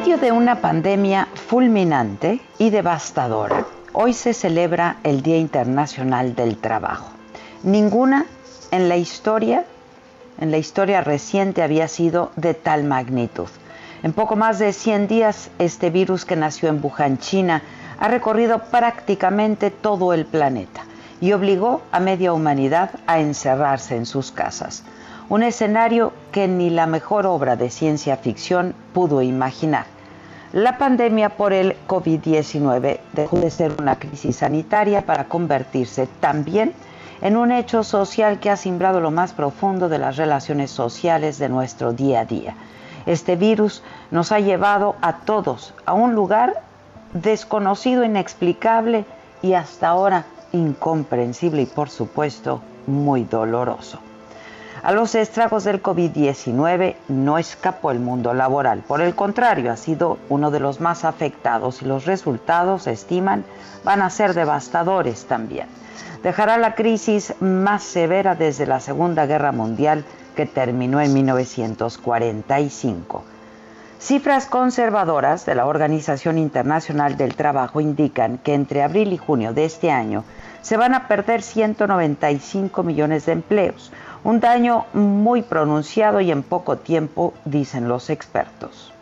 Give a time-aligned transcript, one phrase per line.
[0.00, 7.10] Medio de una pandemia fulminante y devastadora, hoy se celebra el Día Internacional del Trabajo.
[7.64, 8.24] Ninguna
[8.70, 9.66] en la historia,
[10.40, 13.48] en la historia reciente había sido de tal magnitud.
[14.02, 17.60] En poco más de 100 días, este virus que nació en Wuhan, China,
[17.98, 20.80] ha recorrido prácticamente todo el planeta
[21.20, 24.82] y obligó a media humanidad a encerrarse en sus casas
[25.30, 29.86] un escenario que ni la mejor obra de ciencia ficción pudo imaginar.
[30.52, 36.72] La pandemia por el COVID-19 dejó de ser una crisis sanitaria para convertirse también
[37.22, 41.48] en un hecho social que ha simbrado lo más profundo de las relaciones sociales de
[41.48, 42.56] nuestro día a día.
[43.06, 46.60] Este virus nos ha llevado a todos a un lugar
[47.14, 49.04] desconocido, inexplicable
[49.42, 54.00] y hasta ahora incomprensible y por supuesto muy doloroso.
[54.82, 60.16] A los estragos del COVID-19 no escapó el mundo laboral, por el contrario, ha sido
[60.30, 63.44] uno de los más afectados y los resultados, se estiman,
[63.84, 65.66] van a ser devastadores también.
[66.22, 73.22] Dejará la crisis más severa desde la Segunda Guerra Mundial que terminó en 1945.
[73.98, 79.66] Cifras conservadoras de la Organización Internacional del Trabajo indican que entre abril y junio de
[79.66, 80.24] este año
[80.62, 83.92] se van a perder 195 millones de empleos,
[84.24, 88.92] un daño muy pronunciado y en poco tiempo, dicen los expertos.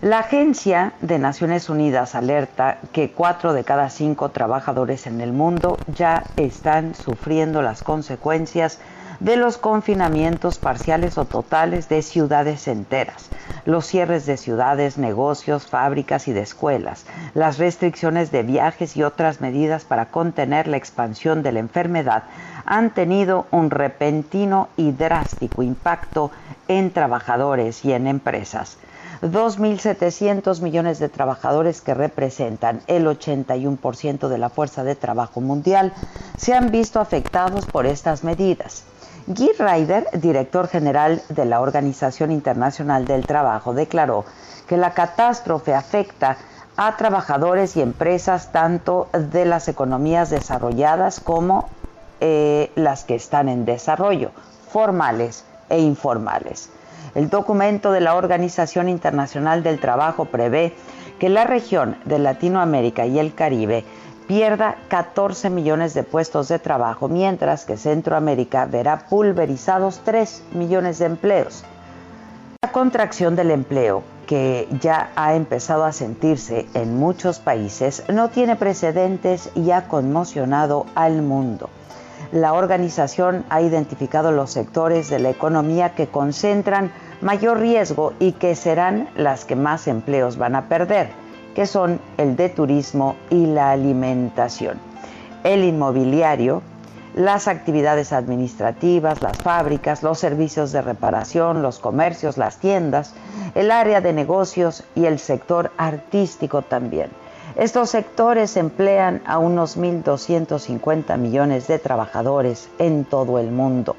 [0.00, 5.76] La Agencia de Naciones Unidas alerta que cuatro de cada cinco trabajadores en el mundo
[5.88, 8.78] ya están sufriendo las consecuencias
[9.20, 13.28] de los confinamientos parciales o totales de ciudades enteras,
[13.64, 17.04] los cierres de ciudades, negocios, fábricas y de escuelas,
[17.34, 22.22] las restricciones de viajes y otras medidas para contener la expansión de la enfermedad
[22.68, 26.30] han tenido un repentino y drástico impacto
[26.68, 28.76] en trabajadores y en empresas.
[29.22, 35.94] 2.700 millones de trabajadores que representan el 81% de la fuerza de trabajo mundial
[36.36, 38.84] se han visto afectados por estas medidas.
[39.26, 44.24] Guy Ryder, director general de la Organización Internacional del Trabajo, declaró
[44.68, 46.36] que la catástrofe afecta
[46.76, 51.68] a trabajadores y empresas tanto de las economías desarrolladas como
[52.20, 54.30] eh, las que están en desarrollo,
[54.70, 56.70] formales e informales.
[57.14, 60.74] El documento de la Organización Internacional del Trabajo prevé
[61.18, 63.84] que la región de Latinoamérica y el Caribe
[64.28, 71.06] pierda 14 millones de puestos de trabajo, mientras que Centroamérica verá pulverizados 3 millones de
[71.06, 71.64] empleos.
[72.62, 78.56] La contracción del empleo, que ya ha empezado a sentirse en muchos países, no tiene
[78.56, 81.70] precedentes y ha conmocionado al mundo.
[82.32, 88.54] La organización ha identificado los sectores de la economía que concentran mayor riesgo y que
[88.54, 91.10] serán las que más empleos van a perder
[91.58, 94.78] que son el de turismo y la alimentación.
[95.42, 96.62] El inmobiliario,
[97.16, 103.12] las actividades administrativas, las fábricas, los servicios de reparación, los comercios, las tiendas,
[103.56, 107.10] el área de negocios y el sector artístico también.
[107.58, 113.96] Estos sectores emplean a unos 1.250 millones de trabajadores en todo el mundo.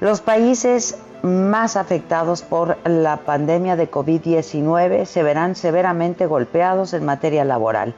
[0.00, 7.46] Los países más afectados por la pandemia de COVID-19 se verán severamente golpeados en materia
[7.46, 7.94] laboral.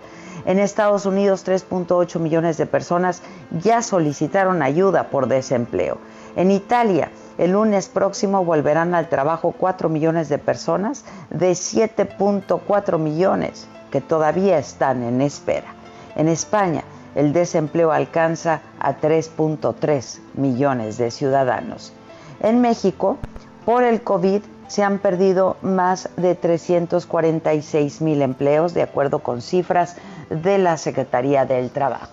[0.46, 3.20] En Estados Unidos, 3.8 millones de personas
[3.50, 5.98] ya solicitaron ayuda por desempleo.
[6.36, 13.66] En Italia, el lunes próximo volverán al trabajo 4 millones de personas de 7.4 millones
[13.90, 15.74] que todavía están en espera.
[16.16, 21.92] En España, el desempleo alcanza a 3.3 millones de ciudadanos.
[22.40, 23.16] En México,
[23.64, 29.96] por el COVID, se han perdido más de 346 mil empleos, de acuerdo con cifras
[30.30, 32.12] de la Secretaría del Trabajo.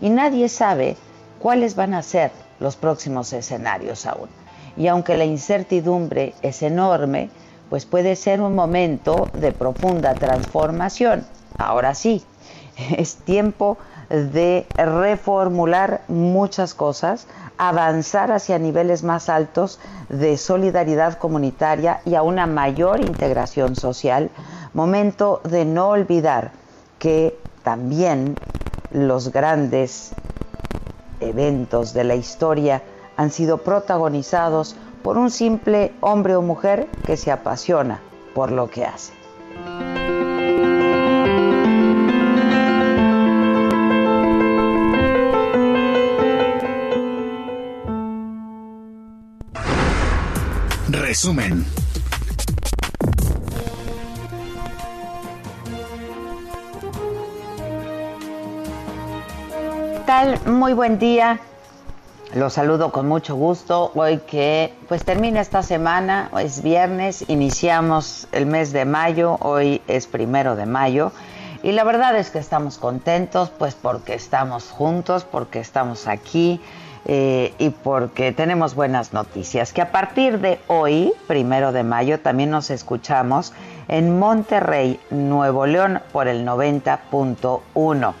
[0.00, 0.96] Y nadie sabe
[1.40, 2.30] cuáles van a ser
[2.60, 4.28] los próximos escenarios aún.
[4.76, 7.30] Y aunque la incertidumbre es enorme,
[7.70, 11.24] pues puede ser un momento de profunda transformación.
[11.58, 12.24] Ahora sí,
[12.96, 13.78] es tiempo
[14.08, 17.26] de reformular muchas cosas,
[17.56, 24.30] avanzar hacia niveles más altos de solidaridad comunitaria y a una mayor integración social,
[24.72, 26.52] momento de no olvidar
[26.98, 28.36] que también
[28.90, 30.12] los grandes
[31.20, 32.82] eventos de la historia
[33.16, 38.00] han sido protagonizados por un simple hombre o mujer que se apasiona
[38.34, 39.12] por lo que hace.
[50.88, 51.66] Resumen.
[60.06, 60.38] tal?
[60.46, 61.40] Muy buen día.
[62.34, 63.92] Los saludo con mucho gusto.
[63.94, 70.08] Hoy que pues termina esta semana, es viernes, iniciamos el mes de mayo, hoy es
[70.08, 71.12] primero de mayo.
[71.62, 76.60] Y la verdad es que estamos contentos, pues porque estamos juntos, porque estamos aquí
[77.04, 79.72] eh, y porque tenemos buenas noticias.
[79.72, 83.52] Que a partir de hoy, primero de mayo, también nos escuchamos
[83.86, 88.14] en Monterrey, Nuevo León, por el 90.1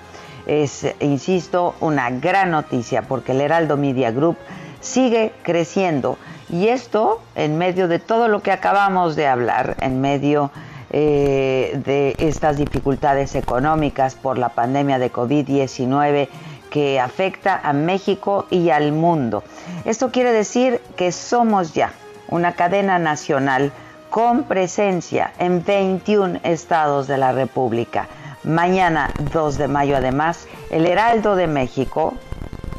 [0.46, 4.36] es, insisto, una gran noticia porque el Heraldo Media Group
[4.80, 6.18] sigue creciendo
[6.50, 10.50] y esto en medio de todo lo que acabamos de hablar, en medio
[10.90, 16.28] eh, de estas dificultades económicas por la pandemia de COVID-19
[16.70, 19.42] que afecta a México y al mundo.
[19.84, 21.92] Esto quiere decir que somos ya
[22.28, 23.72] una cadena nacional
[24.10, 28.06] con presencia en 21 estados de la República
[28.44, 32.12] Mañana 2 de mayo además, el Heraldo de México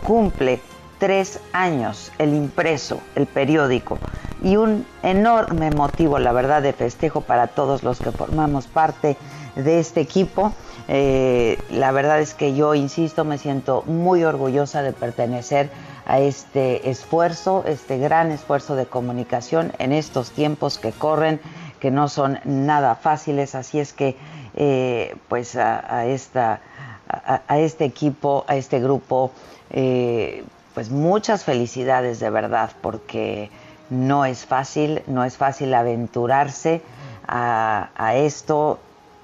[0.04, 0.62] cumple
[1.00, 3.98] tres años, el impreso, el periódico,
[4.44, 9.18] y un enorme motivo, la verdad, de festejo para todos los que formamos parte
[9.56, 10.54] de este equipo.
[10.88, 15.72] Eh, la verdad es que yo, insisto, me siento muy orgullosa de pertenecer
[16.06, 21.42] a este esfuerzo, este gran esfuerzo de comunicación en estos tiempos que corren,
[21.80, 24.16] que no son nada fáciles, así es que
[24.56, 26.62] eh, pues a, esta,
[27.10, 29.31] a, este equipo, a este grupo,
[29.69, 30.44] eh,
[30.74, 33.50] pues muchas felicidades de verdad, porque
[33.90, 36.81] no es fácil, no es fácil aventurarse
[37.28, 38.80] a, esto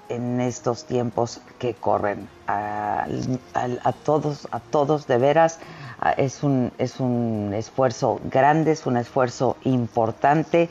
[0.10, 2.28] en estos tiempos que corren.
[2.48, 3.08] A,
[4.04, 5.60] todos, a todos de veras,
[6.18, 10.70] es un, es un esfuerzo grande, es un esfuerzo importante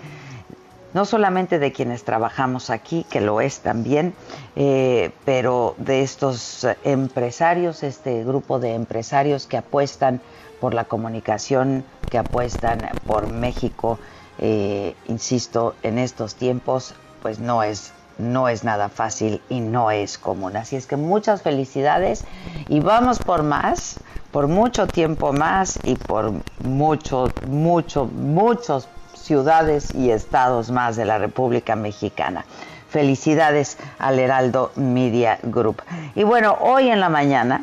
[0.93, 4.15] no solamente de quienes trabajamos aquí, que lo es también,
[4.57, 10.21] eh, pero de estos empresarios, este grupo de empresarios que apuestan
[10.61, 13.99] por la comunicación, que apuestan por México,
[14.39, 20.19] eh, insisto, en estos tiempos, pues no es no es nada fácil y no es
[20.19, 20.57] común.
[20.57, 22.25] Así es que muchas felicidades
[22.69, 23.97] y vamos por más,
[24.31, 26.33] por mucho tiempo más y por
[26.63, 28.89] mucho, mucho, muchos
[29.31, 32.45] ciudades y estados más de la República Mexicana.
[32.89, 35.83] Felicidades al Heraldo Media Group.
[36.17, 37.63] Y bueno, hoy en la mañana,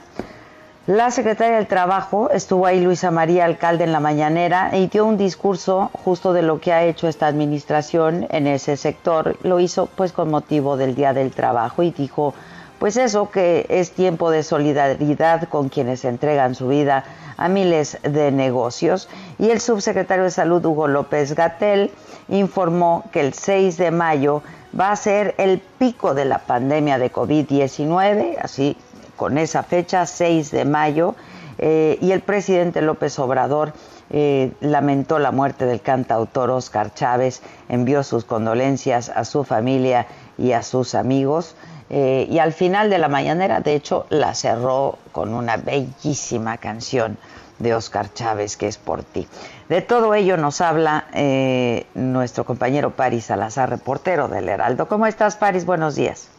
[0.85, 5.17] la secretaria del Trabajo estuvo ahí, Luisa María Alcalde, en la mañanera y dio un
[5.17, 9.35] discurso justo de lo que ha hecho esta administración en ese sector.
[9.43, 12.33] Lo hizo pues con motivo del Día del Trabajo y dijo
[12.79, 17.04] pues eso que es tiempo de solidaridad con quienes entregan su vida
[17.37, 19.09] a miles de negocios.
[19.40, 21.92] Y el subsecretario de Salud, Hugo López Gatel,
[22.30, 24.42] informó que el 6 de mayo
[24.78, 28.78] va a ser el pico de la pandemia de COVID-19, así
[29.16, 31.16] con esa fecha, 6 de mayo,
[31.57, 33.73] eh, y el presidente López Obrador
[34.09, 40.51] eh, lamentó la muerte del cantautor Oscar Chávez, envió sus condolencias a su familia y
[40.51, 41.56] a sus amigos.
[41.89, 47.17] Eh, y al final de la mañanera, de hecho, la cerró con una bellísima canción
[47.59, 49.27] de Oscar Chávez, que es por ti.
[49.69, 54.87] De todo ello nos habla eh, nuestro compañero Paris Salazar, reportero del Heraldo.
[54.87, 55.65] ¿Cómo estás, Paris?
[55.65, 56.29] Buenos días.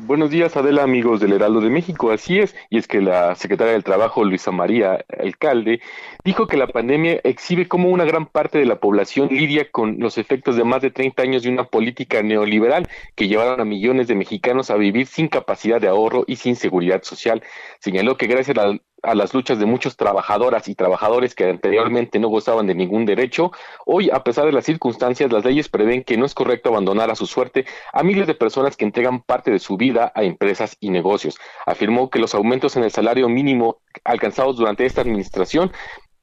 [0.00, 2.12] Buenos días, Adela, amigos del Heraldo de México.
[2.12, 5.80] Así es, y es que la secretaria del Trabajo, Luisa María Alcalde,
[6.24, 10.16] dijo que la pandemia exhibe cómo una gran parte de la población lidia con los
[10.16, 14.14] efectos de más de 30 años de una política neoliberal que llevaron a millones de
[14.14, 17.42] mexicanos a vivir sin capacidad de ahorro y sin seguridad social.
[17.80, 22.28] Señaló que gracias a a las luchas de muchos trabajadoras y trabajadores que anteriormente no
[22.28, 23.52] gozaban de ningún derecho,
[23.86, 27.14] hoy, a pesar de las circunstancias, las leyes prevén que no es correcto abandonar a
[27.14, 30.90] su suerte a miles de personas que entregan parte de su vida a empresas y
[30.90, 31.38] negocios.
[31.66, 35.72] Afirmó que los aumentos en el salario mínimo alcanzados durante esta administración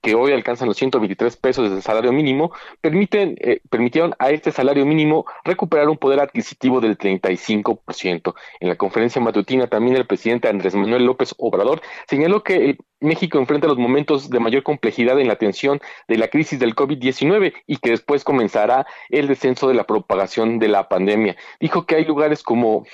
[0.05, 4.85] que hoy alcanzan los 123 pesos del salario mínimo, permiten, eh, permitieron a este salario
[4.85, 8.35] mínimo recuperar un poder adquisitivo del 35%.
[8.59, 13.67] En la conferencia matutina también el presidente Andrés Manuel López Obrador señaló que México enfrenta
[13.67, 17.89] los momentos de mayor complejidad en la atención de la crisis del COVID-19 y que
[17.89, 21.35] después comenzará el descenso de la propagación de la pandemia.
[21.59, 22.85] Dijo que hay lugares como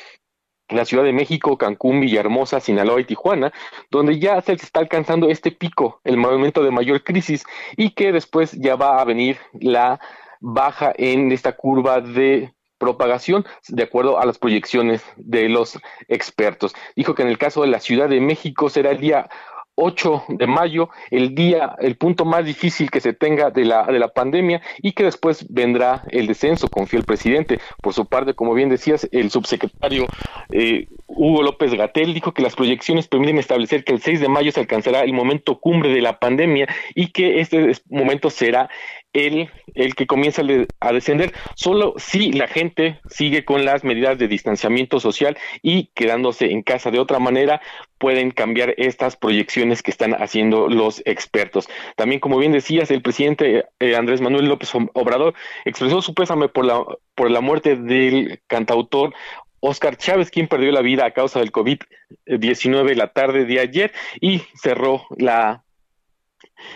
[0.72, 3.52] la Ciudad de México, Cancún, Villahermosa, Sinaloa y Tijuana,
[3.90, 7.44] donde ya se está alcanzando este pico, el momento de mayor crisis,
[7.78, 10.00] y que después ya va a venir la
[10.40, 16.74] baja en esta curva de propagación de acuerdo a las proyecciones de los expertos.
[16.96, 19.30] Dijo que en el caso de la Ciudad de México será el día
[19.76, 24.00] 8 de mayo, el día, el punto más difícil que se tenga de la, de
[24.00, 27.60] la pandemia y que después vendrá el descenso, confía el presidente.
[27.82, 30.08] Por su parte, como bien decías, el subsecretario
[30.52, 34.52] eh, Hugo López Gatel dijo que las proyecciones permiten establecer que el 6 de mayo
[34.52, 38.70] se alcanzará el momento cumbre de la pandemia y que este momento será
[39.14, 40.42] el, el que comienza
[40.80, 46.52] a descender, solo si la gente sigue con las medidas de distanciamiento social y quedándose
[46.52, 46.92] en casa.
[46.92, 47.62] De otra manera,
[47.98, 51.70] pueden cambiar estas proyecciones que están haciendo los expertos.
[51.96, 55.34] También, como bien decías, el presidente eh, Andrés Manuel López Obrador
[55.66, 56.84] expresó su pésame por la,
[57.16, 59.14] por la muerte del cantautor
[59.60, 64.42] Oscar Chávez, quien perdió la vida a causa del COVID-19 la tarde de ayer y
[64.56, 65.64] cerró la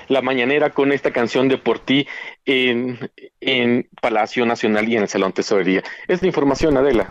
[0.07, 2.07] la mañanera con esta canción de Por ti
[2.45, 3.11] en,
[3.41, 5.83] en Palacio Nacional y en el Salón Tesorería.
[6.07, 7.07] Es la información, Adela.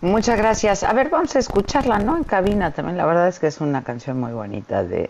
[0.00, 0.82] Muchas gracias.
[0.82, 2.16] A ver, vamos a escucharla, ¿no?
[2.16, 2.98] En cabina también.
[2.98, 5.08] La verdad es que es una canción muy bonita de,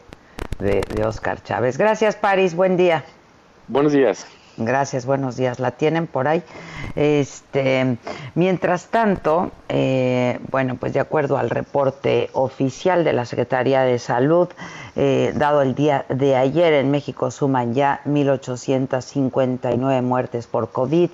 [0.61, 1.79] de, de Oscar Chávez.
[1.79, 2.55] Gracias, Paris.
[2.55, 3.05] Buen día.
[3.67, 4.27] Buenos días.
[4.57, 5.59] Gracias, buenos días.
[5.59, 6.45] La tienen por ahí.
[6.95, 7.99] Este,
[8.37, 14.49] mientras tanto, eh, bueno, pues de acuerdo al reporte oficial de la Secretaría de Salud,
[14.95, 21.11] eh, dado el día de ayer en México suman ya 1.859 muertes por COVID,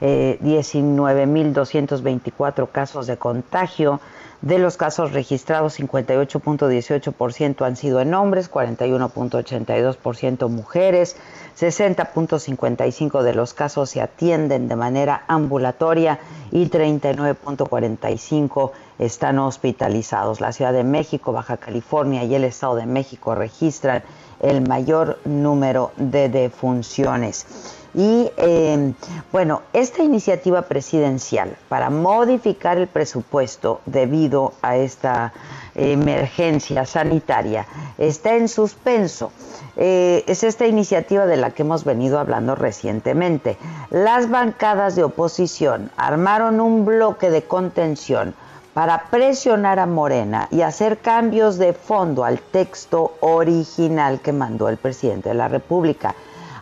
[0.00, 4.00] eh, 19.224 casos de contagio.
[4.40, 11.16] De los casos registrados, 58.18% han sido en hombres, 41.82% mujeres.
[11.58, 16.20] 60.55 de los casos se atienden de manera ambulatoria
[16.52, 20.40] y 39.45 están hospitalizados.
[20.40, 24.04] La Ciudad de México, Baja California y el Estado de México registran
[24.40, 27.77] el mayor número de defunciones.
[27.94, 28.92] Y eh,
[29.32, 35.32] bueno, esta iniciativa presidencial para modificar el presupuesto debido a esta
[35.74, 37.66] emergencia sanitaria
[37.96, 39.32] está en suspenso.
[39.76, 43.56] Eh, es esta iniciativa de la que hemos venido hablando recientemente.
[43.90, 48.34] Las bancadas de oposición armaron un bloque de contención
[48.74, 54.76] para presionar a Morena y hacer cambios de fondo al texto original que mandó el
[54.76, 56.14] presidente de la República.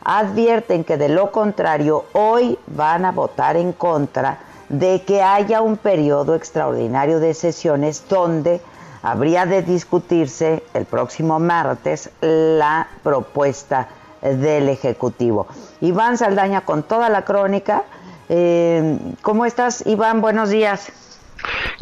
[0.08, 5.76] Advierten que de lo contrario hoy van a votar en contra de que haya un
[5.76, 8.60] periodo extraordinario de sesiones donde
[9.02, 13.88] habría de discutirse el próximo martes la propuesta
[14.22, 15.48] del Ejecutivo.
[15.80, 17.82] Iván Saldaña con toda la crónica.
[18.28, 20.20] Eh, ¿Cómo estás, Iván?
[20.20, 20.92] Buenos días.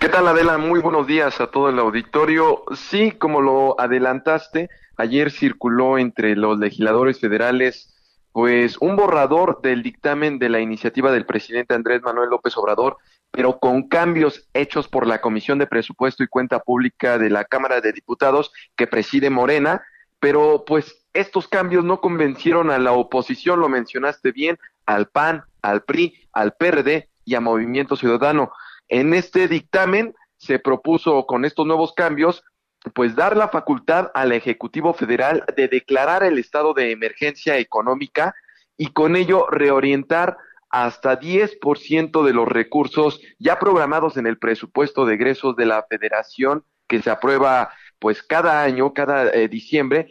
[0.01, 0.57] ¿Qué tal, Adela?
[0.57, 2.63] Muy buenos días a todo el auditorio.
[2.75, 7.94] Sí, como lo adelantaste, ayer circuló entre los legisladores federales
[8.35, 12.99] pues un borrador del dictamen de la iniciativa del presidente Andrés Manuel López Obrador
[13.31, 17.81] pero con cambios hechos por la Comisión de Presupuesto y Cuenta Pública de la Cámara
[17.81, 19.83] de Diputados que preside Morena,
[20.21, 25.83] pero pues estos cambios no convencieron a la oposición, lo mencionaste bien, al PAN, al
[25.83, 28.53] PRI, al PRD y a Movimiento Ciudadano.
[28.87, 32.45] En este dictamen se propuso con estos nuevos cambios
[32.93, 38.35] pues dar la facultad al Ejecutivo Federal de declarar el estado de emergencia económica
[38.77, 40.37] y con ello reorientar
[40.71, 46.65] hasta 10% de los recursos ya programados en el presupuesto de egresos de la federación
[46.89, 50.11] que se aprueba pues cada año, cada eh, diciembre,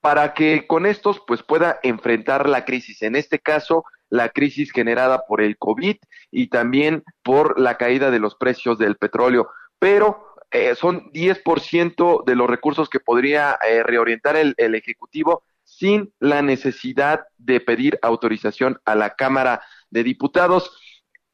[0.00, 3.02] para que con estos pues pueda enfrentar la crisis.
[3.02, 5.96] En este caso, la crisis generada por el COVID
[6.30, 9.48] y también por la caída de los precios del petróleo.
[9.78, 16.12] Pero eh, son 10% de los recursos que podría eh, reorientar el, el Ejecutivo sin
[16.18, 20.78] la necesidad de pedir autorización a la Cámara de Diputados.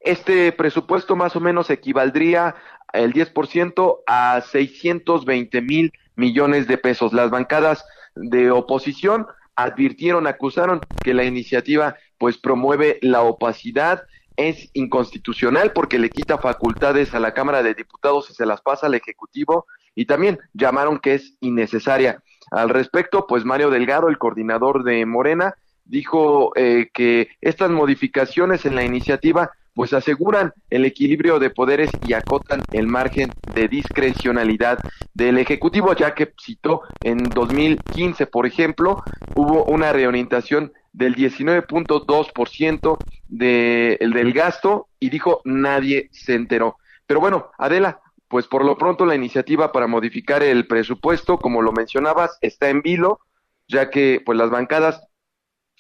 [0.01, 2.57] Este presupuesto más o menos equivaldría
[2.93, 7.13] el 10% a 620 mil millones de pesos.
[7.13, 14.03] Las bancadas de oposición advirtieron, acusaron que la iniciativa pues promueve la opacidad,
[14.37, 18.87] es inconstitucional porque le quita facultades a la Cámara de Diputados y se las pasa
[18.87, 22.23] al Ejecutivo y también llamaron que es innecesaria.
[22.51, 28.75] Al respecto, pues Mario Delgado, el coordinador de Morena, dijo eh, que estas modificaciones en
[28.75, 34.79] la iniciativa pues aseguran el equilibrio de poderes y acotan el margen de discrecionalidad
[35.15, 39.03] del Ejecutivo, ya que citó en 2015, por ejemplo,
[39.35, 42.97] hubo una reorientación del 19.2%
[43.29, 46.77] de, el del gasto y dijo nadie se enteró.
[47.07, 51.73] Pero bueno, Adela, pues por lo pronto la iniciativa para modificar el presupuesto, como lo
[51.73, 53.21] mencionabas, está en vilo,
[53.69, 55.03] ya que pues las bancadas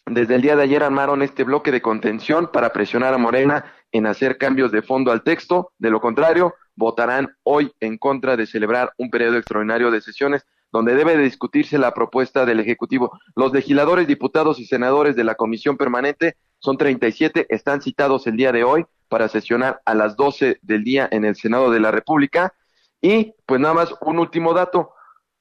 [0.07, 4.07] desde el día de ayer armaron este bloque de contención para presionar a Morena en
[4.07, 5.73] hacer cambios de fondo al texto.
[5.79, 10.97] De lo contrario, votarán hoy en contra de celebrar un periodo extraordinario de sesiones donde
[10.97, 13.17] debe de discutirse la propuesta del Ejecutivo.
[13.37, 18.51] Los legisladores, diputados y senadores de la Comisión Permanente son 37, están citados el día
[18.51, 22.55] de hoy para sesionar a las 12 del día en el Senado de la República.
[23.01, 24.91] Y pues nada más un último dato,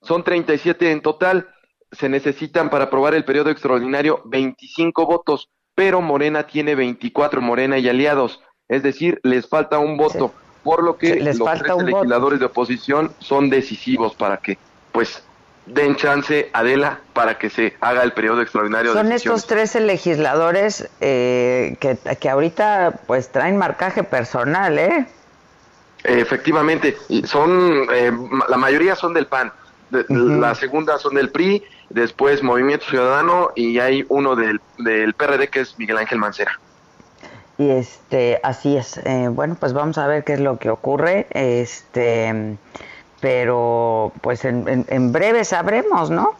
[0.04, 1.50] son 37 en total,
[1.92, 7.90] se necesitan para aprobar el periodo extraordinario 25 votos, pero Morena tiene 24, Morena y
[7.90, 10.32] aliados, es decir, les falta un voto,
[10.64, 14.60] por lo que los tres legisladores de oposición son decisivos para que
[14.94, 15.22] pues
[15.66, 18.94] den chance, Adela, para que se haga el periodo extraordinario.
[18.94, 25.06] Son estos 13 legisladores eh, que, que ahorita pues traen marcaje personal, ¿eh?
[26.04, 28.12] Efectivamente, son eh,
[28.50, 29.54] la mayoría son del PAN,
[29.90, 35.62] la segunda son del PRI, después Movimiento Ciudadano y hay uno del, del PRD que
[35.62, 36.60] es Miguel Ángel Mancera.
[37.58, 38.98] Y este, así es.
[38.98, 41.28] Eh, bueno, pues vamos a ver qué es lo que ocurre.
[41.30, 42.58] Este,
[43.24, 46.36] pero pues en, en, breve sabremos, ¿no?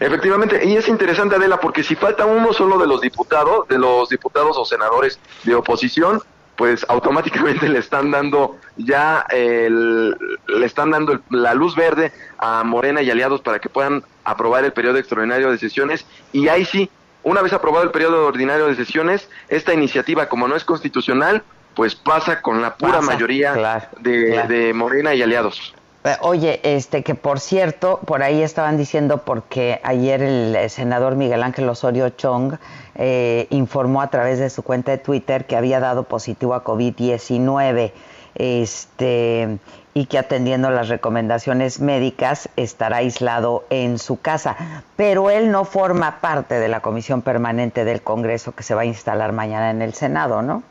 [0.00, 4.08] Efectivamente, y es interesante, Adela, porque si falta uno solo de los diputados, de los
[4.08, 6.20] diputados o senadores de oposición,
[6.56, 10.16] pues automáticamente le están dando ya el,
[10.48, 14.72] le están dando la luz verde a Morena y aliados para que puedan aprobar el
[14.72, 16.90] periodo extraordinario de sesiones y ahí sí,
[17.22, 21.44] una vez aprobado el periodo ordinario de sesiones, esta iniciativa como no es constitucional,
[21.76, 25.74] pues pasa con la pura mayoría de, Morena y aliados.
[26.04, 31.42] Eh, oye, este que por cierto, por ahí estaban diciendo porque ayer el senador Miguel
[31.42, 32.54] Ángel Osorio Chong
[32.94, 37.92] eh, informó a través de su cuenta de Twitter que había dado positivo a COVID-19
[38.36, 39.58] este,
[39.92, 44.56] y que atendiendo las recomendaciones médicas estará aislado en su casa.
[44.96, 48.86] Pero él no forma parte de la comisión permanente del Congreso que se va a
[48.86, 50.62] instalar mañana en el Senado, ¿no?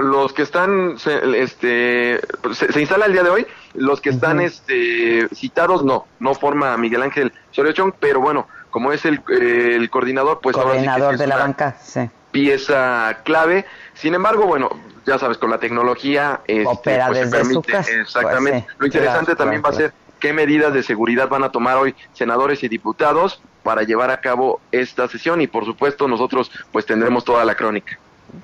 [0.00, 0.96] Los que están,
[1.34, 2.20] este,
[2.52, 7.02] se, instala el día de hoy, los que están este, citados no, no forma Miguel
[7.02, 12.08] Ángel Soriochón, pero bueno, como es el, el coordinador, pues coordinador de la banca, sí.
[12.30, 13.66] pieza clave.
[13.94, 14.70] Sin embargo, bueno,
[15.06, 18.66] ya sabes, con la tecnología este, Opera pues, desde permite, su exactamente.
[18.78, 22.62] Lo interesante también va a ser qué medidas de seguridad van a tomar hoy senadores
[22.62, 27.44] y diputados para llevar a cabo esta sesión y por supuesto nosotros pues tendremos toda
[27.44, 27.98] la crónica.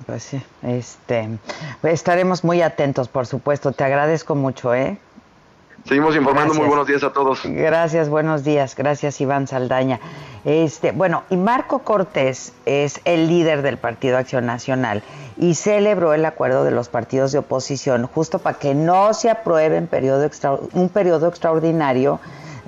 [0.05, 1.29] Pues sí, este,
[1.83, 3.71] estaremos muy atentos, por supuesto.
[3.71, 4.97] Te agradezco mucho, ¿eh?
[5.85, 6.53] Seguimos informando.
[6.53, 7.41] Muy buenos días a todos.
[7.45, 8.75] Gracias, buenos días.
[8.75, 9.99] Gracias, Iván Saldaña.
[10.43, 15.01] Este, bueno, y Marco Cortés es el líder del Partido Acción Nacional
[15.37, 19.81] y celebró el acuerdo de los partidos de oposición justo para que no se apruebe
[19.83, 20.29] periodo
[20.73, 22.19] un periodo extraordinario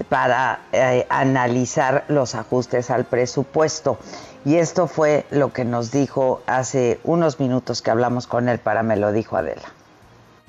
[0.08, 3.98] para eh, analizar los ajustes al presupuesto.
[4.46, 8.84] Y esto fue lo que nos dijo hace unos minutos que hablamos con él para
[8.84, 9.74] me lo dijo Adela.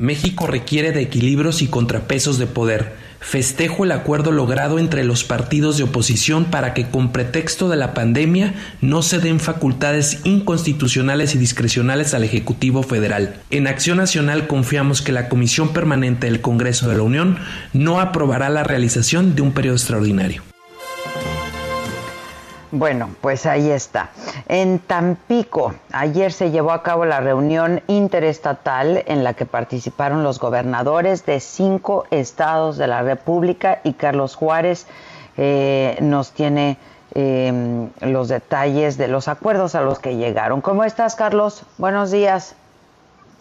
[0.00, 2.94] México requiere de equilibrios y contrapesos de poder.
[3.20, 7.92] Festejo el acuerdo logrado entre los partidos de oposición para que con pretexto de la
[7.92, 13.42] pandemia no se den facultades inconstitucionales y discrecionales al Ejecutivo Federal.
[13.50, 17.36] En Acción Nacional confiamos que la Comisión Permanente del Congreso de la Unión
[17.74, 20.42] no aprobará la realización de un periodo extraordinario.
[22.72, 24.10] Bueno, pues ahí está.
[24.46, 30.38] En Tampico, ayer se llevó a cabo la reunión interestatal en la que participaron los
[30.38, 34.86] gobernadores de cinco estados de la República y Carlos Juárez
[35.36, 36.78] eh, nos tiene
[37.14, 40.60] em, los detalles de los acuerdos a los que llegaron.
[40.60, 41.64] ¿Cómo estás, Carlos?
[41.76, 42.54] Buenos días.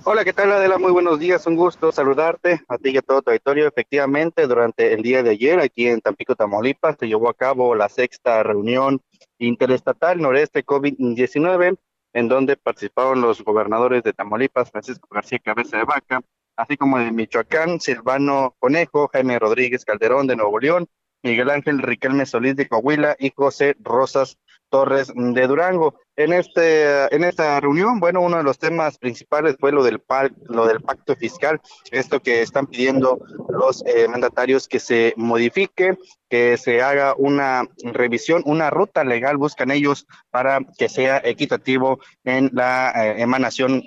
[0.06, 0.80] Hola, ¿qué tal Adela?
[0.80, 3.68] Muy buenos días, un gusto saludarte a ti y a todo tu auditorio.
[3.68, 7.90] Efectivamente, durante el día de ayer aquí en Tampico, Tamaulipas, se llevó a cabo la
[7.90, 9.02] sexta reunión
[9.40, 11.78] interestatal noreste COVID-19,
[12.14, 16.22] en donde participaron los gobernadores de Tamaulipas, Francisco García Cabeza de Vaca,
[16.56, 20.88] así como de Michoacán, Silvano Conejo, Jaime Rodríguez Calderón de Nuevo León,
[21.24, 24.38] Miguel Ángel Riquelme Solís de Coahuila y José Rosas
[24.70, 25.96] Torres de Durango.
[26.16, 30.02] En, este, en esta reunión, bueno, uno de los temas principales fue lo del,
[30.48, 35.98] lo del pacto fiscal, esto que están pidiendo los eh, mandatarios que se modifique,
[36.30, 42.50] que se haga una revisión, una ruta legal, buscan ellos para que sea equitativo en
[42.54, 43.84] la eh, emanación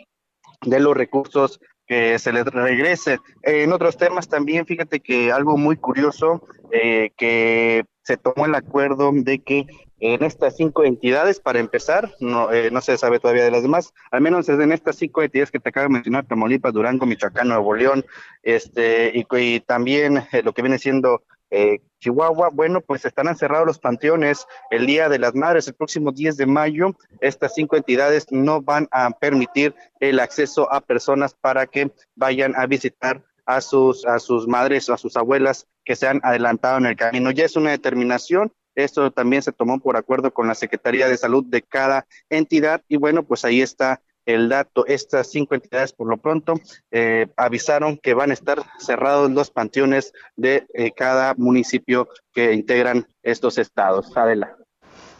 [0.63, 3.19] de los recursos que se les regrese.
[3.43, 9.11] En otros temas también, fíjate que algo muy curioso, eh, que se tomó el acuerdo
[9.13, 9.67] de que
[10.03, 13.95] en estas cinco entidades, para empezar, no, eh, no se sabe todavía de las demás,
[14.11, 17.73] al menos en estas cinco entidades que te acabo de mencionar, Tamaulipas, Durango, Michoacán, Nuevo
[17.73, 18.05] León,
[18.43, 23.79] este, y, también eh, lo que viene siendo eh, Chihuahua, bueno, pues estarán cerrados los
[23.79, 26.97] panteones el Día de las Madres, el próximo 10 de mayo.
[27.21, 32.67] Estas cinco entidades no van a permitir el acceso a personas para que vayan a
[32.67, 36.87] visitar a sus, a sus madres o a sus abuelas que se han adelantado en
[36.87, 37.31] el camino.
[37.31, 41.45] Ya es una determinación esto también se tomó por acuerdo con la Secretaría de Salud
[41.45, 44.87] de cada entidad y bueno, pues ahí está el dato.
[44.87, 46.55] Estas cinco entidades por lo pronto
[46.91, 53.07] eh, avisaron que van a estar cerrados los panteones de eh, cada municipio que integran
[53.23, 54.17] estos estados.
[54.17, 54.57] Adela.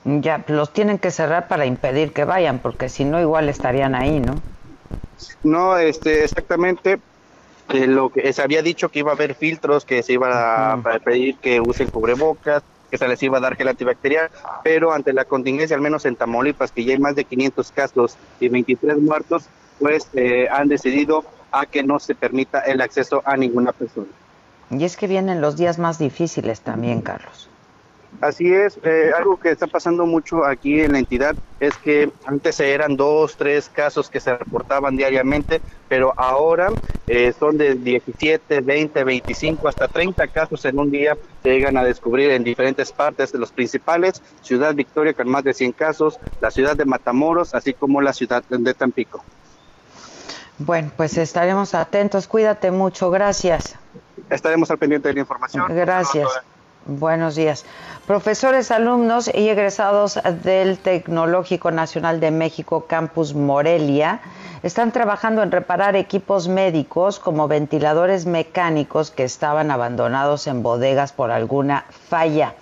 [0.05, 4.19] Ya, los tienen que cerrar para impedir que vayan, porque si no igual estarían ahí,
[4.19, 4.35] ¿no?
[5.45, 6.99] No, este, exactamente.
[7.69, 10.99] Eh, lo que se había dicho que iba a haber filtros, que se iba a
[11.05, 14.31] pedir que usen cubrebocas, que se les iba a dar gel antibacterial,
[14.63, 18.19] pero ante la contingencia, al menos en Tamaulipas, que ya hay más de 500 casos
[18.39, 19.45] y 23 muertos,
[19.79, 24.09] pues eh, han decidido a que no se permita el acceso a ninguna persona.
[24.69, 27.49] Y es que vienen los días más difíciles también, Carlos.
[28.21, 32.61] Así es, eh, algo que está pasando mucho aquí en la entidad es que antes
[32.61, 36.71] eran dos, tres casos que se reportaban diariamente, pero ahora
[37.09, 41.85] eh, son de 17, 20, 25, hasta 30 casos en un día se llegan a
[41.85, 46.51] descubrir en diferentes partes de los principales, Ciudad Victoria con más de 100 casos, la
[46.51, 49.25] ciudad de Matamoros, así como la ciudad de Tampico.
[50.59, 53.75] Bueno, pues estaremos atentos, cuídate mucho, gracias.
[54.31, 55.67] Estaremos al pendiente de la información.
[55.75, 56.29] Gracias.
[56.85, 57.65] Buenos días.
[58.09, 64.21] Profesores, alumnos y egresados del Tecnológico Nacional de México Campus Morelia
[64.65, 71.31] están trabajando en reparar equipos médicos como ventiladores mecánicos que estaban abandonados en bodegas por
[71.31, 72.55] alguna falla,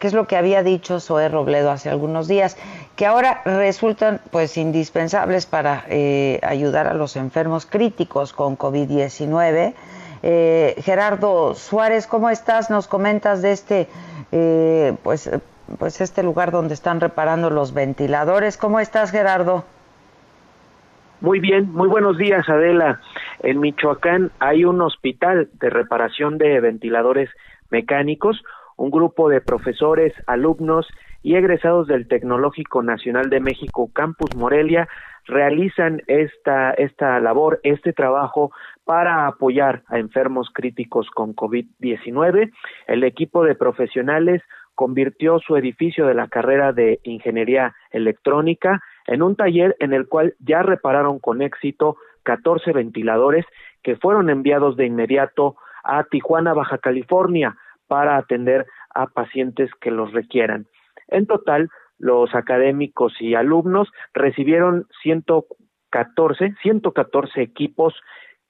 [0.00, 2.56] que es lo que había dicho Zoé Robledo hace algunos días,
[2.96, 9.74] que ahora resultan pues indispensables para eh, ayudar a los enfermos críticos con COVID-19
[10.22, 12.70] eh, Gerardo Suárez, ¿cómo estás?
[12.70, 13.88] Nos comentas de este,
[14.32, 15.30] eh, pues,
[15.78, 18.56] pues este lugar donde están reparando los ventiladores.
[18.56, 19.64] ¿Cómo estás, Gerardo?
[21.20, 23.00] Muy bien, muy buenos días, Adela.
[23.40, 27.28] En Michoacán hay un hospital de reparación de ventiladores
[27.70, 28.42] mecánicos.
[28.76, 30.86] Un grupo de profesores, alumnos
[31.24, 34.88] y egresados del Tecnológico Nacional de México Campus Morelia
[35.26, 38.52] realizan esta, esta labor, este trabajo
[38.88, 42.50] para apoyar a enfermos críticos con COVID-19.
[42.86, 44.40] El equipo de profesionales
[44.74, 50.36] convirtió su edificio de la carrera de Ingeniería Electrónica en un taller en el cual
[50.38, 53.44] ya repararon con éxito 14 ventiladores
[53.82, 60.14] que fueron enviados de inmediato a Tijuana, Baja California, para atender a pacientes que los
[60.14, 60.66] requieran.
[61.08, 67.94] En total, los académicos y alumnos recibieron 114, 114 equipos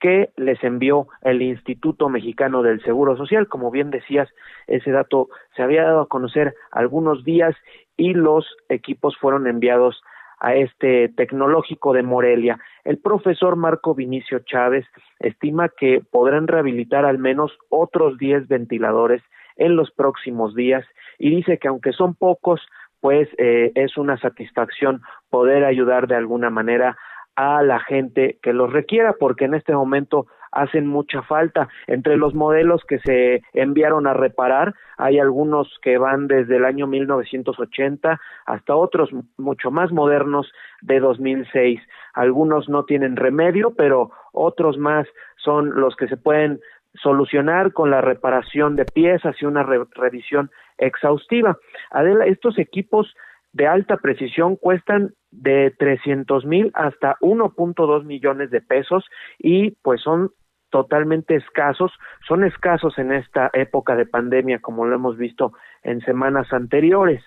[0.00, 3.48] que les envió el Instituto Mexicano del Seguro Social.
[3.48, 4.28] Como bien decías,
[4.66, 7.54] ese dato se había dado a conocer algunos días
[7.96, 10.02] y los equipos fueron enviados
[10.40, 12.60] a este tecnológico de Morelia.
[12.84, 14.86] El profesor Marco Vinicio Chávez
[15.18, 19.22] estima que podrán rehabilitar al menos otros 10 ventiladores
[19.56, 20.84] en los próximos días
[21.18, 22.60] y dice que aunque son pocos,
[23.00, 26.96] pues eh, es una satisfacción poder ayudar de alguna manera
[27.38, 31.68] a la gente que los requiera, porque en este momento hacen mucha falta.
[31.86, 36.88] Entre los modelos que se enviaron a reparar, hay algunos que van desde el año
[36.88, 40.50] 1980 hasta otros mucho más modernos
[40.82, 41.80] de 2006.
[42.12, 46.58] Algunos no tienen remedio, pero otros más son los que se pueden
[46.94, 51.56] solucionar con la reparación de piezas y una revisión exhaustiva.
[51.92, 53.14] Adela, estos equipos
[53.52, 59.04] de alta precisión cuestan de 300 mil hasta 1.2 millones de pesos
[59.38, 60.30] y pues son
[60.70, 61.92] totalmente escasos,
[62.26, 67.22] son escasos en esta época de pandemia como lo hemos visto en semanas anteriores.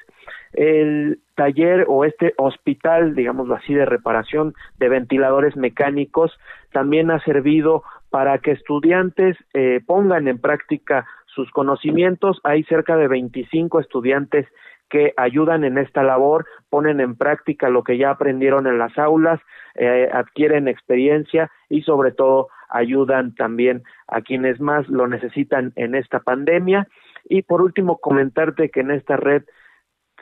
[0.53, 6.37] El taller o este hospital, digámoslo así, de reparación de ventiladores mecánicos
[6.71, 12.39] también ha servido para que estudiantes eh, pongan en práctica sus conocimientos.
[12.43, 14.47] Hay cerca de 25 estudiantes
[14.91, 19.39] que ayudan en esta labor, ponen en práctica lo que ya aprendieron en las aulas,
[19.75, 26.19] eh, adquieren experiencia y sobre todo ayudan también a quienes más lo necesitan en esta
[26.19, 26.87] pandemia.
[27.23, 29.43] Y por último, comentarte que en esta red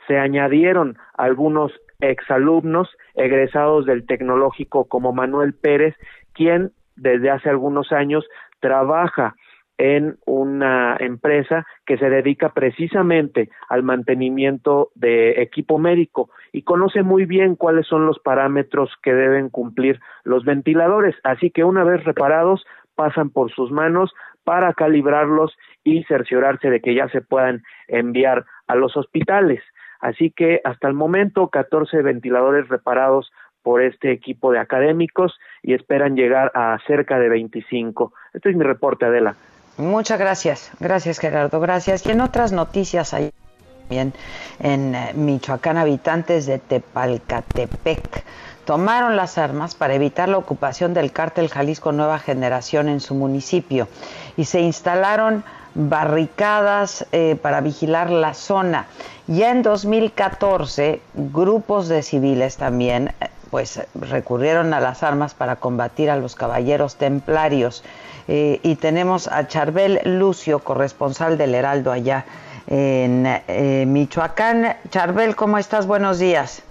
[0.06, 5.96] se añadieron algunos exalumnos egresados del tecnológico como Manuel Pérez,
[6.32, 8.24] quien desde hace algunos años
[8.60, 9.34] trabaja
[9.80, 17.24] en una empresa que se dedica precisamente al mantenimiento de equipo médico y conoce muy
[17.24, 21.16] bien cuáles son los parámetros que deben cumplir los ventiladores.
[21.24, 22.62] Así que una vez reparados,
[22.94, 24.12] pasan por sus manos
[24.44, 29.62] para calibrarlos y cerciorarse de que ya se puedan enviar a los hospitales.
[29.98, 36.16] Así que hasta el momento 14 ventiladores reparados por este equipo de académicos y esperan
[36.16, 38.12] llegar a cerca de 25.
[38.34, 39.36] Este es mi reporte, Adela.
[39.80, 42.04] Muchas gracias, gracias Gerardo, gracias.
[42.06, 43.32] Y en otras noticias hay
[43.80, 44.12] también
[44.60, 48.24] en eh, Michoacán habitantes de Tepalcatepec
[48.64, 53.88] tomaron las armas para evitar la ocupación del cártel Jalisco Nueva Generación en su municipio
[54.36, 55.42] y se instalaron
[55.74, 58.86] barricadas eh, para vigilar la zona.
[59.26, 66.10] Ya en 2014, grupos de civiles también eh, pues recurrieron a las armas para combatir
[66.10, 67.84] a los caballeros templarios.
[68.28, 72.24] Eh, y tenemos a Charbel Lucio, corresponsal del Heraldo allá
[72.68, 74.76] en eh, Michoacán.
[74.90, 75.86] Charbel, ¿cómo estás?
[75.86, 76.62] Buenos días.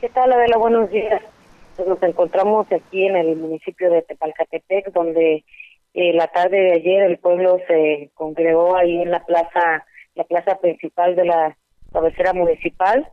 [0.00, 0.58] ¿Qué tal, Adela?
[0.58, 1.22] Buenos días.
[1.76, 5.44] Pues nos encontramos aquí en el municipio de Tepalcatepec, donde
[5.94, 10.56] eh, la tarde de ayer el pueblo se congregó ahí en la plaza, la plaza
[10.56, 11.56] principal de la
[11.92, 13.08] cabecera municipal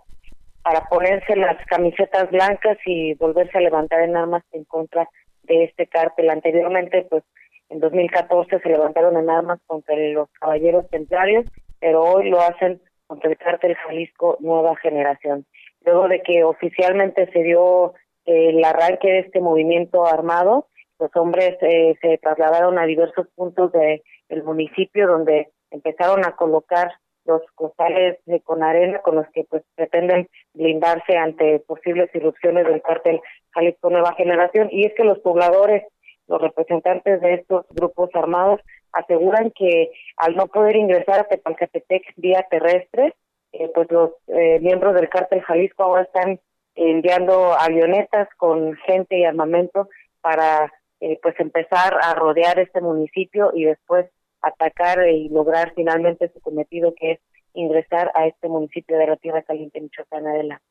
[0.64, 5.10] para ponerse las camisetas blancas y volverse a levantar en armas en contra
[5.44, 6.30] de este cártel.
[6.30, 7.24] Anteriormente, pues
[7.70, 11.46] en 2014 se levantaron en armas contra los caballeros templarios,
[11.80, 15.46] pero hoy lo hacen contra el cártel Jalisco Nueva Generación.
[15.84, 17.94] Luego de que oficialmente se dio
[18.26, 20.68] el arranque de este movimiento armado,
[21.00, 26.92] los hombres eh, se trasladaron a diversos puntos del municipio donde empezaron a colocar
[27.26, 33.22] los costales con arena con los que pues pretenden blindarse ante posibles irrupciones del cártel
[33.52, 34.70] Jalisco Nueva Generación.
[34.72, 35.84] Y es que los pobladores,
[36.28, 38.62] los representantes de estos grupos armados
[38.94, 43.14] aseguran que al no poder ingresar a Tepalcatepec vía terrestre,
[43.54, 46.40] eh, pues los eh, miembros del cártel Jalisco ahora están
[46.76, 49.90] enviando avionetas con gente y armamento
[50.22, 54.06] para eh, pues empezar a rodear este municipio y después
[54.42, 57.20] atacar y lograr finalmente su cometido que es
[57.54, 60.62] ingresar a este municipio de la Tierra Caliente, Michoacán, la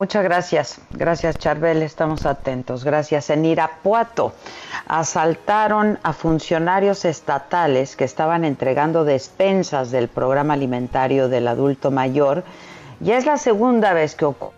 [0.00, 2.84] Muchas gracias, gracias Charbel, estamos atentos.
[2.84, 3.30] Gracias.
[3.30, 4.32] En Irapuato
[4.86, 12.44] asaltaron a funcionarios estatales que estaban entregando despensas del programa alimentario del adulto mayor.
[13.00, 14.57] Y es la segunda vez que ocurre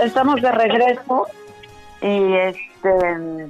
[0.00, 1.26] Estamos de regreso
[2.00, 3.48] y este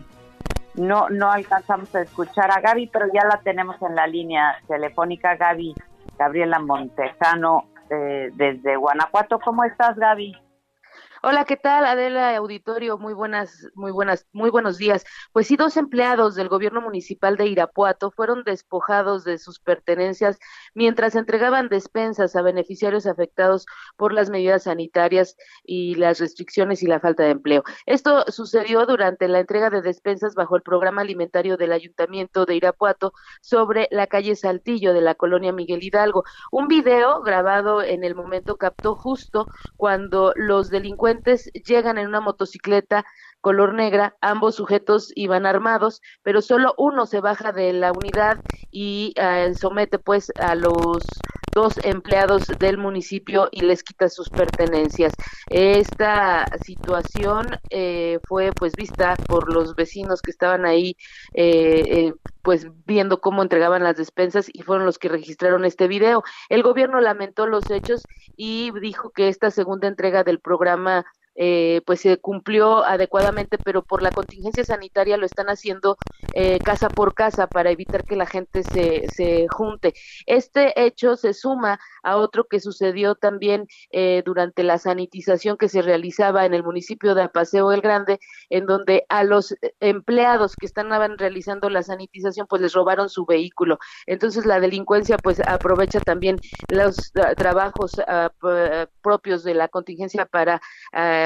[0.74, 5.36] no no alcanzamos a escuchar a Gaby, pero ya la tenemos en la línea telefónica
[5.36, 5.74] Gaby
[6.18, 9.38] Gabriela Montejano eh, desde Guanajuato.
[9.40, 10.34] ¿Cómo estás, Gaby?
[11.24, 11.84] Hola, ¿qué tal?
[11.84, 15.04] Adela Auditorio, muy buenas, muy buenas, muy buenos días.
[15.32, 20.40] Pues sí, dos empleados del gobierno municipal de Irapuato fueron despojados de sus pertenencias
[20.74, 26.98] mientras entregaban despensas a beneficiarios afectados por las medidas sanitarias y las restricciones y la
[26.98, 27.62] falta de empleo.
[27.86, 33.12] Esto sucedió durante la entrega de despensas bajo el programa alimentario del Ayuntamiento de Irapuato
[33.40, 36.24] sobre la calle Saltillo de la colonia Miguel Hidalgo.
[36.50, 41.11] Un video grabado en el momento captó justo cuando los delincuentes
[41.64, 43.04] llegan en una motocicleta
[43.40, 48.38] color negra, ambos sujetos iban armados, pero solo uno se baja de la unidad
[48.70, 51.02] y eh, somete pues a los
[51.52, 55.12] dos empleados del municipio y les quita sus pertenencias.
[55.48, 60.96] Esta situación eh, fue pues vista por los vecinos que estaban ahí
[61.34, 62.12] eh,
[62.42, 66.24] pues viendo cómo entregaban las despensas y fueron los que registraron este video.
[66.48, 68.02] El gobierno lamentó los hechos
[68.36, 74.02] y dijo que esta segunda entrega del programa eh, pues se cumplió adecuadamente, pero por
[74.02, 75.96] la contingencia sanitaria lo están haciendo
[76.34, 79.94] eh, casa por casa para evitar que la gente se, se junte.
[80.26, 85.82] Este hecho se suma a otro que sucedió también eh, durante la sanitización que se
[85.82, 88.18] realizaba en el municipio de Apaseo el Grande,
[88.50, 93.78] en donde a los empleados que estaban realizando la sanitización pues les robaron su vehículo.
[94.06, 98.30] Entonces la delincuencia pues aprovecha también los ah, trabajos ah,
[99.02, 100.60] propios de la contingencia para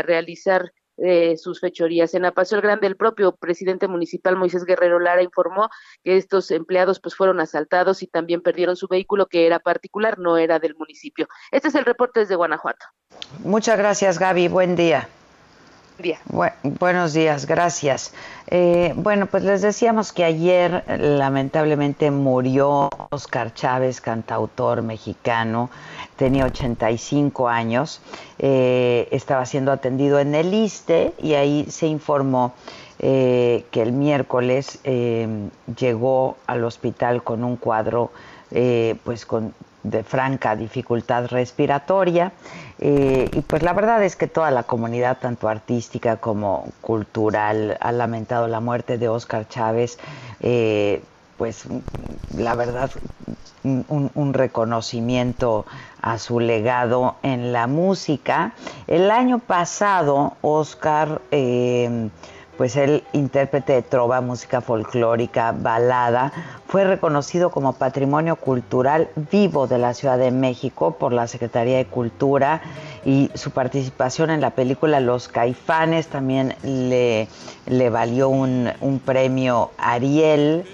[0.03, 2.15] realizar eh, sus fechorías.
[2.15, 5.69] En Apaseo el Grande, el propio presidente municipal Moisés Guerrero Lara informó
[6.03, 10.39] que estos empleados pues fueron asaltados y también perdieron su vehículo que era particular, no
[10.39, 11.29] era del municipio.
[11.51, 12.87] Este es el reporte desde Guanajuato.
[13.45, 14.49] Muchas gracias, Gaby.
[14.49, 15.09] Buen día
[16.63, 18.13] buenos días, gracias.
[18.49, 25.71] Eh, bueno, pues les decíamos que ayer lamentablemente murió Oscar Chávez, cantautor mexicano,
[26.17, 28.03] tenía 85 años,
[28.39, 32.53] eh, estaba siendo atendido en el ISTE y ahí se informó
[32.99, 38.11] eh, que el miércoles llegó al hospital con un cuadro
[39.03, 39.53] pues con
[39.91, 42.33] de franca dificultad respiratoria.
[42.79, 47.93] Eh, y pues la verdad es que toda la comunidad, tanto artística como cultural, ha
[47.93, 49.99] lamentado la muerte de Oscar Chávez.
[50.41, 51.03] Eh,
[51.39, 51.65] pues
[52.35, 52.91] la verdad,
[53.63, 55.67] un, reconocimiento
[56.01, 58.53] a su legado en la música.
[58.87, 61.21] El año pasado, Oscar...
[61.31, 62.09] Eh,
[62.57, 66.33] pues el intérprete de trova, música folclórica, balada,
[66.67, 71.87] fue reconocido como Patrimonio Cultural Vivo de la Ciudad de México por la Secretaría de
[71.87, 72.63] Cultura
[73.05, 77.29] y su participación en la película Los Caifanes también le,
[77.67, 80.65] le valió un, premio Ariel,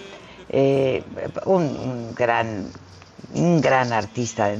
[0.48, 1.02] eh,
[1.44, 2.66] un, gran
[3.34, 4.52] un gran artista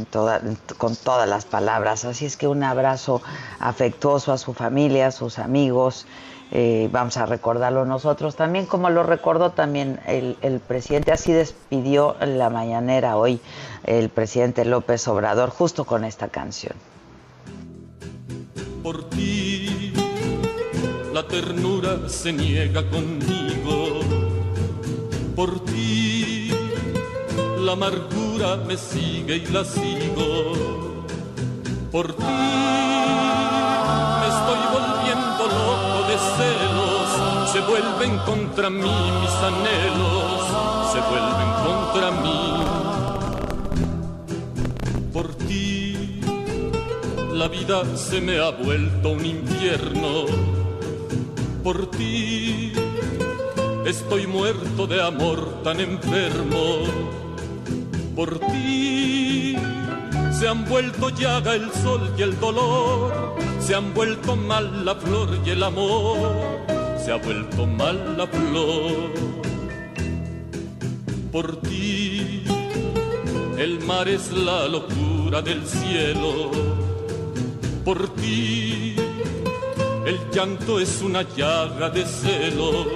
[0.79, 2.07] con todas las palabras.
[2.07, 3.21] Así es que un abrazo
[3.61, 6.07] afectuoso a su familia, a sus amigos
[6.55, 8.37] eh, vamos a recordarlo nosotros.
[8.37, 13.41] También, como lo recordó también el, el, presidente, así despidió la mañanera hoy
[13.85, 16.75] el presidente López Obrador, justo con esta canción.
[18.83, 19.95] Por ti,
[21.15, 24.01] la ternura se niega conmigo,
[25.35, 26.51] por ti,
[27.61, 31.07] la amargura me sigue y la sigo,
[31.91, 32.25] por ti,
[34.21, 34.82] me estoy volviendo
[36.37, 40.43] celos se vuelven contra mí, mis anhelos
[40.93, 42.43] se vuelven contra mí.
[45.13, 46.21] Por ti
[47.35, 50.27] la vida se me ha vuelto un infierno.
[51.63, 52.73] Por ti
[53.85, 56.85] estoy muerto de amor tan enfermo.
[58.17, 59.57] Por ti
[60.33, 65.39] se han vuelto llaga el sol y el dolor se han vuelto mal la flor
[65.45, 66.19] y el amor,
[66.99, 69.13] se ha vuelto mal la flor.
[71.31, 72.43] Por ti,
[73.57, 76.51] el mar es la locura del cielo.
[77.85, 78.97] Por ti,
[80.07, 82.87] el llanto es una llaga de celos.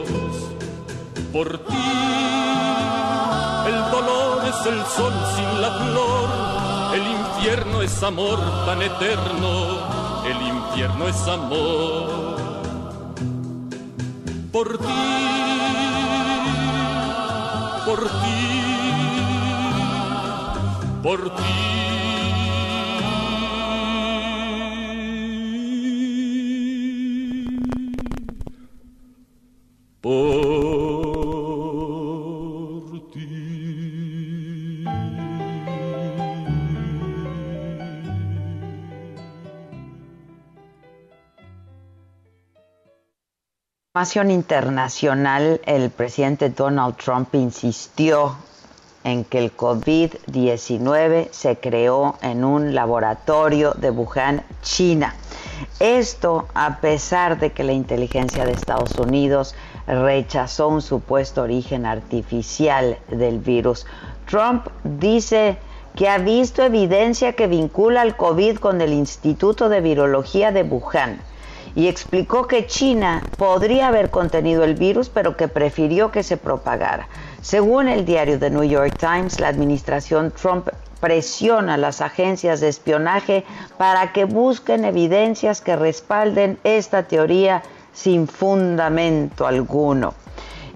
[1.32, 1.90] Por ti,
[3.68, 6.94] el dolor es el sol sin la flor.
[6.96, 9.95] El infierno es amor tan eterno
[10.76, 12.36] tierno es amor.
[14.52, 14.84] Por ti,
[17.86, 18.40] por ti,
[21.02, 21.76] por ti.
[30.02, 30.55] Por
[43.96, 48.36] información internacional, el presidente Donald Trump insistió
[49.04, 55.14] en que el COVID-19 se creó en un laboratorio de Wuhan, China.
[55.80, 59.54] Esto a pesar de que la inteligencia de Estados Unidos
[59.86, 63.86] rechazó un supuesto origen artificial del virus.
[64.28, 65.56] Trump dice
[65.94, 71.18] que ha visto evidencia que vincula al COVID con el Instituto de Virología de Wuhan
[71.76, 77.06] y explicó que China podría haber contenido el virus, pero que prefirió que se propagara.
[77.42, 80.68] Según el diario The New York Times, la administración Trump
[81.00, 83.44] presiona a las agencias de espionaje
[83.76, 87.62] para que busquen evidencias que respalden esta teoría
[87.92, 90.14] sin fundamento alguno.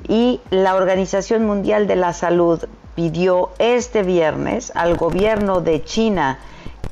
[0.07, 2.63] Y la Organización Mundial de la Salud
[2.95, 6.39] pidió este viernes al gobierno de China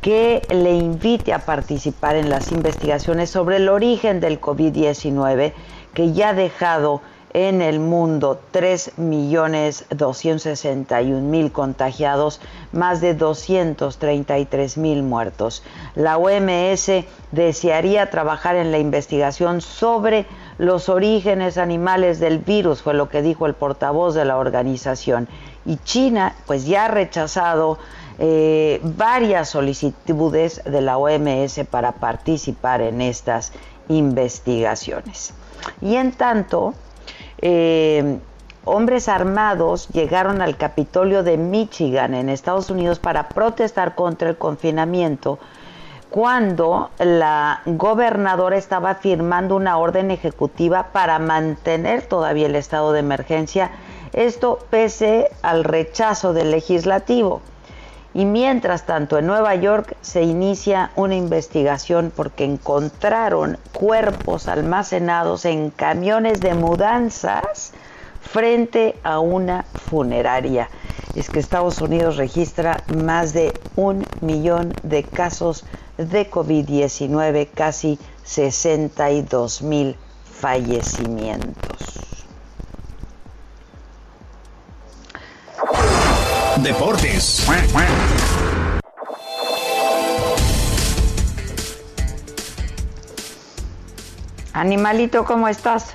[0.01, 5.53] que le invite a participar en las investigaciones sobre el origen del COVID-19
[5.95, 7.01] que ya ha dejado
[7.35, 12.41] en el mundo 3.261.000 contagiados,
[12.73, 15.63] más de 233.000 muertos.
[15.95, 16.91] La OMS
[17.33, 20.27] desearía trabajar en la investigación sobre
[20.57, 25.29] los orígenes animales del virus, fue lo que dijo el portavoz de la organización.
[25.67, 27.79] Y China, pues ya ha rechazado
[28.19, 33.53] eh, varias solicitudes de la OMS para participar en estas
[33.89, 35.33] investigaciones.
[35.81, 36.75] Y en tanto,
[37.41, 38.19] eh,
[38.65, 45.39] hombres armados llegaron al Capitolio de Michigan en Estados Unidos para protestar contra el confinamiento
[46.11, 53.71] cuando la gobernadora estaba firmando una orden ejecutiva para mantener todavía el estado de emergencia,
[54.13, 57.43] esto pese al rechazo del legislativo.
[58.15, 65.71] Y mientras tanto, en Nueva York se inicia una investigación porque encontraron cuerpos almacenados en
[65.71, 67.73] camiones de mudanzas
[68.21, 70.69] frente a una funeraria.
[71.15, 75.65] Es que Estados Unidos registra más de un millón de casos
[75.97, 81.99] de COVID-19, casi 62 mil fallecimientos.
[86.63, 87.47] Deportes.
[94.53, 95.95] Animalito, ¿cómo estás?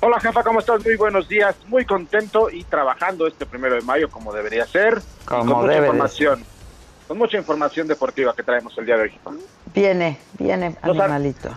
[0.00, 0.82] Hola jefa, ¿cómo estás?
[0.84, 5.02] Muy buenos días, muy contento y trabajando este primero de mayo como debería ser.
[5.26, 6.44] Como con mucha información,
[7.06, 9.10] con mucha información deportiva que traemos el día de hoy.
[9.10, 9.30] jefa.
[9.74, 11.50] Viene, viene, animalito.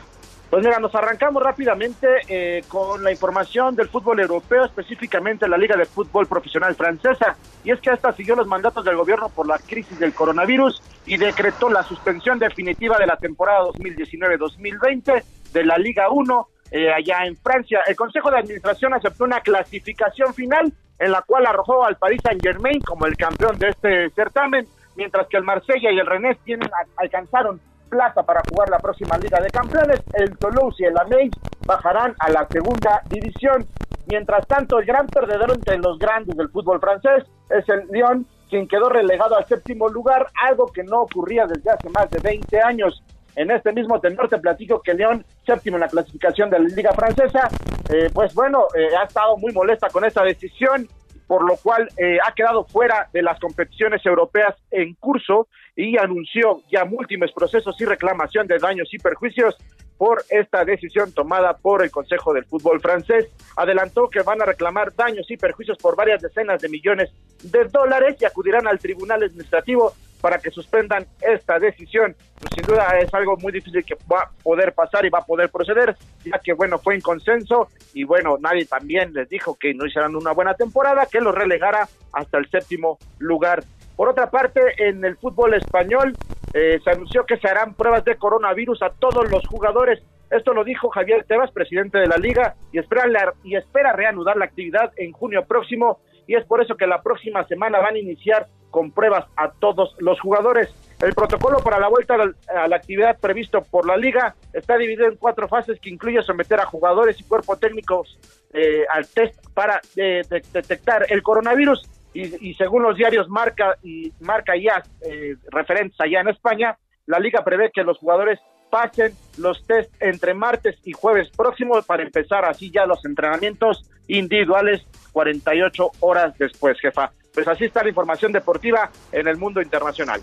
[0.54, 5.76] Pues mira, nos arrancamos rápidamente eh, con la información del fútbol europeo, específicamente la Liga
[5.76, 7.36] de Fútbol Profesional Francesa.
[7.64, 11.18] Y es que esta siguió los mandatos del gobierno por la crisis del coronavirus y
[11.18, 15.24] decretó la suspensión definitiva de la temporada 2019-2020
[15.54, 17.80] de la Liga 1 eh, allá en Francia.
[17.88, 22.44] El Consejo de Administración aceptó una clasificación final en la cual arrojó al Paris Saint
[22.44, 26.70] Germain como el campeón de este certamen, mientras que el Marsella y el Rennes tienen,
[26.98, 27.60] alcanzaron
[27.94, 30.02] plaza para jugar la próxima Liga de Campeones.
[30.14, 31.32] El Toulouse y el Ameis
[31.66, 33.68] bajarán a la segunda división.
[34.08, 38.68] Mientras tanto, el gran perdedor entre los grandes del fútbol francés es el Lyon, quien
[38.68, 43.04] quedó relegado al séptimo lugar, algo que no ocurría desde hace más de 20 años.
[43.36, 46.94] En este mismo tenor te platico que León, séptimo en la clasificación de la Liga
[46.94, 47.48] Francesa,
[47.94, 50.88] eh, pues bueno, eh, ha estado muy molesta con esta decisión,
[51.34, 56.62] por lo cual eh, ha quedado fuera de las competiciones europeas en curso y anunció
[56.72, 59.58] ya múltiples procesos y reclamación de daños y perjuicios
[59.98, 63.32] por esta decisión tomada por el Consejo del Fútbol francés.
[63.56, 67.10] Adelantó que van a reclamar daños y perjuicios por varias decenas de millones
[67.42, 69.92] de dólares y acudirán al Tribunal Administrativo
[70.24, 72.16] para que suspendan esta decisión.
[72.40, 75.26] Pues sin duda es algo muy difícil que va a poder pasar y va a
[75.26, 79.74] poder proceder, ya que bueno, fue en consenso y bueno, nadie también les dijo que
[79.74, 83.66] no hicieran una buena temporada, que los relegara hasta el séptimo lugar.
[83.98, 86.16] Por otra parte, en el fútbol español
[86.54, 90.02] eh, se anunció que se harán pruebas de coronavirus a todos los jugadores.
[90.32, 94.38] Esto lo dijo Javier Tebas, presidente de la liga, y espera, la- y espera reanudar
[94.38, 96.00] la actividad en junio próximo.
[96.28, 99.96] Y es por eso que la próxima semana van a iniciar con pruebas a todos
[100.00, 100.74] los jugadores.
[101.00, 105.16] El protocolo para la vuelta a la, actividad previsto por la liga está dividido en
[105.16, 108.18] cuatro fases que incluye someter a jugadores y cuerpos técnicos
[108.52, 114.12] eh, al test para eh, de- detectar el coronavirus y, según los diarios Marca y
[114.20, 118.40] Marca ya eh, referentes allá en España, la liga prevé que los jugadores
[118.72, 124.82] pasen los test entre martes y jueves próximo para empezar así ya los entrenamientos individuales
[125.12, 127.12] 48 horas después, jefa.
[127.34, 130.22] Pues así está la información deportiva en el mundo internacional.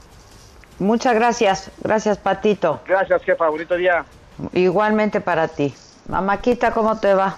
[0.78, 2.80] Muchas gracias, gracias Patito.
[2.86, 4.04] Gracias, jefa, bonito día.
[4.52, 5.74] Igualmente para ti.
[6.08, 7.36] Mamáquita, ¿cómo te va?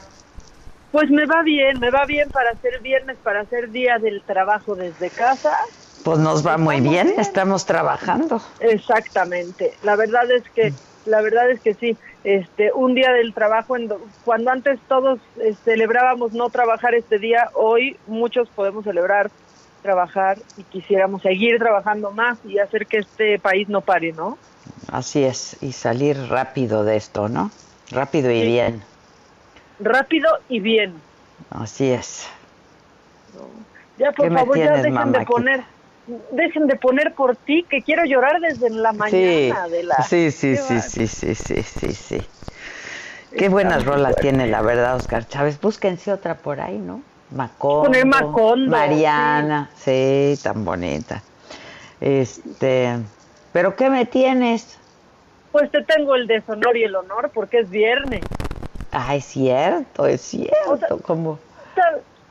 [0.92, 4.74] Pues me va bien, me va bien para hacer viernes, para hacer día del trabajo
[4.74, 5.56] desde casa.
[6.04, 8.42] Pues nos va muy bien, estamos trabajando.
[8.60, 9.72] Exactamente.
[9.82, 10.74] La verdad es que,
[11.06, 11.96] la verdad es que sí.
[12.24, 13.74] Este, un día del trabajo,
[14.24, 19.30] cuando antes todos eh, celebrábamos no trabajar este día, hoy muchos podemos celebrar
[19.82, 24.38] trabajar y quisiéramos seguir trabajando más y hacer que este país no pare, ¿no?
[24.90, 27.50] Así es, y salir rápido de esto, ¿no?
[27.90, 28.82] Rápido y bien.
[29.78, 31.02] Rápido y bien.
[31.50, 32.28] Así es.
[33.98, 35.64] Ya, por favor, ya dejen de poner
[36.32, 40.56] dejen de poner por ti que quiero llorar desde la mañana de la sí sí
[40.56, 42.20] sí, sí sí sí sí sí
[43.36, 47.02] qué buenas rolas tiene la verdad Oscar Chávez búsquense otra por ahí no
[47.34, 50.38] Macondo, Mariana sí.
[50.42, 51.22] tan bonita
[52.00, 52.98] este
[53.52, 54.78] pero qué me tienes
[55.50, 58.22] pues te tengo el deshonor y el honor porque es viernes
[58.90, 61.38] ah es cierto es cierto como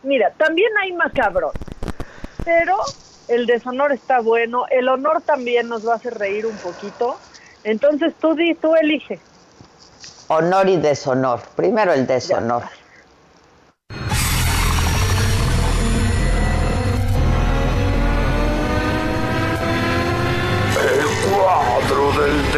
[0.03, 1.51] mira también hay macabro
[2.43, 2.77] pero
[3.31, 7.17] el deshonor está bueno, el honor también nos va a hacer reír un poquito.
[7.63, 9.19] Entonces tú di, tú elige.
[10.27, 11.41] Honor y deshonor.
[11.55, 12.63] Primero el deshonor.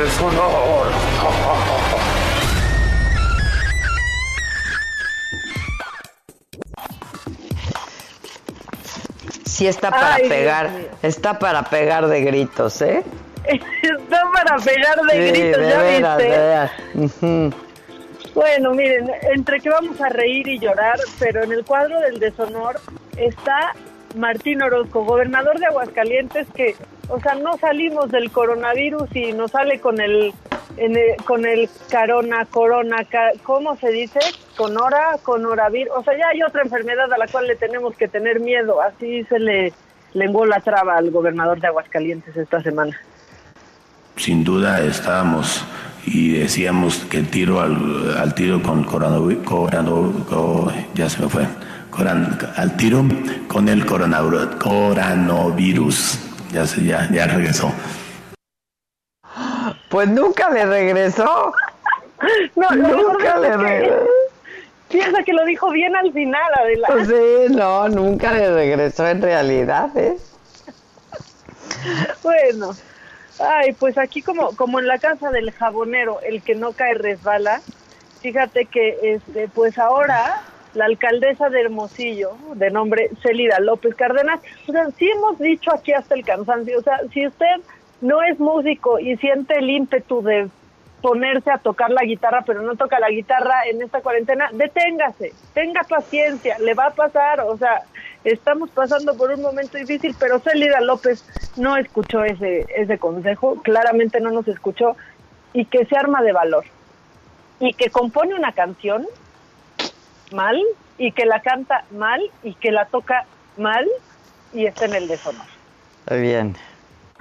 [0.04, 0.88] Del deshonor.
[9.46, 13.04] Sí está para pegar, está para pegar de gritos, ¿eh?
[13.46, 17.56] Está para pegar de gritos, ya viste.
[18.34, 22.82] Bueno, miren, entre que vamos a reír y llorar, pero en el cuadro del deshonor
[23.16, 23.76] está
[24.16, 26.76] Martín Orozco, gobernador de Aguascalientes, que,
[27.10, 30.34] o sea, no salimos del coronavirus y nos sale con el,
[31.26, 33.08] con el corona, corona,
[33.44, 34.20] ¿cómo se dice?
[34.58, 38.40] Conora, conoravirus, o sea, ya hay otra enfermedad a la cual le tenemos que tener
[38.40, 39.74] miedo, así se le
[40.14, 42.96] lenguó la traba al gobernador de Aguascalientes esta semana.
[44.16, 45.66] Sin duda estábamos
[46.06, 49.44] y decíamos que el tiro al, tiro con coronavirus,
[50.94, 51.48] ya se me fue,
[51.98, 53.04] al tiro
[53.48, 56.20] con el coronavirus,
[56.52, 57.72] ya, se, ya, ya regresó.
[59.90, 61.54] Pues nunca le regresó.
[62.56, 64.08] No, nunca le regresó.
[64.90, 67.06] Piensa que lo dijo bien al final, adelante.
[67.06, 70.18] Sí, no, nunca le regresó en realidad, ¿eh?
[72.22, 72.76] Bueno,
[73.40, 77.62] ay, pues aquí como, como en la casa del jabonero, el que no cae resbala,
[78.22, 80.44] fíjate que este, pues ahora
[80.74, 85.94] la alcaldesa de Hermosillo, de nombre Celida López Cárdenas, o sea, sí hemos dicho aquí
[85.94, 87.62] hasta el cansancio, o sea, si usted
[88.02, 90.50] no es músico y siente el ímpetu de
[91.02, 95.82] ponerse a tocar la guitarra, pero no toca la guitarra en esta cuarentena, deténgase, tenga
[95.84, 97.84] paciencia, le va a pasar, o sea,
[98.24, 101.26] estamos pasando por un momento difícil, pero Celida López
[101.58, 104.96] no escuchó ese, ese consejo, claramente no nos escuchó,
[105.52, 106.64] y que se arma de valor,
[107.60, 109.06] y que compone una canción
[110.34, 110.62] mal,
[110.98, 113.26] y que la canta mal, y que la toca
[113.58, 113.88] mal,
[114.54, 115.46] y está en el deshonor.
[116.10, 116.56] Muy bien.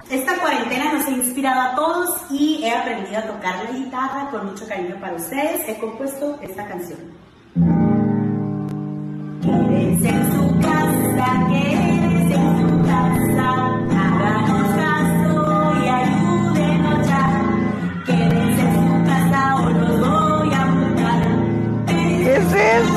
[0.09, 4.47] Esta cuarentena nos ha inspirado a todos y he aprendido a tocar la guitarra con
[4.47, 5.67] mucho cariño para ustedes.
[5.67, 6.99] He compuesto esta canción.
[9.41, 13.82] Quédense en su casa, quédense en su casa,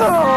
[0.04, 0.35] es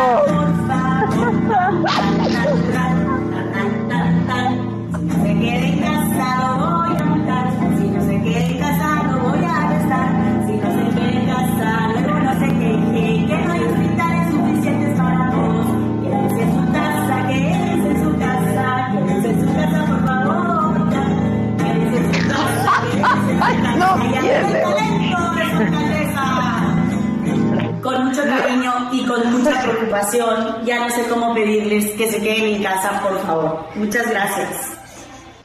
[28.49, 33.01] cariño y con mucha preocupación, ya no sé cómo pedirles que se queden en casa,
[33.01, 33.65] por favor.
[33.75, 34.49] Muchas gracias.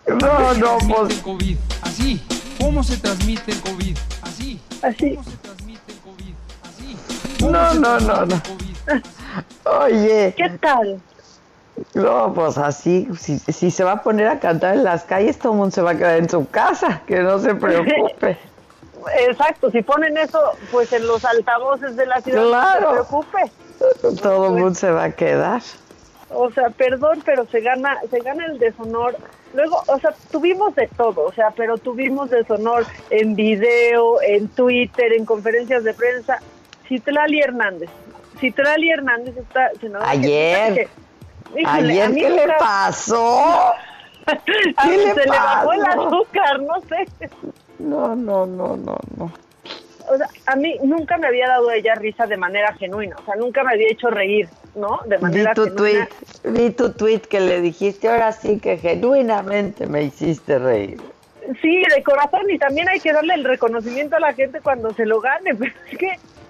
[0.06, 1.18] No, no, pues.
[1.20, 1.56] COVID?
[1.82, 2.22] Así.
[2.60, 3.96] ¿Cómo se transmite el COVID?
[4.22, 4.60] Así.
[4.82, 5.14] Así.
[5.14, 6.34] ¿Cómo se transmite el COVID?
[6.62, 6.96] Así.
[7.40, 8.42] No, no, no, no.
[9.82, 10.34] Oye.
[10.36, 11.00] ¿Qué tal?
[11.94, 15.52] No, pues así, si, si, se va a poner a cantar en las calles, todo
[15.52, 18.38] el mundo se va a quedar en su casa, que no se preocupe.
[19.28, 20.40] Exacto, si ponen eso
[20.72, 22.80] pues en los altavoces de la ciudad, Claro.
[22.80, 24.18] no se preocupe.
[24.22, 25.60] Todo el mundo se va a quedar.
[26.30, 29.16] O sea, perdón, pero se gana, se gana el deshonor.
[29.52, 35.12] Luego, o sea, tuvimos de todo, o sea, pero tuvimos deshonor en video, en Twitter,
[35.12, 36.38] en conferencias de prensa.
[36.88, 37.88] Citlali Hernández.
[38.40, 40.74] Citlali Hernández está senadora Ayer.
[40.74, 43.44] que- híjole, Ayer, ¿qué le pasó?
[44.26, 44.36] A
[44.84, 47.28] ¿Qué mí le se le bajó el azúcar, no sé.
[47.78, 49.32] No, no, no, no, no.
[50.06, 53.36] O sea, a mí nunca me había dado ella risa de manera genuina, o sea,
[53.36, 55.00] nunca me había hecho reír, ¿no?
[55.06, 56.06] De Vi manera tu genuina.
[56.42, 60.98] tweet, vi tu tweet que le dijiste, ahora sí que genuinamente me hiciste reír.
[61.60, 65.06] Sí, de corazón, y también hay que darle el reconocimiento a la gente cuando se
[65.06, 66.08] lo gane, pero es que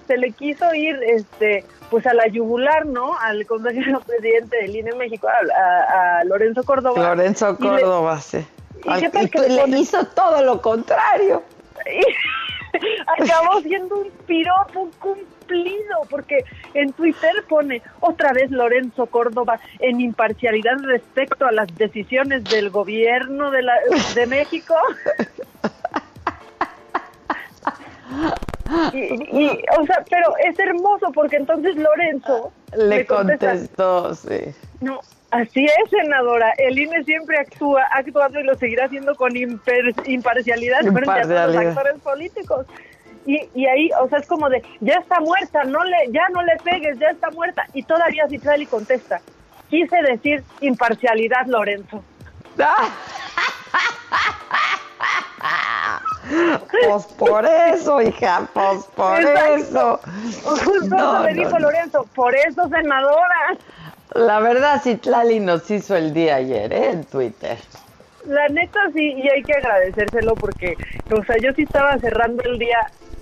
[0.08, 3.16] se le quiso ir, este, pues a la yugular, ¿no?
[3.18, 7.00] Al consejero presidente del INE México, a, a- a Lorenzo Córdoba.
[7.00, 8.44] Lorenzo le- Córdoba, sí.
[8.84, 11.42] ¿Y que tú- le hizo todo lo contrario.
[13.20, 20.78] acabó siendo un piropo cumplido, porque en Twitter pone otra vez Lorenzo Córdoba en imparcialidad
[20.82, 23.74] respecto a las decisiones del gobierno de, la,
[24.14, 24.74] de México.
[28.92, 34.54] Y, y, o sea, pero es hermoso porque entonces Lorenzo Le contesta, contestó, sí.
[34.80, 35.00] no,
[35.40, 36.52] así es, senadora.
[36.58, 41.56] El INE siempre actúa, ha actuado y lo seguirá haciendo con imparcialidad frente a los
[41.56, 42.66] actores políticos.
[43.26, 46.42] Y, y ahí, o sea, es como de, ya está muerta, no le, ya no
[46.42, 47.64] le pegues, ya está muerta.
[47.72, 49.20] Y todavía Citlali contesta,
[49.70, 52.04] quise decir imparcialidad, Lorenzo.
[56.86, 59.54] Pues por eso, hija, pues por Exacto.
[59.56, 60.00] eso.
[60.42, 61.58] Justo No, eso me no, dijo.
[61.58, 63.56] Lorenzo, por eso, senadora.
[64.14, 66.90] La verdad, Citlali nos hizo el día ayer, ¿eh?
[66.90, 67.58] En Twitter.
[68.26, 70.76] La neta sí, y hay que agradecérselo porque,
[71.10, 72.78] o sea, yo sí estaba cerrando el día,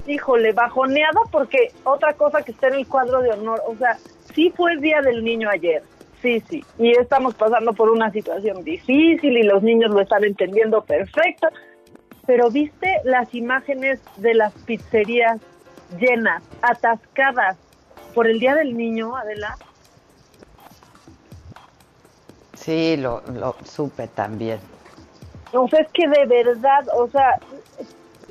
[0.06, 3.96] híjole, bajoneada porque otra cosa que está en el cuadro de honor, o sea,
[4.34, 5.82] sí fue el Día del Niño ayer,
[6.20, 10.84] sí, sí, y estamos pasando por una situación difícil y los niños lo están entendiendo
[10.84, 11.48] perfecto,
[12.26, 15.40] pero viste las imágenes de las pizzerías
[15.98, 17.56] llenas, atascadas
[18.14, 19.56] por el Día del Niño, Adela.
[22.64, 24.60] Sí, lo, lo supe también.
[25.52, 27.38] O sea, es que de verdad, o sea,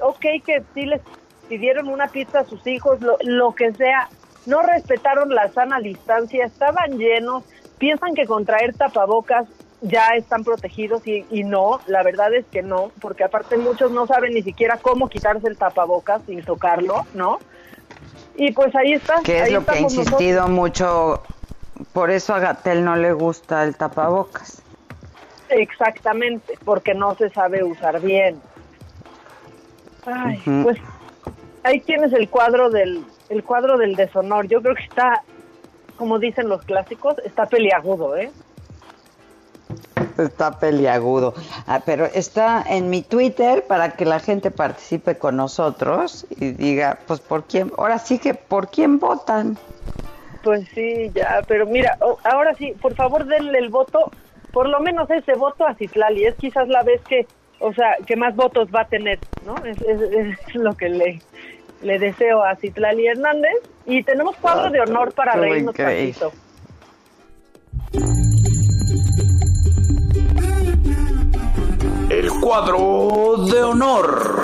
[0.01, 1.01] ok que sí les
[1.49, 4.09] pidieron una pizza a sus hijos, lo, lo que sea,
[4.45, 7.43] no respetaron la sana distancia, estaban llenos,
[7.77, 9.47] piensan que con traer tapabocas
[9.81, 14.07] ya están protegidos y, y no, la verdad es que no, porque aparte muchos no
[14.07, 17.39] saben ni siquiera cómo quitarse el tapabocas sin tocarlo, ¿no?
[18.35, 19.21] Y pues ahí está.
[19.23, 21.21] Que es ahí lo que ha insistido mucho.
[21.93, 24.61] Por eso a Gatel no le gusta el tapabocas.
[25.49, 28.41] Exactamente, porque no se sabe usar bien.
[30.05, 30.77] Ay, pues
[31.63, 34.47] ahí tienes el cuadro del el cuadro del deshonor.
[34.47, 35.23] Yo creo que está,
[35.97, 38.31] como dicen los clásicos, está peliagudo, ¿eh?
[40.17, 41.33] Está peliagudo.
[41.65, 46.99] Ah, pero está en mi Twitter para que la gente participe con nosotros y diga,
[47.07, 49.57] pues por quién, ahora sí que por quién votan.
[50.43, 54.11] Pues sí, ya, pero mira, ahora sí, por favor denle el voto,
[54.51, 57.27] por lo menos ese voto a Citlali, es quizás la vez que,
[57.59, 59.55] o sea, que más votos va a tener, ¿no?
[59.65, 61.21] Es, es- es lo que le,
[61.83, 63.53] le deseo a Citlali Hernández.
[63.85, 65.75] Y tenemos cuadro de honor para reírnos
[66.19, 66.31] tantito.
[72.09, 74.41] El cuadro de honor.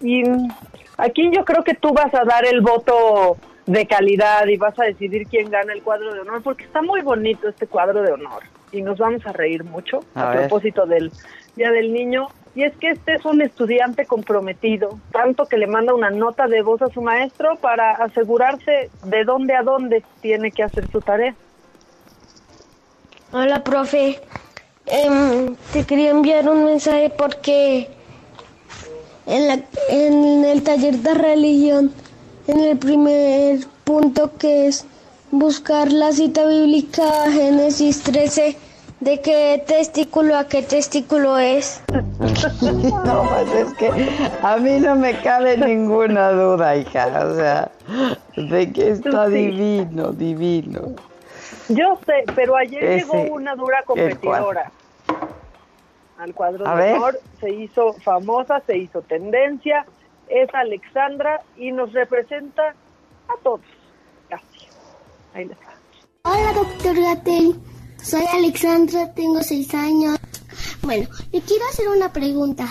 [0.00, 0.22] Y
[0.96, 3.36] aquí yo creo que tú vas a dar el voto
[3.66, 7.02] de calidad y vas a decidir quién gana el cuadro de honor, porque está muy
[7.02, 8.42] bonito este cuadro de honor
[8.72, 11.10] y nos vamos a reír mucho A propósito del
[11.56, 12.28] Día del Niño.
[12.54, 16.62] Y es que este es un estudiante comprometido, tanto que le manda una nota de
[16.62, 21.34] voz a su maestro para asegurarse de dónde a dónde tiene que hacer su tarea.
[23.32, 24.20] Hola, profe.
[24.86, 27.88] Em, te quería enviar un mensaje porque
[29.26, 31.92] en, la- en el taller de religión,
[32.46, 34.86] en el primer punto que es
[35.30, 38.56] buscar la cita bíblica Génesis 13,
[39.00, 41.80] de qué testículo a qué testículo es.
[42.62, 43.90] No, pues es que
[44.42, 47.06] a mí no me cabe ninguna duda, hija.
[47.26, 47.70] O sea,
[48.36, 49.32] de que está Sí.
[49.34, 50.80] divino, divino.
[51.68, 54.70] Yo sé, pero ayer Ese, llegó una dura competidora
[56.20, 56.96] al cuadro A de ver.
[56.96, 59.86] honor, se hizo famosa, se hizo tendencia,
[60.28, 62.74] es Alexandra y nos representa
[63.28, 63.62] a todos.
[64.28, 64.66] Casi.
[65.34, 65.72] Ahí les va.
[66.22, 67.60] Hola, doctor Gatel.
[68.02, 70.18] Soy Alexandra, tengo seis años.
[70.82, 72.66] Bueno, le quiero hacer una pregunta.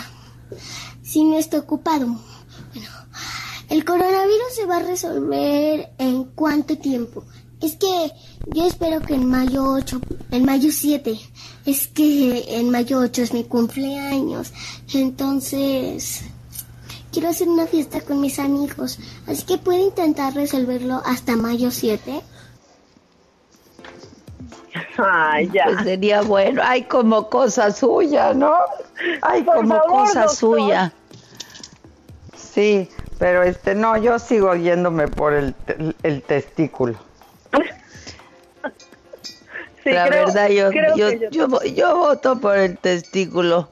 [1.02, 2.06] Si no está ocupado.
[2.72, 2.88] Bueno,
[3.68, 7.24] ¿el coronavirus se va a resolver en cuánto tiempo?
[7.60, 8.12] Es que
[8.52, 11.18] yo espero que en mayo 8, en mayo 7,
[11.66, 14.52] es que en mayo 8 es mi cumpleaños.
[14.94, 16.22] Entonces,
[17.12, 18.98] quiero hacer una fiesta con mis amigos.
[19.26, 22.20] Así que puedo intentar resolverlo hasta mayo 7.
[24.98, 25.64] Ay, ya.
[25.66, 26.62] Pues sería bueno.
[26.64, 28.52] Ay, como cosa suya, ¿no?
[29.22, 30.36] Ay, Por como favor, cosa doctor.
[30.36, 30.92] suya.
[32.36, 32.88] Sí,
[33.18, 36.98] pero este, no, yo sigo yéndome por el, te- el testículo.
[39.82, 43.70] Sí, La creo- verdad, yo, creo yo, yo yo, yo voto por el testículo.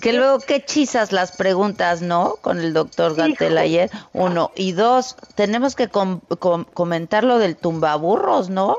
[0.00, 2.36] Que luego, qué chisas las preguntas, ¿no?
[2.42, 3.60] Con el doctor Gatel Hijo.
[3.60, 3.90] ayer.
[4.12, 4.50] Uno.
[4.54, 8.78] Y dos, tenemos que com- com- comentar lo del tumbaburros, ¿no?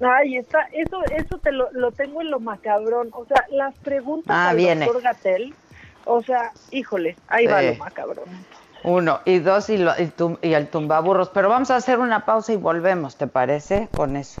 [0.00, 3.10] Ay, está, eso, eso te lo, lo tengo en lo macabrón.
[3.12, 4.86] O sea, las preguntas Ah, al viene.
[4.86, 5.54] doctor Gatel,
[6.06, 8.24] o sea, híjole, ahí va lo macabrón.
[8.84, 9.20] Uno.
[9.26, 11.28] Y dos, y, lo- y tum- y el tumbaburros.
[11.28, 13.88] Pero vamos a hacer una pausa y volvemos, ¿te parece?
[13.94, 14.40] Con eso.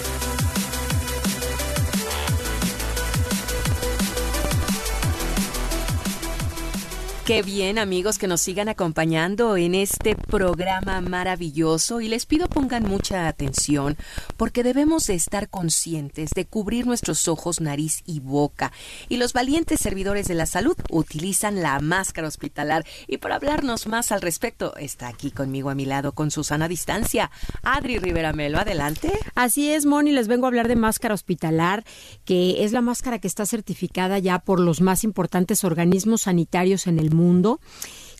[7.31, 12.83] Qué bien amigos que nos sigan acompañando en este programa maravilloso y les pido pongan
[12.83, 13.95] mucha atención
[14.35, 18.73] porque debemos de estar conscientes de cubrir nuestros ojos, nariz y boca
[19.07, 24.11] y los valientes servidores de la salud utilizan la máscara hospitalar y para hablarnos más
[24.11, 27.31] al respecto está aquí conmigo a mi lado con Susana Distancia,
[27.63, 29.09] Adri Rivera Melo, adelante.
[29.35, 31.85] Así es, Moni, les vengo a hablar de máscara hospitalar,
[32.25, 36.99] que es la máscara que está certificada ya por los más importantes organismos sanitarios en
[36.99, 37.59] el mundo mundo.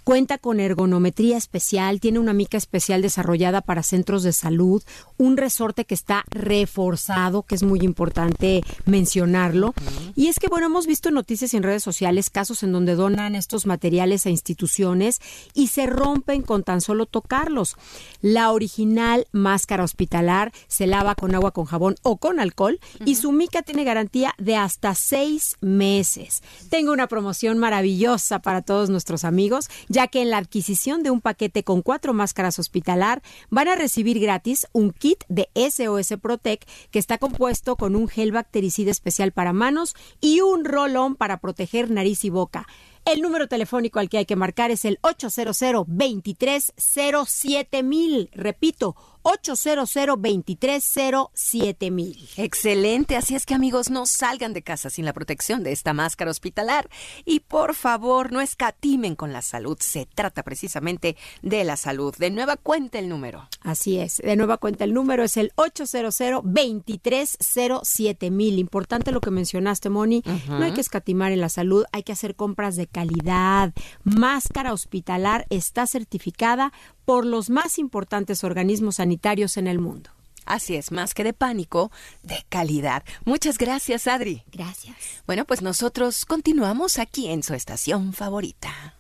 [0.04, 4.82] Cuenta con ergonometría especial, tiene una mica especial desarrollada para centros de salud,
[5.18, 9.76] un resorte que está reforzado, que es muy importante mencionarlo.
[10.16, 13.68] Y es que, bueno, hemos visto noticias en redes sociales, casos en donde donan estos
[13.68, 15.22] materiales a instituciones
[15.54, 17.76] y se rompen con tan solo tocarlos.
[18.22, 23.32] La original máscara hospitalar se lava con agua con jabón o con alcohol y su
[23.32, 26.41] mica tiene garantía de hasta seis meses.
[26.70, 31.20] Tengo una promoción maravillosa para todos nuestros amigos, ya que en la adquisición de un
[31.20, 37.00] paquete con cuatro máscaras hospitalar van a recibir gratis un kit de SOS Protec que
[37.00, 42.24] está compuesto con un gel bactericida especial para manos y un rolón para proteger nariz
[42.24, 42.68] y boca.
[43.04, 48.30] El número telefónico al que hay que marcar es el 800 230 mil.
[48.32, 52.30] Repito, 800 230 mil.
[52.38, 56.32] Excelente, así es que amigos no salgan de casa sin la protección de esta máscara
[56.32, 56.89] hospitalar
[57.26, 62.16] y por favor no escatimen con la salud, se trata precisamente de la salud.
[62.18, 63.47] De nueva cuenta el número.
[63.62, 68.60] Así es, de nueva cuenta el número es el 800 230 mil.
[68.60, 72.36] Importante lo que mencionaste, Moni, no hay que escatimar en la salud, hay que hacer
[72.36, 73.74] compras de calidad.
[74.04, 76.72] Máscara hospitalar está certificada
[77.06, 80.12] por los más importantes organismos sanitarios en el mundo.
[80.46, 81.92] Así es, más que de pánico,
[82.24, 83.04] de calidad.
[83.26, 84.44] Muchas gracias, Adri.
[84.52, 84.96] Gracias.
[85.26, 88.96] Bueno, pues nosotros continuamos aquí en su estación favorita.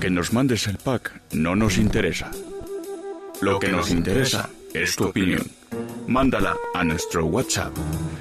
[0.00, 2.30] Que nos mandes el pack no nos interesa.
[3.40, 5.50] Lo que nos interesa es tu opinión.
[6.06, 7.74] Mándala a nuestro WhatsApp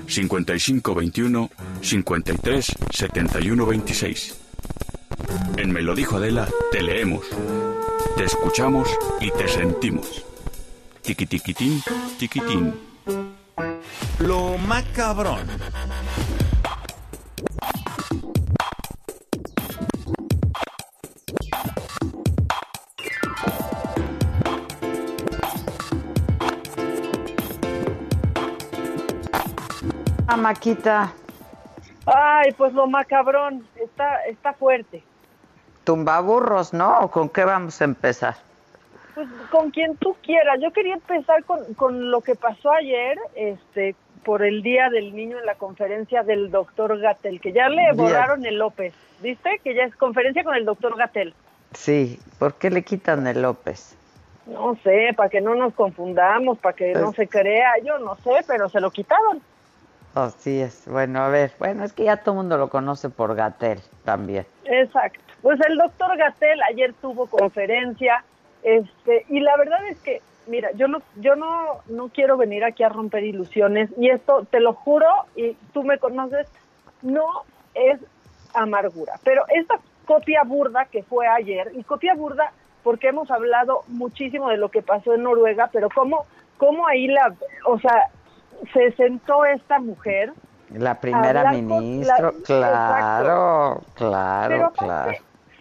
[0.07, 1.49] 5521
[1.81, 4.37] 53 71 26.
[5.57, 7.25] En Me lo dijo Adela, te leemos,
[8.17, 10.23] te escuchamos y te sentimos.
[11.01, 11.81] Tiquitiquitín,
[12.17, 12.73] tiquitín.
[14.19, 15.39] Lo macabrón.
[30.27, 31.11] Ah, Maquita,
[32.05, 35.03] Ay, pues lo macabrón, está, está fuerte.
[35.85, 36.99] tumbaburros, ¿no?
[36.99, 38.35] ¿O con qué vamos a empezar?
[39.15, 40.59] Pues con quien tú quieras.
[40.61, 43.95] Yo quería empezar con, con lo que pasó ayer, este,
[44.25, 47.95] por el Día del Niño en la conferencia del doctor Gatel, que ya le Bien.
[47.97, 49.59] borraron el López, ¿viste?
[49.63, 51.33] Que ya es conferencia con el doctor Gatel.
[51.73, 53.95] Sí, ¿por qué le quitan el López?
[54.45, 58.31] No sé, para que no nos confundamos, para que no se crea, yo no sé,
[58.45, 59.41] pero se lo quitaron.
[60.15, 60.87] Así es.
[60.87, 64.45] Bueno, a ver, bueno, es que ya todo el mundo lo conoce por Gatel también.
[64.65, 65.19] Exacto.
[65.41, 68.23] Pues el doctor Gatel ayer tuvo conferencia,
[68.61, 72.83] este, y la verdad es que, mira, yo no, yo no, no quiero venir aquí
[72.83, 76.47] a romper ilusiones, y esto te lo juro, y tú me conoces,
[77.01, 77.25] no
[77.73, 77.99] es
[78.53, 82.53] amargura, pero esta copia burda que fue ayer, y copia burda
[82.83, 86.25] porque hemos hablado muchísimo de lo que pasó en Noruega, pero cómo,
[86.57, 87.33] cómo ahí la,
[87.65, 88.09] o sea,
[88.73, 90.33] se sentó esta mujer
[90.71, 95.11] La primera ministra, la- claro, claro, Pero claro.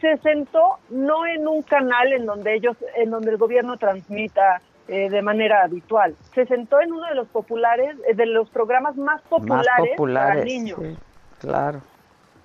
[0.00, 5.08] se sentó no en un canal en donde ellos, en donde el gobierno transmita eh,
[5.10, 6.16] de manera habitual.
[6.34, 10.44] Se sentó en uno de los populares, eh, de los programas más populares, Más para
[10.44, 10.78] niños.
[10.80, 10.96] sí,
[11.40, 11.80] claro.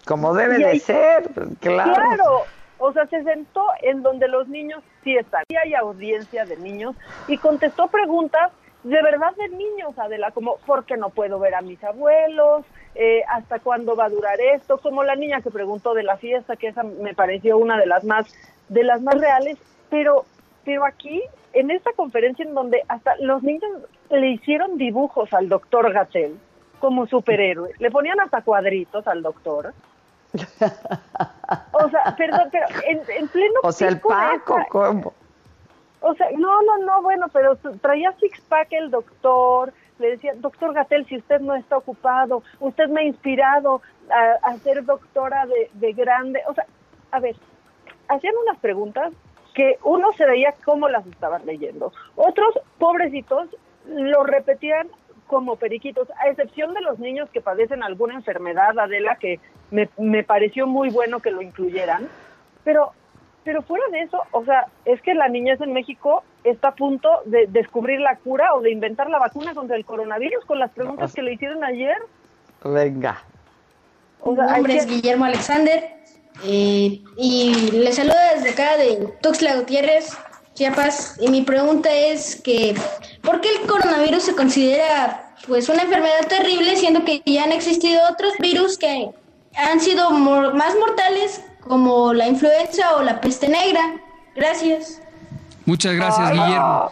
[0.06, 1.24] Como debe de ser,
[1.60, 1.93] claro.
[1.93, 2.41] Claro,
[2.78, 5.43] o sea, se sentó en donde los niños sí están.
[5.50, 6.95] Y hay audiencia de niños
[7.28, 8.52] y contestó preguntas
[8.88, 12.65] de verdad de niños, Adela, como ¿por qué no puedo ver a mis abuelos?
[12.95, 14.77] Eh, ¿Hasta cuándo va a durar esto?
[14.79, 18.03] Como la niña que preguntó de la fiesta, que esa me pareció una de las
[18.03, 18.25] más
[18.69, 19.57] de las más reales,
[19.89, 20.25] pero
[20.65, 21.21] pero aquí
[21.53, 23.69] en esta conferencia en donde hasta los niños
[24.09, 26.38] le hicieron dibujos al doctor Gatel
[26.79, 29.73] como superhéroe, le ponían hasta cuadritos al doctor.
[31.71, 35.13] O sea, perdón, pero en, en pleno O sea, el Paco, esta- ¿cómo?
[36.02, 40.74] O sea, no, no, no, bueno, pero traía six pack el doctor, le decía, doctor
[40.74, 45.70] Gatel, si usted no está ocupado, usted me ha inspirado a, a ser doctora de,
[45.74, 46.41] de grande.
[46.48, 46.66] O sea,
[47.12, 47.36] a ver,
[48.08, 49.12] hacían unas preguntas
[49.56, 51.91] que uno se veía cómo las estaban leyendo.
[52.16, 53.50] Otros, pobrecitos,
[53.88, 54.88] lo repetían
[55.26, 59.39] como periquitos, a excepción de los niños que padecen alguna enfermedad, Adela, que
[59.72, 62.08] me, me pareció muy bueno que lo incluyeran.
[62.64, 62.93] Pero
[63.48, 67.08] pero fuera de eso, o sea, es que la niñez en México está a punto
[67.24, 71.14] de descubrir la cura o de inventar la vacuna contra el coronavirus con las preguntas
[71.14, 71.95] que le hicieron ayer.
[72.62, 73.24] Venga.
[74.20, 75.82] O Mi sea, nombre que- es Guillermo Alexander
[76.43, 80.18] eh, y le saludo desde acá de Tuxtla Gutiérrez,
[80.54, 81.18] Chiapas.
[81.22, 82.76] Y mi pregunta es que,
[83.24, 88.02] ¿por qué el coronavirus se considera pues una enfermedad terrible siendo que ya han existido
[88.12, 89.10] otros virus que
[89.56, 93.82] han sido mor- más mortales como la influenza o la peste negra?
[94.36, 95.01] Gracias.
[95.65, 96.91] Muchas gracias, Ay, Guillermo.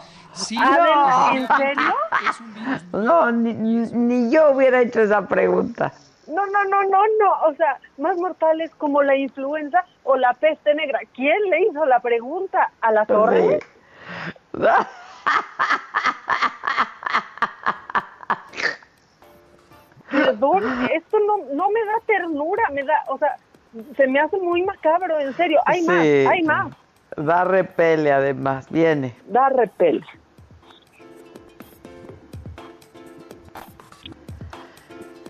[0.62, 1.94] Adela, ¿en serio?
[2.92, 5.92] No, ni, ni- ni yo hubiera hecho esa pregunta.
[6.26, 7.32] No, no, no, no, no.
[7.48, 10.98] O sea, más mortales como la influenza o la peste negra.
[11.14, 12.70] ¿Quién le hizo la pregunta?
[12.80, 13.60] ¿A la torre?
[20.10, 20.62] Perdón,
[20.94, 23.36] esto no, no me da ternura, me da, o sea,
[23.96, 25.58] se me hace muy macabro, en serio.
[25.66, 26.74] Hay más, hay más.
[27.16, 29.14] Da repele además, viene.
[29.28, 30.04] Da repele.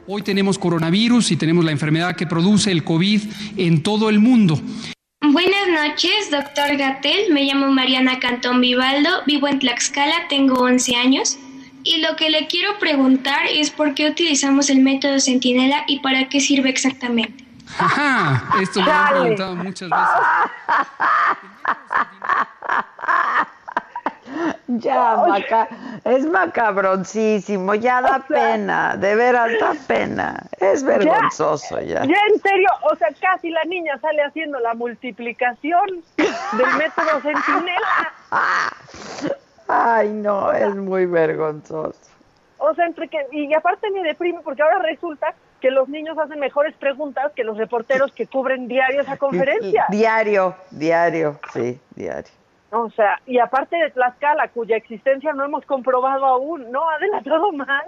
[0.08, 3.22] Hoy tenemos coronavirus y tenemos la enfermedad que produce el COVID
[3.56, 4.56] en todo el mundo.
[5.20, 7.32] Buenas noches, doctor Gatel.
[7.32, 11.38] Me llamo Mariana Cantón Vivaldo, vivo en Tlaxcala, tengo 11 años.
[11.82, 16.28] Y lo que le quiero preguntar es por qué utilizamos el método Centinela y para
[16.28, 17.45] qué sirve exactamente.
[17.78, 20.06] Ajá, esto me lo han preguntado muchas veces.
[24.68, 25.68] Ya, maca
[26.04, 30.42] es macabroncísimo, ya da pena, de veras da pena.
[30.58, 32.04] Es vergonzoso ya.
[32.04, 38.12] Ya en serio, o sea, casi la niña sale haciendo la multiplicación del método centinela.
[39.68, 41.98] Ay, no, es muy vergonzoso.
[42.58, 45.34] O sea, entre que, y aparte me deprime porque ahora resulta
[45.66, 49.86] que los niños hacen mejores preguntas que los reporteros que cubren diario esa conferencia.
[49.90, 52.30] Diario, diario, sí, diario.
[52.70, 56.88] O sea, y aparte de Tlaxcala, cuya existencia no hemos comprobado aún, ¿no?
[56.88, 57.84] Adela, todo mal.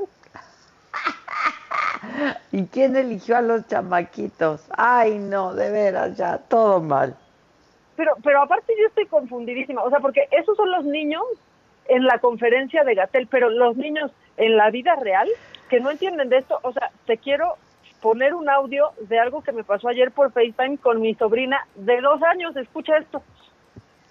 [2.50, 4.66] ¿Y quién eligió a los chamaquitos?
[4.76, 7.16] Ay, no, de veras, ya, todo mal.
[7.94, 11.22] Pero, pero aparte yo estoy confundidísima, o sea, porque esos son los niños
[11.86, 15.28] en la conferencia de Gatel, pero los niños en la vida real
[15.68, 17.56] que no entienden de esto, o sea, te quiero
[18.00, 22.00] poner un audio de algo que me pasó ayer por FaceTime con mi sobrina de
[22.00, 23.22] dos años, escucha esto.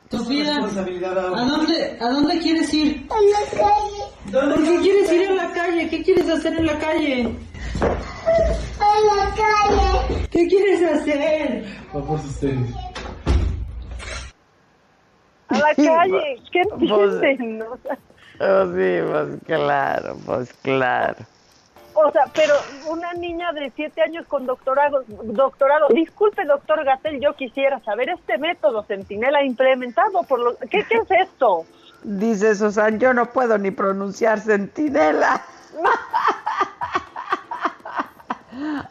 [0.09, 3.05] Sofía, ¿a dónde, ¿a dónde quieres ir?
[3.09, 4.55] A la calle.
[4.55, 5.89] ¿Por qué quieres ir a la calle?
[5.89, 7.35] ¿Qué quieres hacer en la calle?
[7.81, 10.27] A la calle.
[10.31, 11.65] ¿Qué quieres hacer?
[11.93, 12.73] Vamos ustedes.
[15.49, 17.63] A la calle, ¿qué Pues- entienden?
[17.83, 17.97] Sea,
[18.39, 21.15] Oh, sí, pues claro, pues claro.
[21.99, 22.53] O sea, pero
[22.91, 28.37] una niña de siete años con doctorado, doctorado, disculpe doctor Gatel, yo quisiera saber este
[28.37, 31.65] método Centinela implementado por los, ¿qué, qué es esto?
[32.03, 35.41] Dice Susan, yo no puedo ni pronunciar centinela.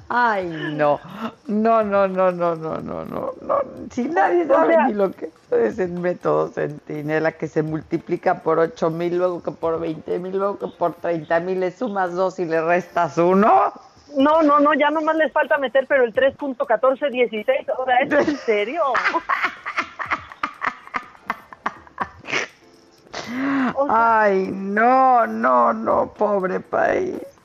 [0.09, 1.01] Ay, no.
[1.47, 3.59] No, no, no, no, no, no, no, no.
[3.91, 8.91] Si nadie sabe ni lo que es el método centinela que se multiplica por 8
[8.91, 12.45] mil, luego que por 20 mil, luego que por 30 mil, le sumas dos y
[12.45, 13.73] le restas uno.
[14.17, 18.37] No, no, no, ya nomás les falta meter, pero el 3.1416, o sea, ¿es en
[18.37, 18.83] serio?
[23.89, 27.36] Ay, no, no, no, pobre país.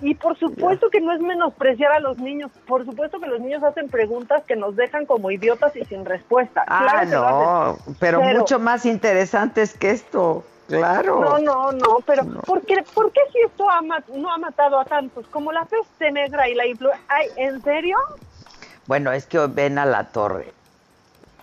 [0.00, 3.62] Y por supuesto que no es menospreciar a los niños, por supuesto que los niños
[3.64, 6.64] hacen preguntas que nos dejan como idiotas y sin respuesta.
[6.66, 11.20] Ah, Claro no, pero mucho más interesantes que esto, claro.
[11.20, 13.80] No, no, no, pero ¿por qué, por qué si esto ha
[14.16, 15.26] no ha matado a tantos?
[15.26, 17.02] Como la peste negra y la influenza.
[17.36, 17.96] ¿en serio?
[18.86, 20.52] Bueno, es que ven a la torre.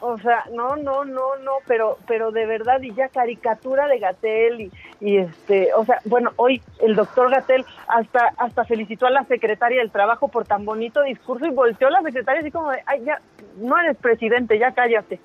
[0.08, 4.62] O sea, no, no, no, no, pero, pero de verdad, y ya caricatura de Gatel
[4.62, 9.24] y, y este, o sea, bueno, hoy el doctor Gatel hasta, hasta felicitó a la
[9.24, 12.84] secretaria del trabajo por tan bonito discurso y volteó a la secretaria así como de,
[12.86, 13.20] ay, ya,
[13.58, 15.20] no eres presidente, ya cállate.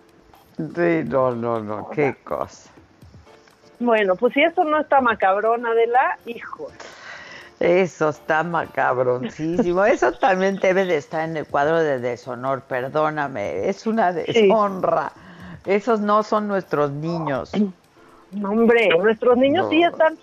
[0.57, 2.71] Sí, no, no, no, qué cosa.
[3.81, 6.71] Bueno, pues si eso no está macabrón, Adela, hijo.
[7.61, 9.85] Eso está macabroncísimo.
[9.85, 13.69] Eso también debe de estar en el cuadro de deshonor, perdóname.
[13.69, 15.13] Es una deshonra.
[15.67, 17.53] Esos no son nuestros niños.
[18.33, 19.71] No, hombre, nuestros niños No.
[19.71, 20.17] sí están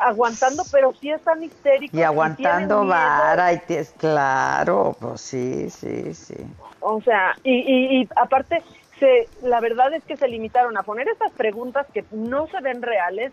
[0.00, 1.98] aguantando, pero sí están histéricos.
[1.98, 2.88] Y aguantando miedo.
[2.88, 6.36] vara, y te- claro, pues sí, sí, sí.
[6.80, 8.62] O sea, y, y, y aparte,
[8.98, 12.80] se, la verdad es que se limitaron a poner estas preguntas que no se ven
[12.80, 13.32] reales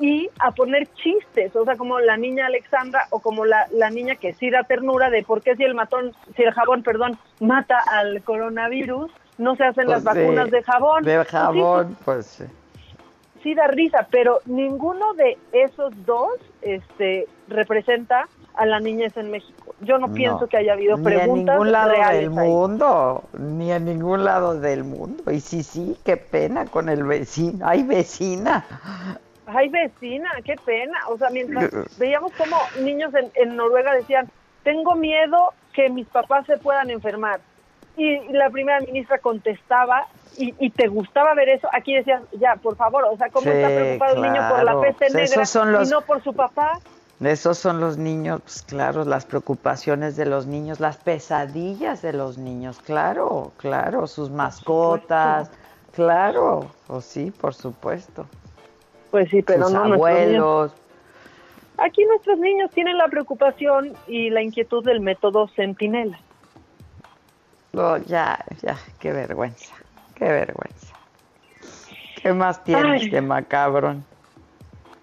[0.00, 4.16] y a poner chistes, o sea, como la niña Alexandra o como la, la niña
[4.16, 7.78] que sí da ternura de por qué si el matón, si el jabón, perdón, mata
[7.90, 11.04] al coronavirus, no se hacen las Pues, vacunas de jabón.
[11.04, 12.44] De Pues sí, jabón, pues sí.
[13.42, 16.32] sí da risa, pero ninguno de esos dos
[16.62, 19.74] este, representa a la niñez en México.
[19.80, 22.28] Yo no, No, pienso que haya habido ni preguntas en ningún lado del ahí.
[22.28, 25.30] mundo, ni en ningún lado del mundo.
[25.32, 27.66] Y sí, sí, qué pena con el vecino.
[27.66, 28.64] Ay, vecina.
[29.46, 30.98] Ay, vecina, qué pena.
[31.08, 34.28] O sea, mientras veíamos como niños en, en Noruega decían,
[34.62, 37.40] tengo miedo que mis papás se puedan enfermar.
[37.96, 42.76] Y la primera ministra contestaba, y, y te gustaba ver eso, aquí decías, ya, por
[42.76, 44.80] favor, o sea, ¿cómo está preocupado el niño por la claro.
[44.80, 46.78] peste Pues negra son los- y no por su papá?
[47.20, 52.36] Esos son los niños, pues claro, las preocupaciones de los niños, las pesadillas de los
[52.38, 55.50] niños, claro, claro, sus mascotas,
[55.92, 58.26] claro, o sí, por supuesto.
[59.14, 60.72] Pues sí, pero sus no abuelos.
[61.78, 66.18] Aquí nuestros niños tienen la preocupación y la inquietud del método Centinela.
[67.72, 69.72] No, ya, ya, qué vergüenza,
[70.16, 70.96] qué vergüenza.
[72.22, 73.10] ¿Qué más tienes Ay.
[73.10, 74.04] de macabrón?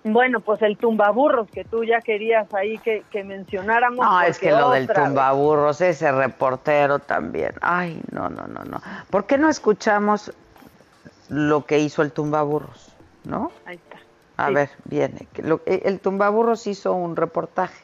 [0.03, 4.05] Bueno, pues el tumbaburros que tú ya querías ahí que, que mencionáramos.
[4.05, 5.07] No, es porque que lo del otra vez.
[5.07, 7.53] tumbaburros, ese reportero también.
[7.61, 8.81] Ay, no, no, no, no.
[9.09, 10.33] ¿Por qué no escuchamos
[11.29, 12.89] lo que hizo el tumbaburros?
[13.23, 13.51] ¿No?
[13.67, 13.90] Ahí está.
[14.41, 14.53] A Sí.
[14.55, 15.27] ver, viene.
[15.65, 17.75] eh, el tumbaburros hizo un reportaje.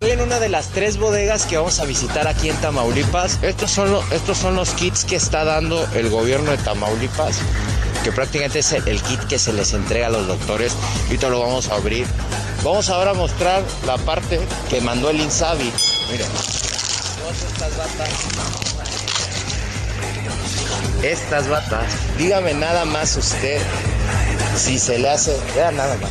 [0.00, 3.42] Estoy en una de las tres bodegas que vamos a visitar aquí en Tamaulipas.
[3.42, 7.40] Estos son, lo- estos son los kits que está dando el gobierno de Tamaulipas,
[8.04, 10.72] que prácticamente es el, el kit que se les entrega a los doctores.
[11.06, 12.06] Ahorita lo vamos a abrir.
[12.64, 15.72] Vamos ahora a mostrar la parte que mandó el Insabi.
[16.12, 18.87] Miren, todas estas batas.
[21.02, 21.92] Estas batas.
[22.16, 23.60] Dígame nada más usted
[24.56, 25.36] si se le hace.
[25.54, 26.10] Vea nada más.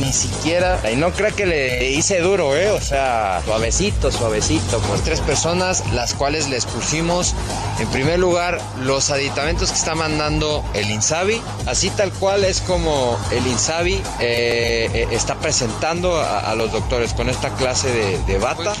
[0.00, 0.78] Ni siquiera.
[0.92, 2.70] Y no creo que le hice duro, ¿eh?
[2.70, 4.78] O sea, suavecito, suavecito.
[4.80, 7.34] Pues tres personas, las cuales les pusimos,
[7.80, 11.40] en primer lugar, los aditamentos que está mandando el Insabi.
[11.66, 17.28] Así tal cual es como el Insabi eh, eh, está presentando a, los doctores con
[17.28, 18.74] esta clase de, de bata.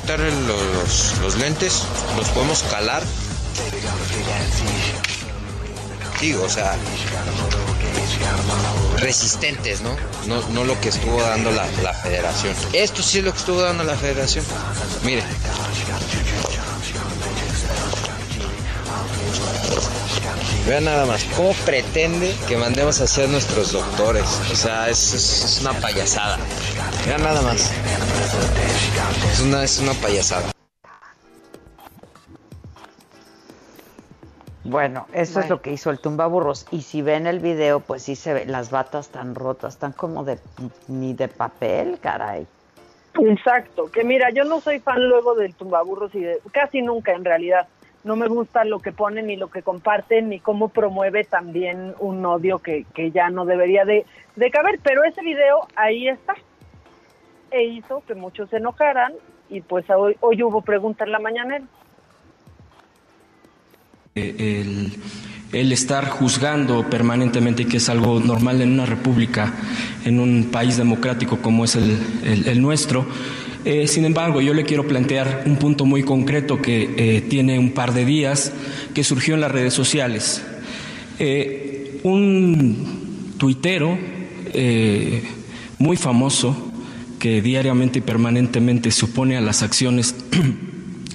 [0.46, 1.82] Los, los lentes,
[2.16, 3.02] los podemos calar.
[6.18, 6.74] O sea,
[8.96, 9.96] resistentes, ¿no?
[10.26, 10.42] ¿no?
[10.48, 12.54] No lo que estuvo dando la, la federación.
[12.72, 14.44] Esto sí es lo que estuvo dando la federación.
[15.04, 15.22] Mire.
[20.66, 24.26] Vean nada más, ¿cómo pretende que mandemos a hacer nuestros doctores?
[24.52, 26.36] O sea, es una payasada.
[27.06, 27.70] Vean nada más.
[29.32, 30.50] Es una, es una payasada.
[34.68, 36.66] Bueno, eso es lo que hizo el tumbaburros.
[36.70, 40.24] Y si ven el video, pues sí se ve las batas tan rotas, tan como
[40.24, 40.38] de
[40.88, 42.46] ni de papel, caray.
[43.20, 47.24] Exacto, que mira, yo no soy fan luego del tumbaburros y de, casi nunca en
[47.24, 47.66] realidad,
[48.04, 52.24] no me gusta lo que ponen ni lo que comparten ni cómo promueve también un
[52.24, 54.06] odio que, que ya no debería de,
[54.36, 56.34] de caber, pero ese video ahí está
[57.50, 59.14] e hizo que muchos se enojaran
[59.48, 61.64] y pues hoy, hoy hubo pregunta en la mañanera.
[64.18, 64.90] Eh,
[65.52, 69.54] el, estar juzgando permanentemente, que es algo normal en una república,
[70.04, 73.06] en un país democrático como es el, nuestro.
[73.64, 77.70] Eh, sin embargo, yo le quiero plantear un punto muy concreto que eh, tiene un
[77.70, 78.52] par de días,
[78.92, 80.42] que surgió en las redes sociales.
[82.02, 83.98] Un tuitero
[85.78, 86.72] muy famoso
[87.18, 90.14] que diariamente y permanentemente se opone a las acciones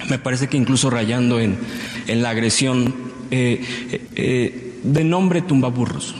[0.08, 1.56] me parece que incluso rayando en,
[2.06, 2.94] en la agresión
[3.30, 6.14] eh, eh, eh, de nombre tumbaburros.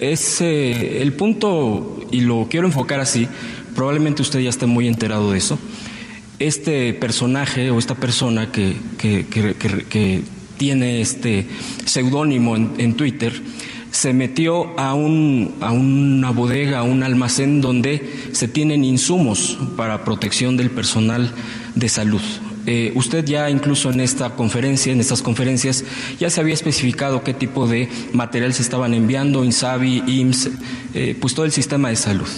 [0.00, 3.28] Es el punto, y lo quiero enfocar así,
[3.74, 5.58] probablemente usted ya esté muy enterado de eso.
[6.38, 10.22] Este personaje o esta persona que- que- que
[10.56, 11.46] tiene este
[11.84, 13.32] seudónimo en, en Twitter
[13.90, 18.00] se metió a, un, a una bodega, a un almacén donde
[18.32, 21.30] se tienen insumos para protección del personal
[21.74, 22.22] de salud.
[22.66, 25.84] Eh, usted ya incluso en esta conferencia, en estas conferencias,
[26.18, 30.50] ya se había especificado qué tipo de material se estaban enviando, INSABI, IMSS,
[30.94, 32.28] eh, pues todo el sistema de salud.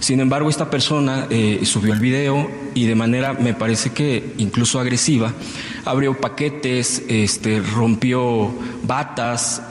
[0.00, 4.80] Sin embargo, esta persona eh, subió el video y de manera, me parece que incluso
[4.80, 5.34] agresiva,
[5.84, 8.50] abrió paquetes, este, rompió
[8.84, 9.62] batas,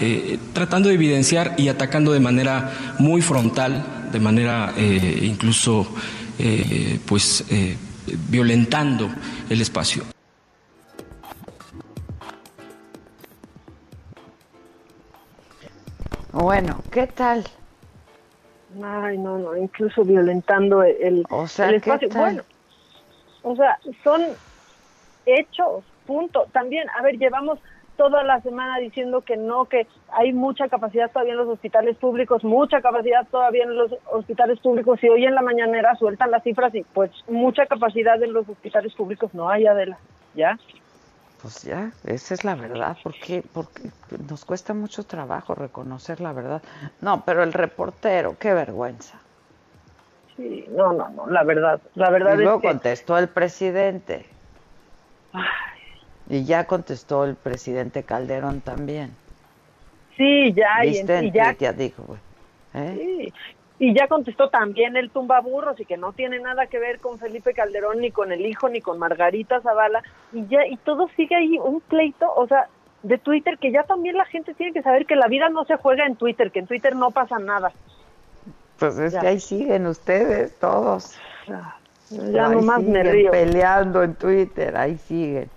[0.54, 5.88] tratando de evidenciar y atacando de manera muy frontal, de manera incluso,
[7.06, 7.44] pues,
[8.30, 9.10] violentando
[9.50, 10.04] el espacio.
[16.32, 17.44] Bueno, ¿qué tal?
[18.84, 22.10] Ay, no, no, incluso violentando el, O sea, el ¿qué espacio.
[22.10, 22.22] tal?
[22.22, 22.44] Bueno,
[23.42, 24.22] o sea, son
[25.26, 26.48] hechos, punto.
[26.52, 27.60] También, a ver, llevamos
[28.00, 32.46] toda la semana diciendo que no, que hay mucha capacidad todavía en los hospitales públicos,
[32.46, 36.74] mucha capacidad todavía en los hospitales públicos, y hoy en la mañanera sueltan las cifras
[36.74, 39.98] y pues mucha capacidad en los hospitales públicos no hay, Adela,
[40.34, 40.58] ¿ya?
[41.42, 43.90] Pues ya, esa es la verdad, porque, porque
[44.30, 46.62] nos cuesta mucho trabajo reconocer la verdad.
[47.02, 49.20] No, pero el reportero, qué vergüenza.
[50.38, 52.68] Sí, no, no, no, la verdad, la verdad y luego es que...
[52.70, 54.26] contestó el presidente.
[56.30, 59.12] Y ya contestó el presidente Calderón también.
[60.16, 61.26] Sí, ya, y, ¿Viste?
[61.26, 62.20] y ya ya dijo, güey.
[62.76, 62.94] ¿Eh?
[63.28, 63.34] Sí,
[63.80, 67.54] y ya contestó también el tumbaburros y que no tiene nada que ver con Felipe
[67.54, 70.04] Calderón, ni con el hijo, ni con Margarita Zavala,
[70.34, 72.68] y ya, y todo sigue ahí un pleito, o sea,
[73.02, 75.78] de Twitter, que ya también la gente tiene que saber que la vida no se
[75.78, 77.72] juega en Twitter, que en Twitter no pasa nada.
[78.78, 79.22] Pues es Ya.
[79.22, 81.18] que ahí siguen ustedes todos.
[82.10, 83.32] Ya nomás me siguen río.
[83.32, 85.50] peleando en Twitter, ahí siguen.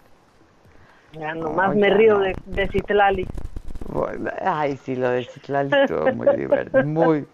[1.13, 2.21] Ya nomás No, me ya río no.
[2.21, 3.27] de, de Citlali.
[3.89, 6.85] Bueno, ay, sí, lo de Citlali estuvo muy divertido.
[6.85, 7.27] Muy,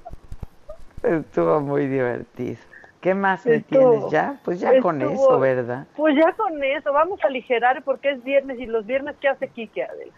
[1.02, 2.56] estuvo muy divertido.
[3.00, 4.40] ¿Qué más me Estuvo- tienes ya?
[4.44, 5.86] Pues ya con eso, ¿verdad?
[5.96, 9.46] Pues ya con eso, vamos a aligerar porque es viernes y los viernes, ¿qué hace
[9.48, 10.12] Kike, Adela?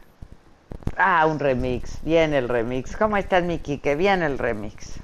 [0.97, 2.03] Ah, un remix.
[2.03, 2.97] Bien el remix.
[2.97, 3.97] ¿Cómo estás, mi Quique?
[3.97, 4.99] Bien el remix.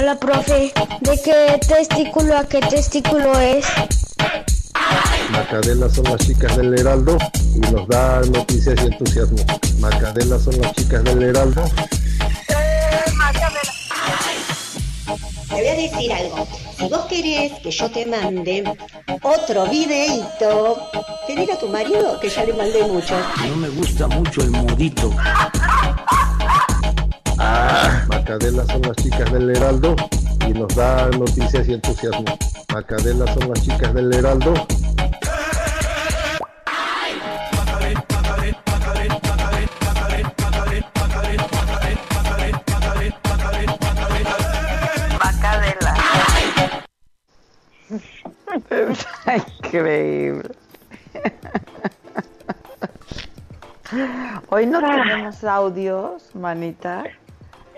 [0.00, 0.72] Hola, profe.
[1.02, 3.66] ¿De qué testículo a qué testículo es?
[5.30, 7.18] Macadela son las chicas del Heraldo
[7.54, 9.36] y nos da noticias y entusiasmo.
[9.78, 11.62] Macadela son las chicas del Heraldo.
[15.48, 16.48] Te voy a decir algo.
[16.78, 18.64] Si vos querés que yo te mande
[19.20, 20.78] otro videíto,
[21.26, 23.20] pedile a tu marido que ya le mandé mucho.
[23.46, 25.10] No me gusta mucho el modito.
[27.40, 29.96] Macadela son las chicas del Heraldo
[30.46, 32.26] y nos da noticias y entusiasmo.
[32.70, 34.52] Macadela son las chicas del Heraldo.
[45.18, 45.94] Macadela.
[49.64, 50.50] Increíble.
[54.50, 57.04] Hoy no tenemos audios, manita.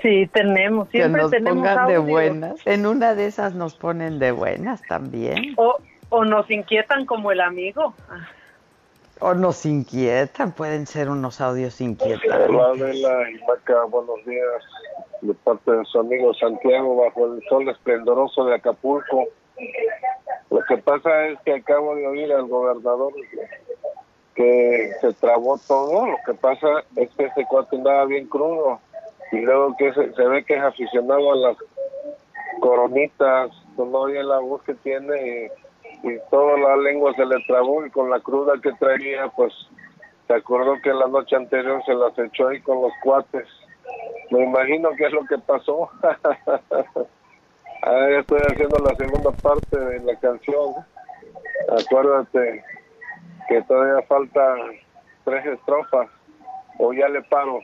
[0.03, 2.67] Sí, tenemos, Que siempre nos tenemos pongan de buenas.
[2.67, 5.55] En una de esas nos ponen de buenas también.
[5.57, 5.77] O,
[6.09, 7.95] o nos inquietan como el amigo.
[9.21, 12.33] O nos inquietan, pueden ser unos audios Hola inquietantes.
[12.33, 14.63] Adela y Maca, buenos días.
[15.21, 19.29] De parte de su amigo Santiago, bajo el sol esplendoroso de Acapulco.
[20.51, 23.13] Lo que pasa es que acabo de oír al gobernador
[24.35, 26.07] que se trabó todo.
[26.07, 26.67] Lo que pasa
[26.97, 28.81] es que ese cuate andaba bien crudo.
[29.33, 31.57] Y luego que se, se ve que es aficionado a las
[32.61, 33.51] coronitas.
[33.77, 35.51] No oye la voz que tiene.
[36.03, 39.53] y toda la lengua se le trabó y con la cruda que traía, pues
[40.27, 43.47] se acordó que la noche anterior se las echó ahí con los cuates.
[44.31, 45.91] Me imagino que es lo que pasó.
[47.83, 50.75] Ahí estoy haciendo la segunda parte de la canción.
[51.69, 52.65] Acuérdate
[53.49, 54.55] que todavía falta
[55.25, 56.09] tres estrofas
[56.79, 57.61] o ya le paro.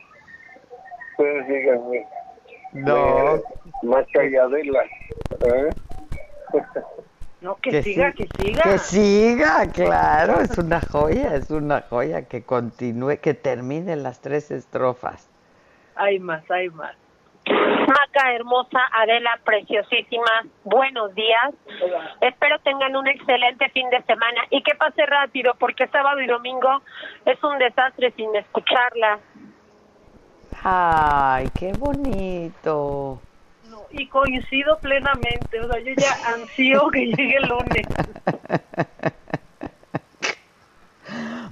[1.19, 2.07] Ustedes díganme.
[2.71, 3.35] No.
[3.35, 3.43] Eh,
[3.83, 4.83] más calladela.
[4.83, 5.69] ¿eh?
[7.41, 8.63] No, que, siga, que siga.
[8.63, 14.49] Que siga, claro, es una joya, es una joya que continúe, que termine las tres
[14.49, 15.29] estrofas.
[15.95, 16.95] Hay más, hay más.
[17.45, 21.53] Maca hermosa, Adela preciosísima, buenos días.
[22.21, 26.81] Espero tengan un excelente fin de semana y que pase rápido porque sábado y domingo
[27.25, 29.19] es un desastre sin escucharla.
[30.63, 33.21] Ay, qué bonito.
[33.69, 37.87] No, y coincido plenamente, o sea, yo ya ansío que llegue el lunes.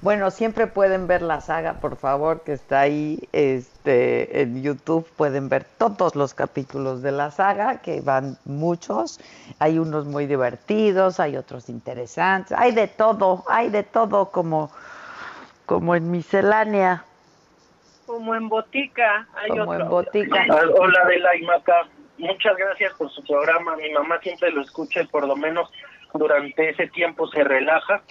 [0.08, 5.06] Bueno, siempre pueden ver la saga, por favor, que está ahí este, en YouTube.
[5.16, 9.20] Pueden ver todos los capítulos de la saga, que van muchos.
[9.60, 12.58] Hay unos muy divertidos, hay otros interesantes.
[12.58, 14.72] Hay de todo, hay de todo como,
[15.66, 17.07] como en miscelánea.
[18.08, 19.84] Como en botica, hay Como otro.
[19.84, 20.46] en botica.
[20.50, 21.84] Ah, Hola Adela y Maca,
[22.18, 23.76] muchas gracias por su programa.
[23.76, 25.70] Mi mamá siempre lo escucha y por lo menos
[26.14, 28.02] durante ese tiempo se relaja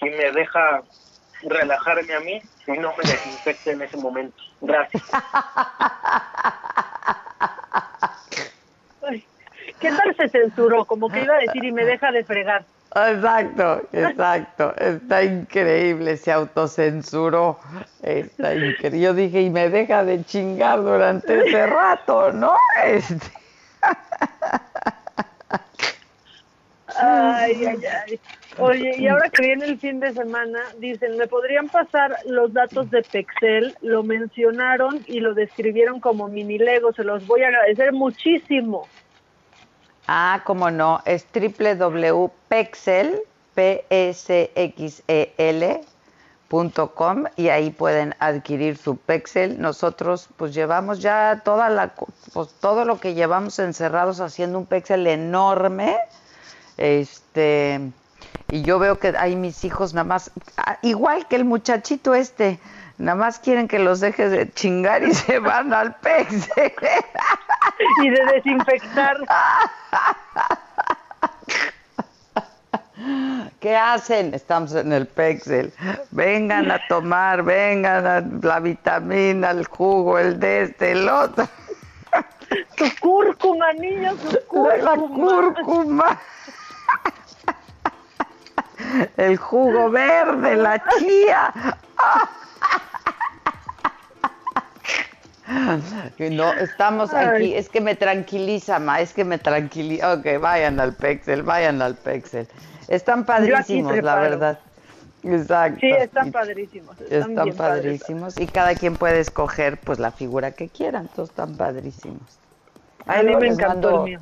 [0.00, 0.82] y me deja
[1.42, 4.40] relajarme a mí y no me desinfecte en ese momento.
[4.60, 5.02] Gracias.
[9.04, 9.24] Ay,
[9.80, 10.84] ¿Qué tal se censuró?
[10.84, 12.64] Como que iba a decir y me deja de fregar.
[12.94, 14.74] Exacto, exacto.
[14.76, 17.58] Está increíble, se autocensuró.
[18.02, 19.00] Está increíble.
[19.00, 22.54] Yo dije, y me deja de chingar durante ese rato, ¿no?
[22.84, 23.30] Este,
[27.00, 28.20] Ay, ay, ay.
[28.58, 32.90] Oye, y ahora que viene el fin de semana, dicen, ¿me podrían pasar los datos
[32.90, 33.74] de Pexel?
[33.80, 36.92] Lo mencionaron y lo describieron como mini Lego.
[36.92, 38.86] Se los voy a agradecer muchísimo.
[40.06, 43.20] Ah, como no, es www.pexel,
[43.54, 45.32] p s x e
[46.94, 49.60] com, y ahí pueden adquirir su Pexel.
[49.60, 51.94] Nosotros pues llevamos ya toda la
[52.32, 55.96] pues, todo lo que llevamos encerrados haciendo un Pexel enorme.
[56.76, 57.80] Este
[58.50, 62.60] y yo veo que hay mis hijos nada más ah, igual que el muchachito este,
[62.98, 66.72] nada más quieren que los dejes de chingar y se van al Pexel.
[68.02, 69.16] Y de desinfectar.
[73.60, 74.34] ¿Qué hacen?
[74.34, 75.72] Estamos en el Pexel.
[76.10, 81.48] Vengan a tomar, vengan a la vitamina, el jugo, el de este, el otro.
[82.76, 84.16] Tu cúrcuma, niños,
[84.50, 85.54] tu La cúrcuma.
[85.54, 86.20] cúrcuma.
[89.16, 91.52] El jugo verde, la chía.
[96.30, 97.54] No, estamos aquí.
[97.54, 99.00] Es que me tranquiliza, ma.
[99.00, 100.14] Es que me tranquiliza.
[100.14, 102.46] Ok, vayan al Pexel, vayan al Pexel.
[102.88, 104.58] Están padrísimos, la verdad.
[105.24, 105.78] Exacto.
[105.80, 107.00] Sí, están padrísimos.
[107.00, 107.82] Están, Están bien padres.
[107.82, 112.38] padrísimos y cada quien puede escoger pues la figura que quieran, todos están padrísimos.
[113.06, 114.20] A mí me encantó mando- el mío.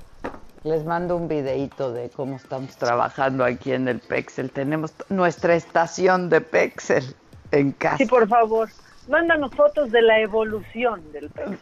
[0.63, 4.51] Les mando un videíto de cómo estamos trabajando aquí en el Pexel.
[4.51, 7.15] Tenemos nuestra estación de Pexel
[7.51, 7.97] en casa.
[7.97, 8.69] Sí, por favor.
[9.11, 11.59] Mándanos fotos de la evolución del Pexel.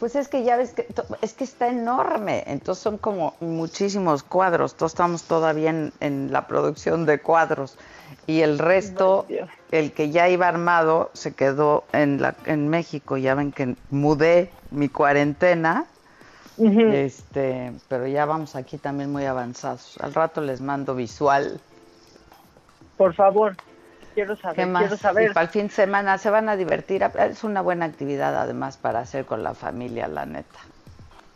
[0.00, 0.84] Pues es que ya ves que
[1.20, 4.74] es que está enorme, entonces son como muchísimos cuadros.
[4.74, 7.78] Todos estamos todavía en, en la producción de cuadros
[8.26, 9.26] y el resto,
[9.70, 13.16] el que ya iba armado, se quedó en la en México.
[13.16, 15.86] Ya ven que mudé mi cuarentena,
[16.58, 19.98] este, pero ya vamos aquí también muy avanzados.
[20.00, 21.60] Al rato les mando visual.
[22.96, 23.56] Por favor.
[24.14, 24.82] Quiero saber, ¿Qué más?
[24.82, 25.30] quiero saber.
[25.30, 27.02] Y para el fin de semana se van a divertir.
[27.18, 30.58] Es una buena actividad además para hacer con la familia, la neta.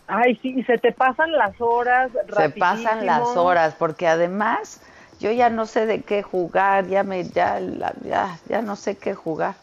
[0.09, 3.43] Ay, sí, y se te pasan las horas Se pasan las rapidísimo.
[3.43, 4.81] horas porque además
[5.19, 7.59] yo ya no sé de qué jugar, ya me ya
[8.05, 9.55] ya, ya no sé qué jugar.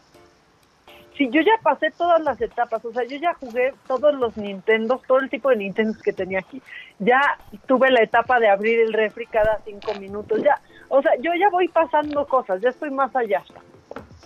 [1.16, 5.00] Sí, yo ya pasé todas las etapas, o sea, yo ya jugué todos los Nintendos,
[5.06, 6.60] todo el tipo de Nintendos que tenía aquí.
[6.98, 10.60] Ya tuve la etapa de abrir el refri cada cinco minutos, ya,
[10.94, 13.42] o sea, yo ya voy pasando cosas, ya estoy más allá.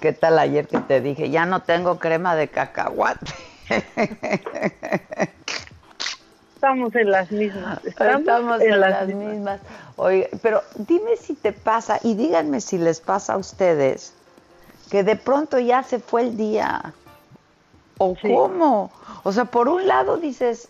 [0.01, 1.31] ¿Qué tal ayer que te dije?
[1.31, 3.33] Ya no tengo crema de cacahuate.
[6.55, 7.85] Estamos en las mismas.
[7.85, 9.61] Estamos, Estamos en, las mismas.
[9.97, 14.13] Oye, pero dime si te pasa y díganme si les pasa a ustedes
[14.91, 16.93] que de pronto ya se fue el día.
[17.99, 18.91] ¿O cómo?
[19.23, 20.69] O sea, por un lado dices,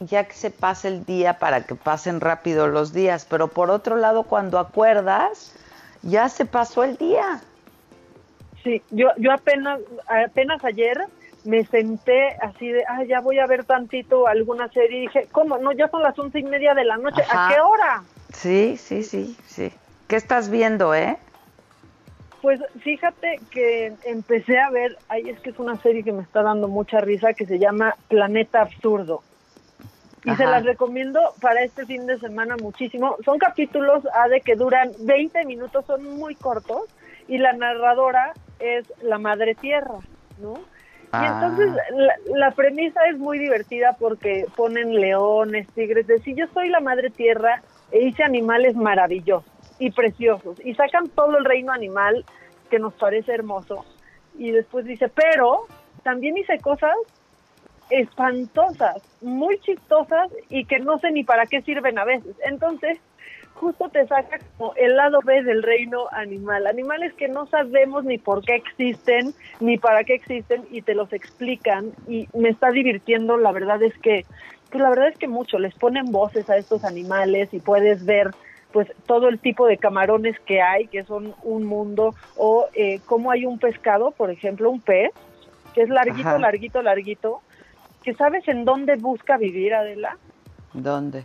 [0.00, 3.96] ya que se pase el día para que pasen rápido los días, pero por otro
[3.96, 5.54] lado, cuando acuerdas,
[6.02, 7.42] ya se pasó el día.
[8.64, 11.06] Sí, yo, yo apenas, apenas ayer
[11.44, 15.58] me senté así de, ah, ya voy a ver tantito alguna serie y dije, ¿cómo?
[15.58, 18.02] No, ya son las once y media de la noche, ¿a qué hora?
[18.32, 19.72] Sí, sí, sí, sí.
[20.08, 21.16] ¿Qué estás viendo, eh?
[22.42, 26.42] Pues fíjate que empecé a ver, ay, es que es una serie que me está
[26.42, 29.22] dando mucha risa que se llama Planeta Absurdo.
[30.24, 33.16] Y se las recomiendo para este fin de semana muchísimo.
[33.24, 36.82] Son capítulos de que duran 20 minutos, son muy cortos,
[37.26, 39.98] y la narradora es la Madre Tierra,
[40.40, 40.54] ¿no?
[40.54, 41.40] Y Ah.
[41.42, 46.68] entonces la, la premisa es muy divertida porque ponen leones, tigres, de si yo soy
[46.68, 52.24] la Madre Tierra e hice animales maravillosos y preciosos y sacan todo el reino animal
[52.70, 53.84] que nos parece hermoso
[54.38, 55.62] y después dice, pero
[56.04, 56.94] también hice cosas
[57.90, 62.36] espantosas, muy chistosas y que no sé ni para qué sirven a veces.
[62.46, 62.98] Entonces,
[63.54, 68.18] justo te saca como el lado B del reino animal, animales que no sabemos ni
[68.18, 73.36] por qué existen, ni para qué existen y te los explican y me está divirtiendo,
[73.36, 74.24] la verdad es que
[74.70, 78.30] pues la verdad es que mucho les ponen voces a estos animales y puedes ver
[78.72, 83.32] pues todo el tipo de camarones que hay, que son un mundo, o eh, cómo
[83.32, 85.10] hay un pescado, por ejemplo, un pez,
[85.74, 86.38] que es larguito, Ajá.
[86.38, 87.42] larguito, larguito,
[88.02, 90.16] que sabes en dónde busca vivir, Adela,
[90.72, 91.24] ¿Dónde?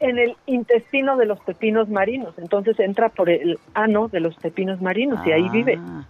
[0.00, 4.80] en el intestino de los pepinos marinos, entonces entra por el ano de los pepinos
[4.80, 5.78] marinos y ahí vive.
[5.78, 6.04] Ah.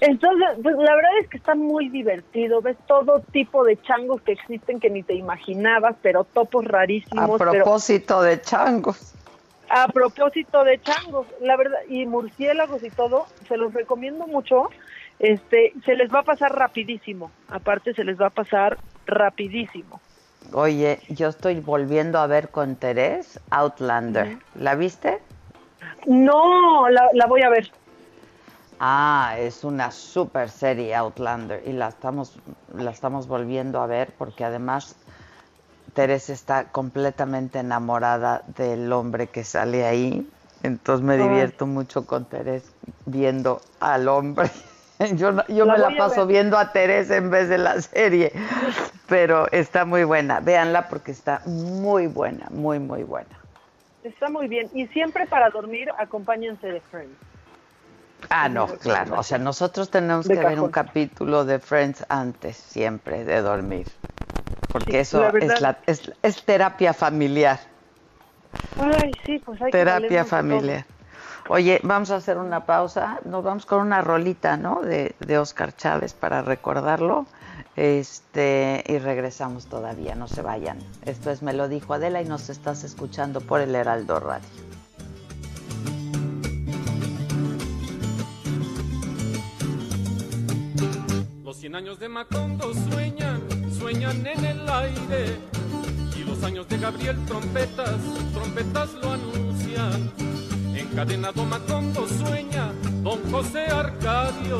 [0.00, 4.32] Entonces, pues la verdad es que está muy divertido, ves todo tipo de changos que
[4.32, 7.38] existen que ni te imaginabas, pero topos A rarísimos.
[7.38, 9.14] pero- propósito de changos.
[9.70, 14.70] a propósito de changos, la verdad, y murciélagos y todo, se los recomiendo mucho.
[15.18, 17.30] Este, se les va a pasar rapidísimo.
[17.48, 20.00] Aparte, se les va a pasar rapidísimo.
[20.52, 24.38] Oye, yo estoy volviendo a ver con Terés Outlander.
[24.54, 25.20] ¿La viste?
[26.06, 27.70] No, la, la voy a ver.
[28.80, 32.38] Ah, es una super serie Outlander y la estamos,
[32.74, 34.94] la estamos volviendo a ver porque además
[35.94, 40.28] Teresa está completamente enamorada del hombre que sale ahí.
[40.62, 42.70] Entonces me divierto mucho con Teresa
[43.04, 44.48] viendo al hombre.
[45.14, 46.34] Yo, yo La me la paso ver.
[46.34, 48.32] viendo a Teresa en vez de la serie,
[49.06, 50.40] pero está muy buena.
[50.40, 53.28] Véanla porque está muy buena, muy, muy buena.
[54.02, 54.68] Está muy bien.
[54.74, 57.16] Y siempre para dormir, acompáñense de Friends.
[58.30, 59.18] Ah, no, claro.
[59.18, 63.86] O sea, nosotros tenemos De que ver un capítulo de Friends antes, siempre, de dormir.
[64.72, 65.54] Porque Sí, eso la verdad.
[65.54, 67.60] es, la, es, es terapia familiar.
[68.80, 70.84] Ay, sí, pues hay que Terapia familiar.
[71.50, 73.20] Oye, vamos a hacer una pausa.
[73.24, 74.82] Nos vamos con una rolita, ¿no?
[74.82, 77.26] De, de Oscar Chávez para recordarlo.
[77.74, 80.78] Este, y regresamos todavía, no se vayan.
[81.06, 84.48] Esto es Me lo dijo Adela y nos estás escuchando por el Heraldo Radio.
[91.44, 93.42] Los 100 años de Macondo sueñan,
[93.72, 95.38] sueñan en el aire.
[96.14, 97.96] Y los años de Gabriel trompetas,
[98.34, 100.47] trompetas lo anuncian.
[100.90, 104.58] Encadenado Macondo sueña, don José Arcadio.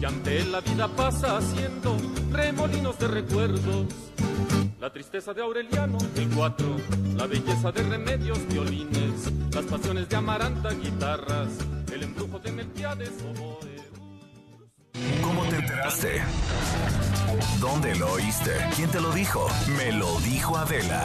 [0.00, 1.96] Y ante él la vida pasa haciendo
[2.30, 3.86] remolinos de recuerdos.
[4.80, 6.76] La tristeza de Aureliano, el 4,
[7.16, 11.48] la belleza de remedios, violines, las pasiones de Amaranta, guitarras,
[11.92, 13.72] el embrujo de Melquiades, oboe.
[15.22, 16.22] ¿Cómo te enteraste?
[17.60, 18.50] ¿Dónde lo oíste?
[18.74, 19.46] ¿Quién te lo dijo?
[19.78, 21.04] Me lo dijo Adela.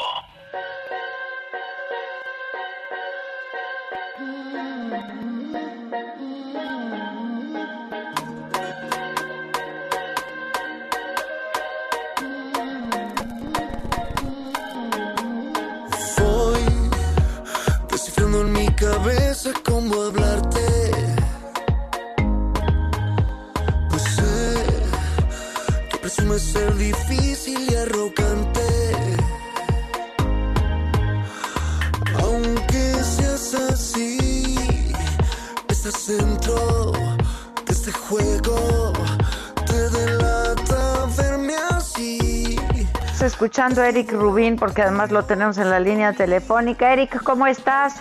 [43.51, 46.93] Escuchando a Eric Rubín porque además lo tenemos en la línea telefónica.
[46.93, 47.95] Eric, ¿cómo estás?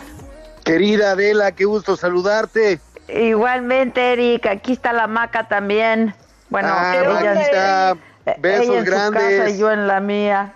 [0.65, 2.79] Querida Adela, qué gusto saludarte.
[3.09, 6.15] Igualmente, Eric, aquí está la maca también.
[6.51, 7.97] Bueno, Ah, ella, Maquita.
[8.39, 9.23] Besos Ella en grandes.
[9.23, 10.53] su casa y yo en la mía.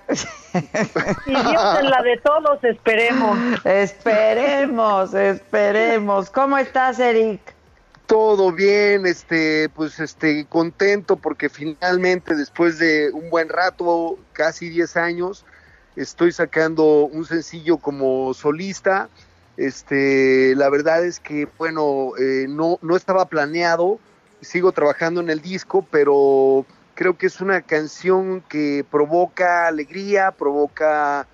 [1.26, 3.36] Y Dios en la de todos, esperemos.
[3.64, 6.30] esperemos, esperemos.
[6.30, 7.40] ¿Cómo estás, Eric?
[8.06, 14.96] Todo bien, este, pues este, contento porque finalmente después de un buen rato, casi 10
[14.98, 15.46] años,
[15.96, 19.08] estoy sacando un sencillo como solista.
[19.56, 23.98] Este, la verdad es que, bueno, eh, no, no estaba planeado,
[24.42, 31.26] sigo trabajando en el disco, pero creo que es una canción que provoca alegría, provoca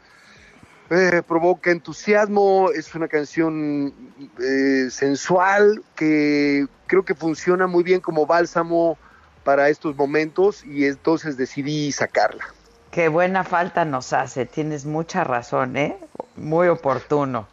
[0.91, 3.95] eh, provoca entusiasmo, es una canción
[4.39, 8.99] eh, sensual que creo que funciona muy bien como bálsamo
[9.45, 12.45] para estos momentos y entonces decidí sacarla.
[12.91, 15.97] Qué buena falta nos hace, tienes mucha razón, ¿eh?
[16.37, 17.47] Muy oportuno.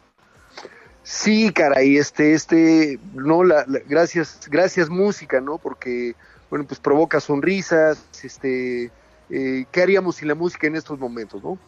[1.04, 5.56] Sí, caray, este, este, no, la, la- gracias, gracias música, ¿no?
[5.58, 6.14] Porque,
[6.50, 8.90] bueno, pues provoca sonrisas, este,
[9.30, 11.58] eh, ¿qué haríamos sin la música en estos momentos, no?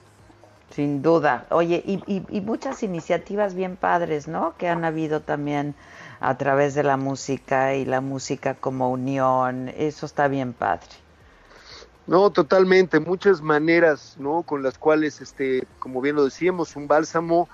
[0.71, 1.47] Sin duda.
[1.51, 4.55] Oye, y, y- y muchas iniciativas bien padres, ¿no?
[4.57, 5.75] Que han habido también
[6.21, 9.69] a través de la música y la música como unión.
[9.69, 10.87] Eso está bien padre.
[12.07, 14.43] No, totalmente, muchas maneras, ¿no?
[14.43, 17.49] Con las cuales, este, como bien lo decíamos, un bálsamo,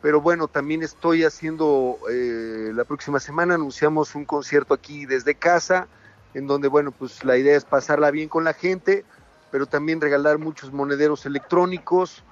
[0.00, 5.88] pero bueno, también estoy haciendo, eh, la próxima semana anunciamos un concierto aquí desde casa,
[6.34, 9.04] en donde, bueno, pues la idea es pasarla bien con la gente,
[9.50, 12.22] pero también regalar muchos monederos electrónicos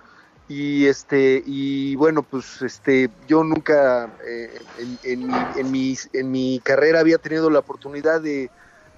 [0.47, 6.31] y este y bueno pues este yo nunca eh, en, en mi, en, mi, en
[6.31, 8.51] mi carrera había tenido la oportunidad de,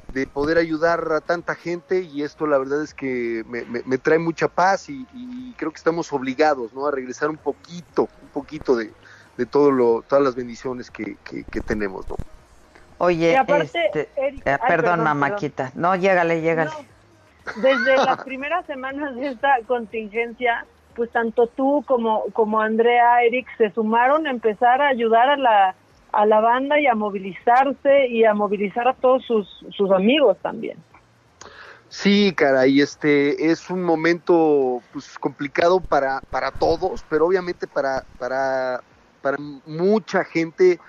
[0.09, 3.99] de poder ayudar a tanta gente y esto la verdad es que me, me- me
[3.99, 6.87] trae mucha paz y, y creo que estamos obligados ¿no?
[6.87, 8.95] a regresar un poquito, un poquito de,
[9.37, 12.09] de todo lo, todas las bendiciones que, que- que tenemos.
[12.11, 12.17] ¿no?
[12.99, 15.73] Oye, Y aparte, este, Eric- eh, ay, perdón, perdón, mamáquita.
[15.75, 16.71] No, llégale, llégale.
[17.63, 20.67] Desde las primeras semanas de esta contingencia,
[20.97, 25.75] pues tanto tú como, como Andrea, Eric, se sumaron a empezar a ayudar a la,
[26.13, 30.79] a la banda y a movilizarse y a movilizar a todos sus, sus amigos también.
[31.89, 38.83] Sí, caray, este es un momento pues complicado para, para todos, pero obviamente para, para,
[39.23, 39.37] para
[39.67, 40.81] mucha gente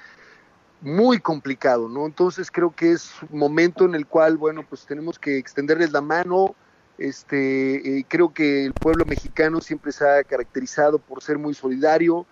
[0.82, 2.06] muy complicado, ¿no?
[2.06, 6.02] Entonces creo que es un momento en el cual, bueno, pues tenemos que extenderles la
[6.02, 6.56] mano.
[6.98, 12.26] Este, eh, creo que el pueblo mexicano siempre se ha caracterizado por ser muy solidario.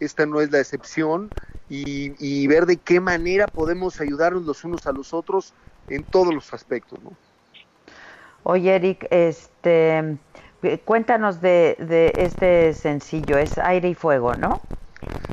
[0.00, 1.32] Esta no es la excepción
[1.68, 5.54] y, y ver de qué manera podemos ayudarnos los unos a los otros
[5.88, 7.16] en todos los aspectos, ¿no?
[8.44, 10.18] Oye, Eric, este,
[10.62, 13.36] eh, cuéntanos de, de este sencillo.
[13.36, 14.60] Es Aire y Fuego, ¿no?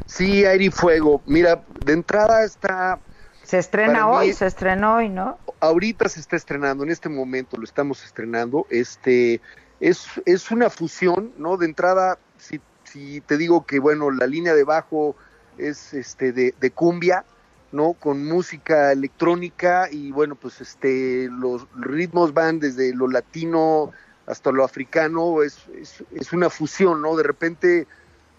[0.06, 1.22] Sí, aire y fuego.
[1.26, 3.02] Mira, de entrada está.
[3.46, 5.38] Se estrena mí- hoy, se estrenó hoy, ¿no?
[5.60, 8.66] Ahorita se está estrenando, en este momento lo estamos estrenando.
[8.70, 9.42] Este
[9.80, 11.58] es, es una fusión, ¿no?
[11.58, 15.16] De entrada, si, si te digo que, bueno, la línea de bajo
[15.58, 17.24] es este de, de cumbia,
[17.72, 17.94] ¿no?
[17.94, 23.92] Con música electrónica y, bueno, pues este los ritmos van desde lo latino
[24.28, 25.44] hasta lo africano.
[25.44, 27.16] Es, es, es una fusión, ¿no?
[27.16, 27.88] De repente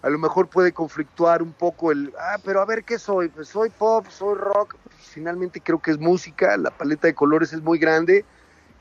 [0.07, 3.49] a lo mejor puede conflictuar un poco el, ah, pero a ver qué soy, pues
[3.49, 7.77] soy pop, soy rock, finalmente creo que es música, la paleta de colores es muy
[7.77, 8.23] grande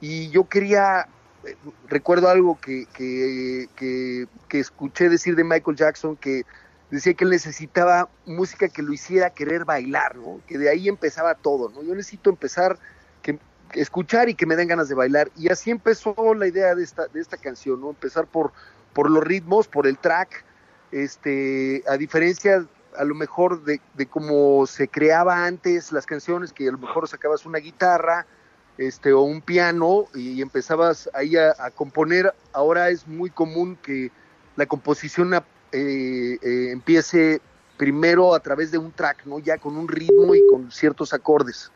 [0.01, 1.09] y yo quería,
[1.45, 1.57] eh,
[1.89, 6.45] recuerdo algo que, que, que, que escuché decir de Michael Jackson que
[6.93, 10.41] decía que él necesitaba música que lo hiciera querer bailar, ¿no?
[10.47, 11.83] Que de ahí empezaba todo, ¿no?
[11.83, 12.79] Yo necesito empezar
[13.21, 13.41] que
[13.73, 17.09] escuchar y que me den ganas de bailar y así empezó la idea de esta,
[17.09, 17.91] de esta canción, ¿no?
[17.91, 18.53] Empezar por,
[18.93, 20.45] por los ritmos, por el track,
[20.93, 26.69] este, a diferencia a lo mejor de, de cómo se creaba antes las canciones, que
[26.69, 28.27] a lo mejor sacabas una guitarra
[28.79, 34.11] este, o un piano y empezabas ahí a, componer, ahora es muy común que
[34.57, 35.41] la composición eh,
[35.73, 37.41] eh, empiece
[37.77, 39.39] primero a través de un track, ¿no?
[39.39, 41.71] Ya con un ritmo y con ciertos acordes.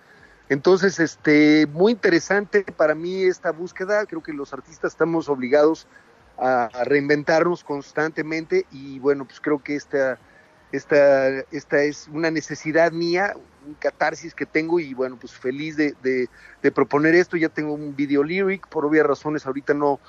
[0.49, 4.05] Entonces, este, muy interesante para mí esta búsqueda.
[4.07, 5.87] Creo que los artistas estamos obligados
[6.41, 10.19] a, reinventarnos constantemente y bueno, pues creo que esta,
[10.73, 13.35] esta, esta es una necesidad mía,
[13.67, 16.29] un catarsis que tengo y bueno, pues feliz de, de,
[16.63, 17.37] de proponer esto.
[17.37, 20.01] Ya tengo un video lyric, por obvias razones ahorita no,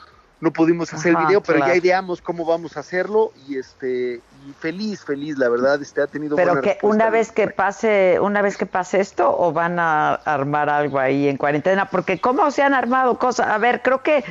[0.42, 1.74] no pudimos hacer Ajá, el video, pero claro.
[1.74, 6.08] ya ideamos cómo vamos a hacerlo y este y feliz, feliz, la verdad, este ha
[6.08, 9.78] tenido Pero buena que una vez que pase, una vez que pase esto, o van
[9.78, 13.48] a armar algo ahí en cuarentena, porque cómo se han armado cosas.
[13.50, 14.24] A ver, creo que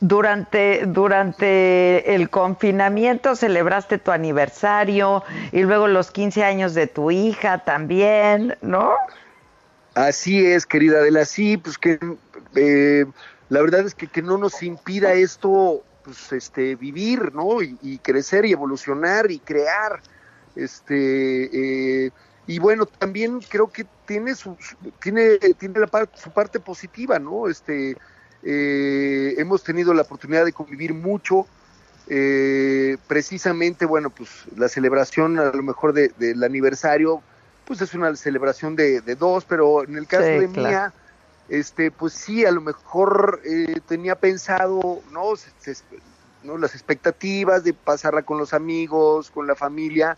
[0.00, 5.22] durante durante el confinamiento celebraste tu aniversario
[5.52, 8.94] y luego los 15 años de tu hija también, ¿no?
[9.94, 11.98] Así es, querida Adela, sí, pues que
[12.54, 13.04] eh,
[13.48, 17.62] la verdad es que, que no nos impida esto, pues, este, vivir, ¿no?
[17.62, 20.02] Y, y crecer y evolucionar y crear,
[20.54, 22.10] este, eh,
[22.46, 24.56] y bueno, también creo que tiene su,
[25.00, 27.48] tiene, tiene la parte, su parte positiva, ¿no?
[27.48, 27.96] Este,
[28.42, 31.46] eh, hemos tenido la oportunidad de convivir mucho,
[32.06, 37.22] eh, precisamente, bueno, pues la celebración a lo mejor de- del aniversario,
[37.64, 40.68] pues es una celebración de, de dos, pero en el caso Sí, de claro.
[40.68, 40.94] Mía,
[41.48, 45.36] este, pues sí, a lo mejor eh, tenía pensado, ¿no?
[45.36, 45.84] Se- se-
[46.42, 46.56] ¿no?
[46.58, 50.16] Las expectativas de pasarla con los amigos, con la familia,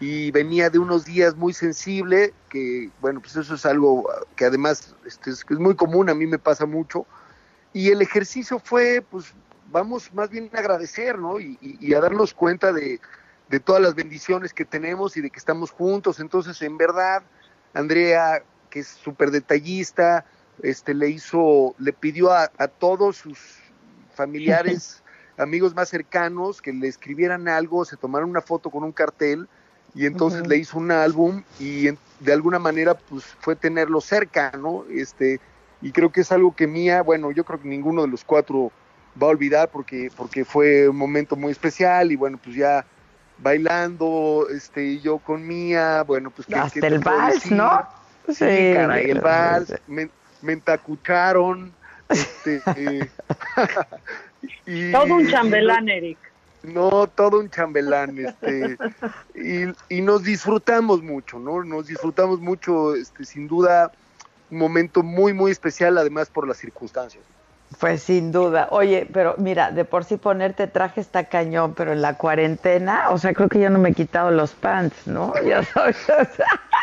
[0.00, 4.94] y venía de unos días muy sensible, que bueno, pues eso es algo que además
[5.06, 7.06] este, es, es muy común, a mí me pasa mucho,
[7.72, 9.26] y el ejercicio fue, pues
[9.70, 11.38] vamos más bien a agradecer, ¿no?
[11.38, 13.00] Y, y- y a darnos cuenta de,
[13.48, 16.18] de todas las bendiciones que tenemos y de que estamos juntos.
[16.20, 17.22] Entonces, en verdad,
[17.72, 20.24] Andrea, que es súper detallista,
[20.62, 23.38] este, le hizo, le pidió a, a todos sus
[24.14, 25.02] familiares,
[25.36, 29.48] amigos más cercanos, que le escribieran algo, se tomaron una foto con un cartel
[29.94, 31.88] y entonces le hizo un álbum y
[32.20, 34.84] de alguna manera pues fue tenerlo cerca, ¿no?
[34.90, 35.40] Este,
[35.80, 38.70] y creo que es algo que Mía, bueno, yo creo que ninguno de los cuatro
[39.20, 42.84] va a olvidar porque, porque fue un momento muy especial y bueno, pues ya
[43.38, 47.50] bailando, este, y yo con Mía, bueno, pues ¿qué- qué Hasta el vals?
[47.50, 47.88] ¿no?
[48.28, 50.10] Sí, Sí, caray, el vals, me,
[50.42, 51.74] me entacucharon,
[52.08, 53.10] este, eh,
[54.66, 56.18] y- Todo un y- chambelán, Eric.
[56.62, 58.76] no, todo un chambelán, este,
[59.34, 61.62] y, y nos disfrutamos mucho, ¿no?
[61.64, 63.90] Nos disfrutamos mucho, este, sin duda,
[64.50, 67.24] un momento muy, muy especial, además por las circunstancias.
[67.78, 68.68] Pues sin duda.
[68.72, 73.18] Oye, pero mira, de por sí ponerte traje está cañón, pero en la cuarentena, o
[73.18, 75.32] sea, creo que yo no me he quitado los pants, ¿no?
[75.44, 75.96] Ya sabes.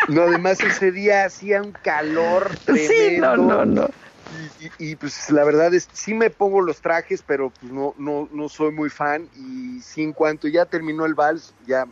[0.07, 2.93] No, además ese día hacía un calor tremendo.
[2.93, 3.88] Sí, no, no, no.
[4.30, 7.93] Y, y- y, pues la verdad es, sí me pongo los trajes, pero pues no,
[7.97, 9.30] no, no soy muy fan.
[9.34, 11.85] Y sí, en cuanto ya terminó el vals, ya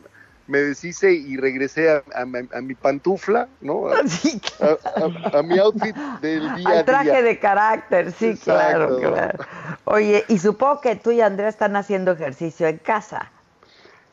[0.47, 3.87] me deshice y regresé a, a mi- a mi pantufla, ¿no?
[3.87, 3.95] A,
[4.59, 7.21] a- a- a mi outfit del día a Al traje día.
[7.21, 9.11] de carácter, sí, claro, Exacto.
[9.11, 9.39] claro.
[9.85, 13.31] Oye, y supongo que tú y Andrea están haciendo ejercicio en casa.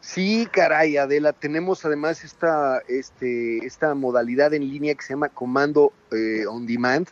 [0.01, 5.93] Sí, caray, Adela, tenemos además esta, este, esta modalidad en línea que se llama Comando
[6.11, 7.07] eh, On Demand,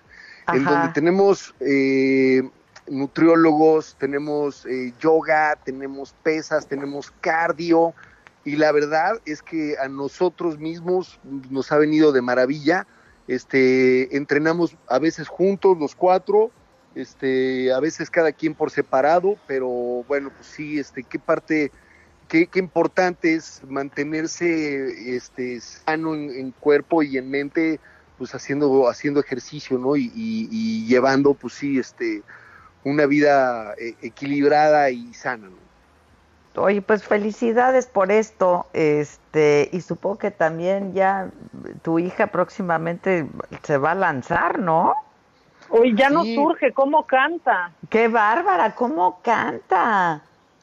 [0.53, 2.43] en donde tenemos eh,
[2.89, 7.95] nutriólogos, tenemos eh, yoga, tenemos pesas, tenemos cardio,
[8.45, 12.87] y la verdad es que a nosotros mismos nos ha venido de maravilla.
[13.27, 16.53] Este, entrenamos a veces juntos los cuatro,
[16.95, 21.73] este, a veces cada quien por separado, pero bueno, pues sí, este, qué parte
[22.29, 27.81] qué, importante es mantenerse este, sano en, en cuerpo y en mente,
[28.17, 29.97] pues haciendo, haciendo ejercicio, ¿no?
[29.97, 32.25] Y, y- y llevando, pues sí, este,
[32.85, 35.70] una vida eh, equilibrada y sana, ¿no?
[36.57, 41.31] Oye, pues felicidades por esto, este, y supongo que también ya
[41.83, 43.29] tu hija próximamente
[43.63, 44.95] se va a lanzar, ¿no?
[45.69, 47.73] Hoy ya no surge, ¿cómo canta?
[47.89, 48.75] ¡Qué bárbara!
[48.75, 50.23] ¿Cómo canta?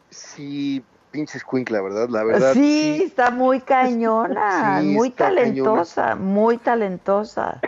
[0.10, 2.10] Sí, pinches la ¿verdad?
[2.10, 2.54] La verdad.
[2.54, 7.62] sí, está muy cañona, Sí, muy talentosa, muy talentosa.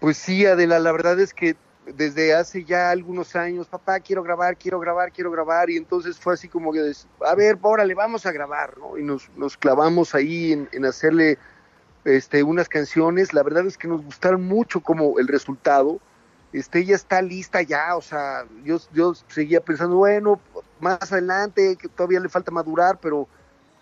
[0.00, 1.56] Pues sí, Adela, la verdad es que
[1.96, 6.34] desde hace ya algunos años, papá, quiero grabar, quiero grabar, quiero grabar, y entonces fue
[6.34, 6.92] así como que,
[7.26, 8.98] a ver, órale, vamos a grabar, ¿no?
[8.98, 11.38] Y nos, nos clavamos ahí en, en hacerle
[12.04, 16.00] este, unas canciones, la verdad es que nos gustaron mucho como el resultado,
[16.52, 20.40] este, ella está lista ya, o sea, yo, yo seguía pensando, bueno,
[20.80, 23.28] más adelante, que todavía le falta madurar, pero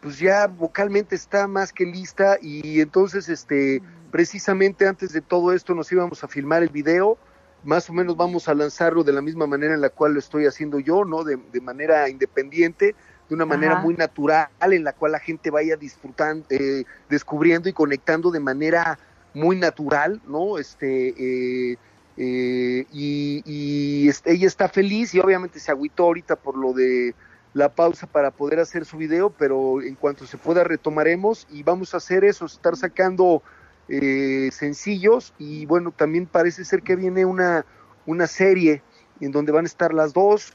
[0.01, 2.39] pues ya vocalmente está más que lista.
[2.41, 7.19] Y entonces este precisamente antes de todo esto nos íbamos a filmar el video
[7.65, 10.47] más o menos vamos a lanzarlo de la misma manera en la cual lo estoy
[10.47, 12.95] haciendo yo no de, de manera independiente
[13.29, 13.83] de una manera Ajá.
[13.83, 18.99] muy natural en la cual la gente vaya disfrutando eh, descubriendo y conectando de manera
[19.35, 21.77] muy natural no este eh,
[22.17, 27.15] eh, y, y este, ella está feliz y obviamente se agüitó ahorita por lo de
[27.55, 31.95] la pausa para poder hacer su video, pero en cuanto se pueda retomaremos y vamos
[31.95, 33.43] a hacer eso, estar sacando
[33.89, 37.65] eh, sencillos y bueno, también parece ser que viene una,
[38.07, 38.83] una serie
[39.21, 40.53] en donde van a estar las dos.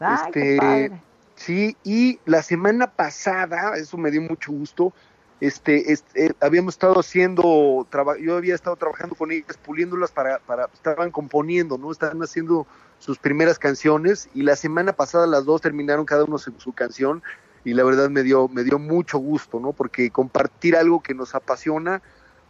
[0.00, 1.02] Ay, qué este, padre.
[1.36, 4.92] sí, y la semana pasada, eso me dio mucho gusto,
[5.40, 10.38] este, este, eh, habíamos estado haciendo, traba- yo había estado trabajando con ellas, puliéndolas para,
[10.40, 11.90] para, estaban componiendo, ¿no?
[11.90, 12.66] Estaban haciendo
[12.98, 17.22] sus primeras canciones y la semana pasada las dos terminaron cada uno su, su canción
[17.64, 19.72] y la verdad me dio, me dio mucho gusto, ¿no?
[19.72, 22.02] Porque compartir algo que nos apasiona,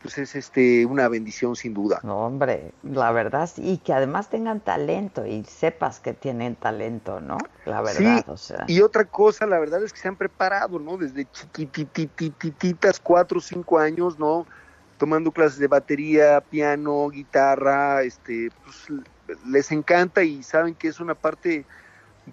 [0.02, 2.00] pues es este una bendición sin duda.
[2.02, 7.38] No, hombre, la verdad, y que además tengan talento y sepas que tienen talento, ¿no?
[7.66, 8.64] La verdad, Sí, o sea.
[8.66, 10.96] y otra cosa, la verdad es que se han preparado, ¿no?
[10.96, 14.46] Desde chiquititititas, cuatro o cinco años, ¿no?
[14.98, 19.00] Tomando clases de batería, piano, guitarra, este, pues
[19.46, 21.64] les encanta y saben que es una parte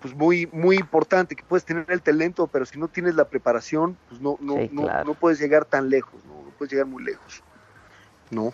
[0.02, 3.98] pues muy muy importante que puedes tener el talento pero si no tienes la preparación
[4.10, 7.04] pues no no Sí, no, no puedes llegar tan lejos no, no puedes llegar muy
[7.04, 7.42] lejos
[8.32, 8.52] no.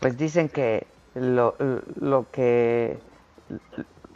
[0.00, 1.54] Pues dicen que lo,
[2.00, 2.98] lo que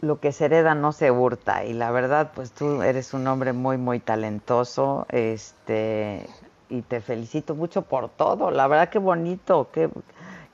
[0.01, 3.53] lo que se hereda no se hurta y la verdad pues tú eres un hombre
[3.53, 6.27] muy muy talentoso este
[6.69, 9.89] y te felicito mucho por todo la verdad que bonito qué,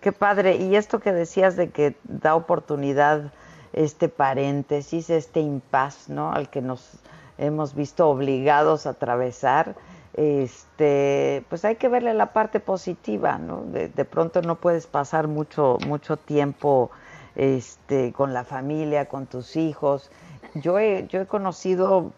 [0.02, 0.58] qué padre.
[0.58, 3.34] Y esto que decías de que da oportunidad
[3.74, 7.00] este paréntesis este impas no al que nos
[7.38, 9.76] hemos visto obligados a atravesar
[10.20, 15.28] este pues hay que verle la parte positiva no de, de pronto no puedes pasar
[15.30, 16.92] mucho mucho tiempo
[17.38, 20.10] este con la familia con tus hijos.
[20.56, 22.12] Yo he yo he conocido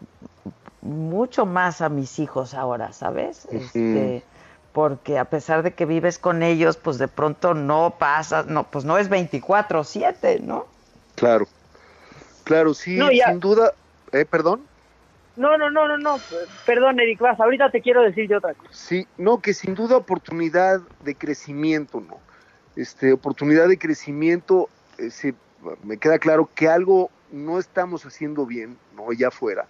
[0.80, 4.24] mucho más a mis hijos ahora sabes este
[4.72, 8.84] porque a pesar de que vives con ellos pues de pronto no pasas no pues
[8.84, 10.66] no es 24/7 no
[11.14, 11.46] claro.
[12.42, 13.74] Claro sí No, ya- sin duda
[14.10, 14.71] eh, perdón
[15.36, 16.16] No, no, no, no, no.
[16.64, 17.40] Perdón, Eric, vas.
[17.40, 18.70] Ahorita te quiero decir yo otra cosa.
[18.72, 22.20] Sí, no, que sin duda oportunidad de crecimiento, ¿no?
[22.76, 24.68] Este, oportunidad de crecimiento,
[24.98, 25.34] eh, se-
[25.84, 29.12] me queda claro que algo no estamos haciendo bien, ¿no?
[29.12, 29.68] Ya afuera.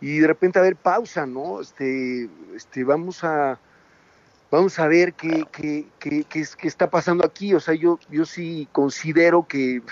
[0.00, 1.60] Y de repente, a ver, pausa, ¿no?
[1.60, 3.60] Este, este, vamos a,
[4.50, 7.54] vamos a ver qué, qué, qué, qué qué está pasando aquí.
[7.54, 9.82] O sea, yo, yo sí considero que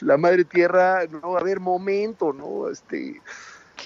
[0.00, 2.68] la madre tierra, no a haber momento, ¿no?
[2.70, 3.20] Este,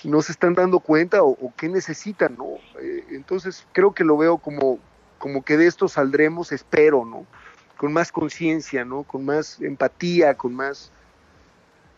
[0.04, 2.46] no se están dando cuenta o, o qué necesitan, ¿no?
[2.80, 4.78] Eh, entonces creo que lo veo como,
[5.18, 7.26] como que de esto saldremos, espero, ¿no?
[7.76, 9.02] Con más conciencia, ¿no?
[9.04, 10.90] Con más empatía, con más,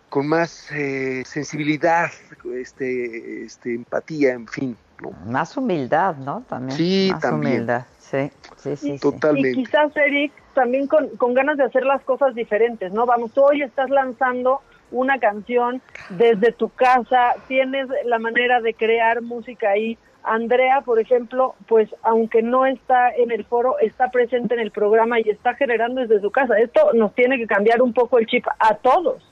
[0.09, 2.11] con más eh, sensibilidad,
[2.55, 5.11] este, este, empatía, en fin, ¿no?
[5.27, 7.53] más humildad no también Sí, más también.
[7.55, 8.99] humildad sí sí sí, sí.
[9.01, 9.61] Totalmente.
[9.61, 13.07] Y quizás, Eric, también con, con ganas de hacer las cosas diferentes, ¿no?
[13.07, 14.61] Vamos, tú hoy estás lanzando
[14.91, 19.99] una canción desde tu casa, tienes la manera de crear música ahí.
[20.23, 25.21] Andrea, por ejemplo, pues aunque no está en el foro, está presente en el programa
[25.21, 26.59] y está generando desde su casa.
[26.59, 29.23] Esto nos tiene que cambiar un poco el chip a todos.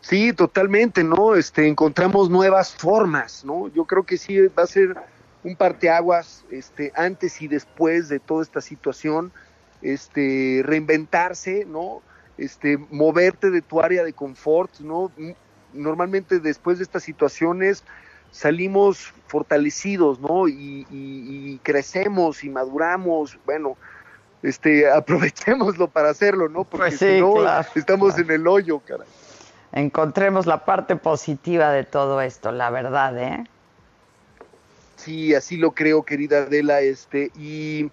[0.00, 1.34] Sí, totalmente, ¿no?
[1.34, 3.68] Este, encontramos nuevas formas, ¿no?
[3.68, 4.96] Yo creo que sí va a ser
[5.44, 9.32] un parteaguas, este, antes y después de toda esta situación,
[9.82, 12.02] este, reinventarse, ¿no?
[12.38, 15.12] Este, moverte de tu área de confort, ¿no?
[15.72, 17.84] Normalmente después de estas situaciones
[18.30, 20.48] salimos fortalecidos, ¿no?
[20.48, 23.76] Y, y- y crecemos y maduramos, bueno,
[24.42, 26.64] este, aprovechémoslo para hacerlo, ¿no?
[26.64, 29.04] Porque Pues sí, si no, claro, estamos en el hoyo, cara.
[29.72, 33.44] encontremos la parte positiva de todo esto la verdad eh
[34.96, 37.90] Sí, así lo creo, querida Adela, este, y,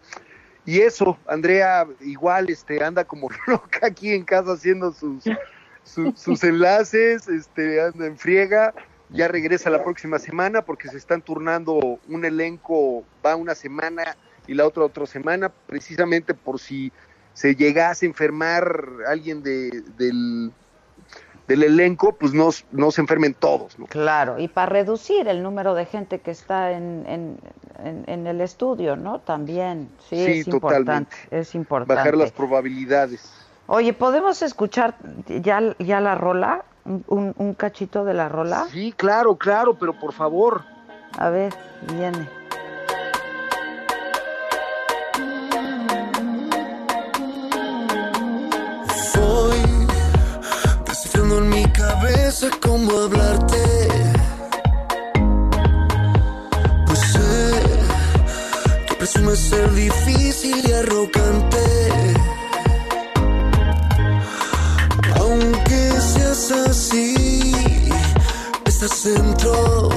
[0.65, 5.23] y eso, Andrea igual, este, anda como loca aquí en casa haciendo sus,
[5.83, 8.73] su- sus enlaces, este, anda en friega,
[9.09, 14.17] ya regresa la próxima semana porque se están turnando un elenco, va una semana
[14.47, 16.91] y la otra otra semana, precisamente por si
[17.33, 20.51] se llegase a enfermar alguien de, del,
[21.47, 23.85] del elenco, pues no, no se enfermen todos, ¿no?
[23.85, 27.37] Claro, y para reducir el número de gente que está en, en,
[27.83, 29.19] en- en el estudio, ¿no?
[29.19, 31.15] También, sí, Sí, es importante, totalmente.
[31.31, 31.93] es importante.
[31.95, 33.31] Bajar las probabilidades.
[33.67, 34.95] Oye, ¿podemos escuchar
[35.27, 36.63] ya, ya la rola?
[36.85, 38.67] ¿Un, un- un cachito de la rola?
[38.71, 40.63] Sí, claro, claro, pero por favor.
[41.17, 41.53] A ver,
[41.93, 42.27] viene.
[52.35, 53.87] Cabeza cómo hablarte.
[56.85, 57.61] Pues sé
[58.87, 61.65] que presumes ser difícil y arrogante.
[65.19, 67.53] Aunque seas así,
[68.65, 69.89] estás dentro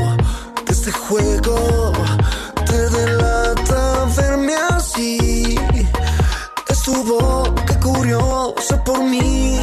[0.66, 1.92] de este juego.
[2.66, 5.58] Te delata verme así.
[6.68, 9.58] Es tu boca curiosa por mí.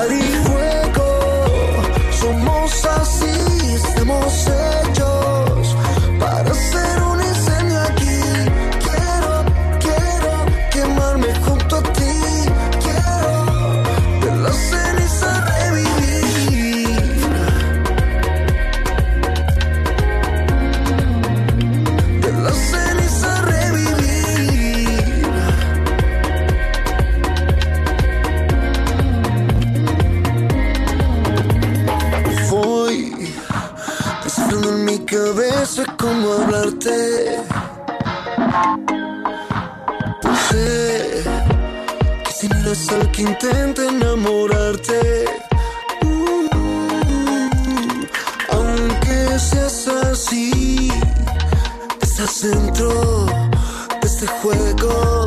[0.00, 0.53] Ari
[4.04, 5.76] estamos hechos
[6.20, 7.13] para hacer un
[35.74, 37.42] sé cómo hablarte.
[40.22, 41.24] Pues sé
[42.24, 45.24] que si miras al que intenta enamorarte,
[46.04, 46.48] uh,
[48.52, 50.92] aunque seas así,
[52.02, 55.23] estás dentro de este juego.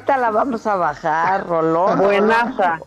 [0.00, 1.98] Ahorita la vamos a bajar, rolón.
[1.98, 2.80] Buenaza.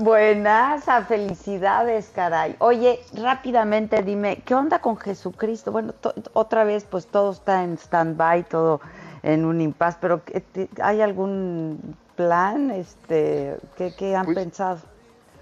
[0.00, 2.56] Buenaza, felicidades, caray.
[2.58, 5.70] Oye, rápidamente dime, ¿qué onda con Jesucristo?
[5.70, 5.94] Bueno,
[6.32, 8.80] otra vez, pues todo está en stand-by, todo
[9.22, 12.72] en un impas, pero ¿qué te- ¿hay algún plan?
[12.72, 14.78] Este, ¿qué, qué han Pues, pensado?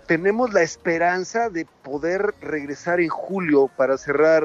[0.06, 4.44] tenemos la esperanza de poder regresar en julio para cerrar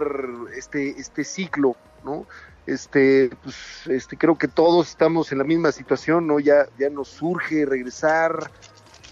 [0.56, 1.76] este, este ciclo,
[2.06, 2.26] ¿no?
[2.66, 3.56] Este, pues,
[3.88, 6.40] este, creo que todos estamos en la misma situación, ¿no?
[6.40, 8.52] Ya, ya nos surge regresar.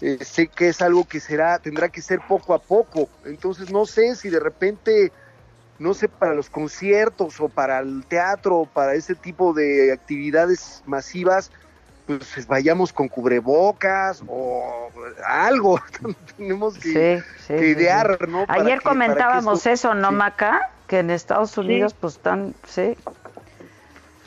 [0.00, 3.08] Eh, sé que es algo que será, tendrá que ser poco a poco.
[3.24, 5.12] Entonces no sé si de repente,
[5.78, 10.82] no sé, para los conciertos o para el teatro o para ese tipo de actividades
[10.86, 11.52] masivas,
[12.06, 14.90] pues vayamos con cubrebocas o
[15.24, 15.78] algo.
[16.36, 18.26] Tenemos que, Sí, sí, que sí, idear, sí.
[18.28, 18.44] ¿no?
[18.46, 20.14] Para Ayer que- para que comentábamos esto- eso, ¿no, sí.
[20.16, 20.70] Maca?
[20.88, 22.96] Que en Estados Unidos, pues están, sí.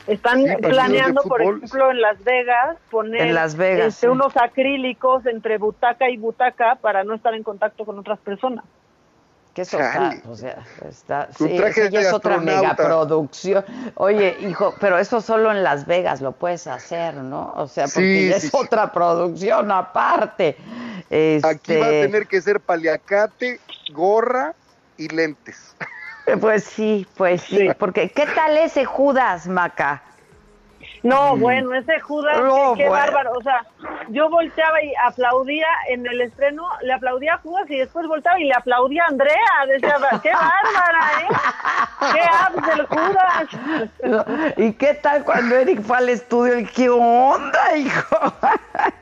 [0.07, 4.07] Están Sí, planeando, por ejemplo, en Las Vegas poner En Las Vegas, este, sí.
[4.07, 8.63] unos acrílicos entre butaca y butaca para no estar en contacto con otras personas.
[9.55, 10.17] Que eso Chale.
[10.17, 10.57] está, o sea,
[10.87, 13.63] está, sí, es otra megaproducción.
[13.95, 17.53] Oye, hijo, pero eso solo en Las Vegas lo puedes hacer, ¿no?
[17.55, 18.57] O sea, porque Sí, ya sí, es sí.
[18.61, 20.57] otra producción aparte.
[21.09, 23.61] Este, Aquí va a tener que ser paliacate,
[23.93, 24.53] gorra
[24.97, 25.75] y lentes.
[26.41, 30.01] Pues sí, pues sí, porque ¿qué tal ese Judas, Maca?
[31.03, 33.05] No, bueno, ese Judas, No, qué, qué bueno.
[33.05, 33.33] bárbaro.
[33.33, 33.63] O sea,
[34.09, 38.45] yo volteaba y aplaudía en el estreno, le aplaudía a Judas y después volteaba y
[38.45, 39.37] le aplaudía a Andrea.
[39.67, 41.27] Decía, qué bárbara, ¿eh?
[42.11, 44.53] Qué abs del Judas.
[44.57, 46.53] ¿Y qué tal cuando Eric fue al estudio?
[46.55, 48.33] El, ¿Qué onda, hijo?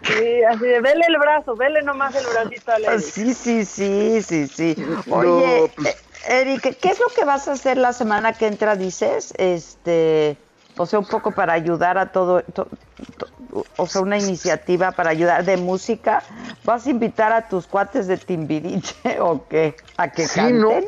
[0.01, 2.99] Sí, así de, vele el brazo, vele nomás el bracito al Eric.
[2.99, 4.75] Sí, sí, sí, sí, sí.
[5.09, 6.03] Oye, pues.
[6.27, 9.33] Eric, ¿qué es lo que vas a hacer la semana que entra, dices?
[9.37, 10.37] Este,
[10.77, 12.69] o sea, un poco para ayudar a todo, to-
[13.17, 16.23] to- o sea, una iniciativa para ayudar de música.
[16.63, 19.75] ¿Vas a invitar a tus cuates de Timbiriche o qué?
[19.97, 20.85] ¿A que Sí, canten?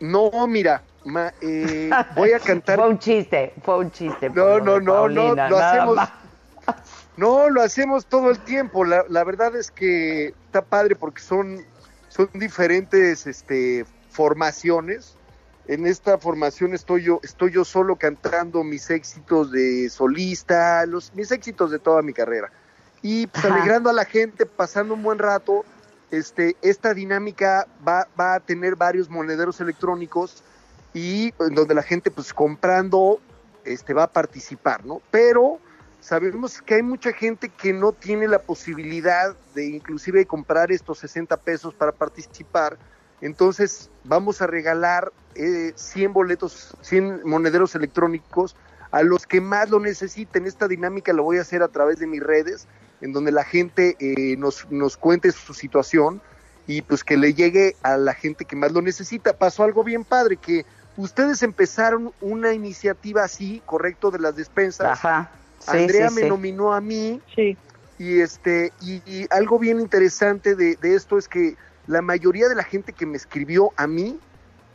[0.00, 2.76] no, no, mira, ma- eh, voy a cantar.
[2.76, 4.30] Fue un chiste, fue un chiste.
[4.30, 5.96] No, no, no, no, lo hacemos.
[5.96, 6.10] más.
[7.16, 8.84] No, lo hacemos todo el tiempo.
[8.84, 11.58] La, la verdad es que está padre porque son,
[12.08, 13.86] son diferentes este,
[14.16, 15.14] formaciones.
[15.68, 21.30] En esta formación estoy yo, estoy yo solo cantando mis éxitos de solista, los, mis
[21.30, 22.50] éxitos de toda mi carrera.
[23.02, 25.64] Y pues, alegrando a la gente, pasando un buen rato.
[26.10, 30.42] Este, esta dinámica va, va a tener varios monederos electrónicos
[30.94, 33.20] y donde la gente pues comprando
[33.64, 35.02] este va a participar, ¿no?
[35.10, 35.58] Pero
[36.00, 41.36] sabemos que hay mucha gente que no tiene la posibilidad de inclusive comprar estos 60
[41.38, 42.78] pesos para participar.
[43.20, 48.56] Entonces vamos a regalar eh, 100 boletos, 100 monederos electrónicos
[48.90, 50.46] a los que más lo necesiten.
[50.46, 52.66] Esta dinámica la voy a hacer a través de mis redes,
[53.00, 56.20] en donde la gente eh, nos, nos cuente su situación
[56.66, 59.34] y pues que le llegue a la gente que más lo necesita.
[59.34, 60.64] Pasó algo bien padre, que
[60.96, 64.92] ustedes empezaron una iniciativa así, correcto, de las despensas.
[64.92, 65.30] Ajá.
[65.58, 66.28] Sí, Andrea sí, me sí.
[66.28, 67.20] nominó a mí.
[67.34, 67.56] Sí.
[67.98, 71.56] Y este, y, y algo bien interesante de, de esto es que
[71.86, 74.18] la mayoría de la gente que me escribió a mí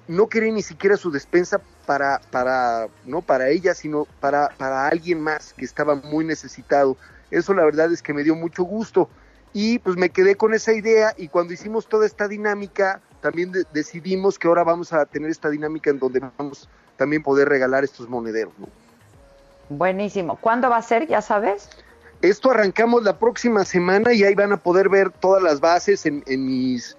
[0.08, 5.22] no quería ni siquiera su despensa para, para, no para ella, sino para, para alguien
[5.22, 6.98] más que estaba muy necesitado.
[7.30, 9.10] Eso la verdad es que me dio mucho gusto.
[9.54, 13.66] Y pues me quedé con esa idea y cuando hicimos toda esta dinámica, también de-
[13.74, 18.08] decidimos que ahora vamos a tener esta dinámica en donde vamos también poder regalar estos
[18.10, 18.54] monederos.
[18.58, 18.68] ¿no?
[19.70, 20.38] Buenísimo.
[20.38, 21.08] ¿Cuándo va a ser?
[21.08, 21.70] ¿Ya sabes?
[22.22, 26.24] Esto arrancamos la próxima semana y ahí van a poder ver todas las bases en,
[26.28, 26.96] en mis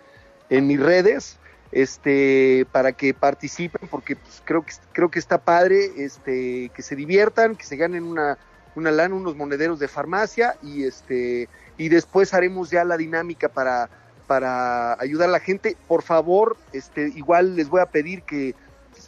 [0.52, 1.38] en mis redes
[1.72, 6.94] este para que participen porque pues, creo que creo que está padre este que se
[6.94, 8.36] diviertan que se ganen una
[8.74, 11.48] una lana unos monederos de farmacia y este
[11.78, 13.88] y después haremos ya la dinámica para
[14.26, 18.54] para ayudar a la gente por favor este igual les voy a pedir que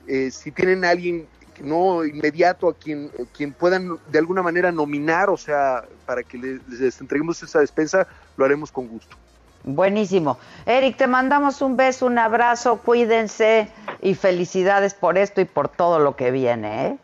[0.06, 1.26] eh, si tienen a alguien
[1.62, 6.68] no inmediato a quien, quien puedan de alguna manera nominar, o sea, para que les,
[6.68, 9.16] les entreguemos esa despensa, lo haremos con gusto.
[9.64, 10.38] Buenísimo.
[10.66, 13.68] Eric, te mandamos un beso, un abrazo, cuídense
[14.02, 16.86] y felicidades por esto y por todo lo que viene.
[16.86, 16.98] ¿eh?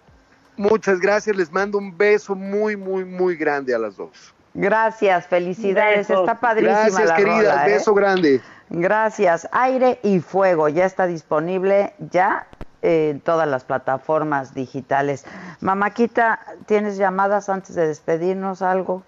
[0.57, 4.35] Muchas gracias, les mando un beso muy, muy, muy grande a las dos.
[4.53, 6.09] Gracias, felicidades.
[6.09, 6.20] Besos.
[6.20, 7.73] Está padrísima Gracias, la rola, ¿eh?
[7.73, 8.41] beso grande.
[8.69, 9.49] Gracias.
[9.53, 12.47] Aire y Fuego ya está disponible ya
[12.82, 15.24] en todas las plataformas digitales.
[15.61, 18.62] Mamáquita, ¿tienes llamadas antes de despedirnos?
[18.62, 19.03] ¿Algo?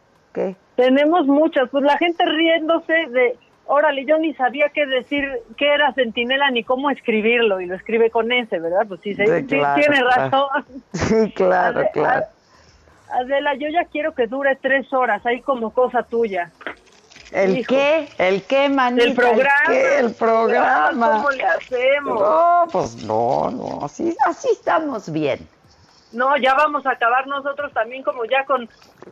[0.77, 3.37] Tenemos muchas, pues la gente riéndose de,
[3.67, 5.25] órale, yo ni sabía qué decir,
[5.57, 8.87] qué era centinela ni cómo escribirlo, y lo escribe con ese, ¿verdad?
[8.89, 10.31] Pues sí, se- Sí, sí, claro, tiene claro.
[10.31, 10.65] razón.
[10.93, 12.27] Sí, claro, Ade- claro.
[13.11, 16.51] Adela, yo ya quiero que dure tres horas, ahí como cosa tuya.
[17.31, 17.69] ¿El Hijo.
[17.75, 18.09] qué?
[18.19, 19.05] ¿El qué, manita?
[19.05, 19.53] El programa.
[19.69, 19.99] ¿El qué?
[20.01, 21.11] El programa.
[21.17, 22.21] ¿Cómo le hacemos?
[22.21, 25.47] No, pues no, no, así, así estamos bien.
[26.13, 28.69] No, ya vamos a acabar nosotros también como ya con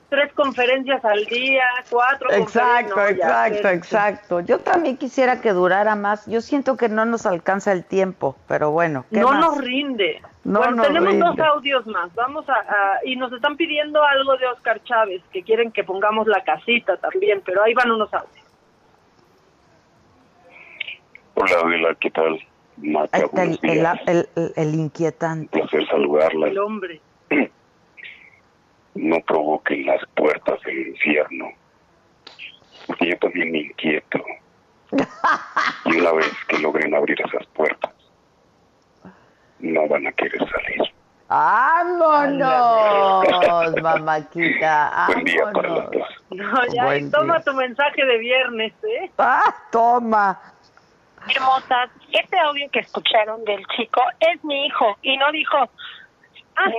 [0.09, 4.41] tres conferencias al día, cuatro Exacto, no, exacto, exacto.
[4.41, 6.27] Yo también quisiera que durara más.
[6.27, 9.05] Yo siento que no nos alcanza el tiempo, pero bueno.
[9.13, 9.41] ¿qué No más?
[9.41, 10.21] nos rinde.
[10.45, 11.27] No bueno, nos tenemos rinde.
[11.27, 12.15] dos audios más.
[12.15, 16.27] Vamos a, a- y nos están pidiendo algo de Oscar Chávez, que quieren que pongamos
[16.27, 18.45] la casita también, pero ahí van unos audios.
[21.35, 22.39] Hola Adela, ¿qué tal?
[22.77, 23.99] Maca, Ahí está el, buenos días.
[24.07, 25.61] el- el- el inquietante.
[25.61, 26.49] Un placer saludarla.
[26.49, 27.01] El hombre.
[28.95, 31.51] No provoquen las puertas del infierno.
[32.87, 34.19] Porque yo también me inquieto.
[35.85, 37.93] Y una vez que logren abrir esas puertas,
[39.61, 40.83] no van a querer salir.
[42.41, 45.07] ¡Vámonos, mamáquita!
[45.09, 46.09] Buen día para los dos.
[46.31, 47.45] No, ya, Buen y toma día.
[47.45, 49.11] tu mensaje de viernes, ¿eh?
[49.19, 50.41] ¡Ah, toma!
[51.35, 55.69] Hermosas, este audio que escucharon del chico es mi hijo y no dijo, "Ah,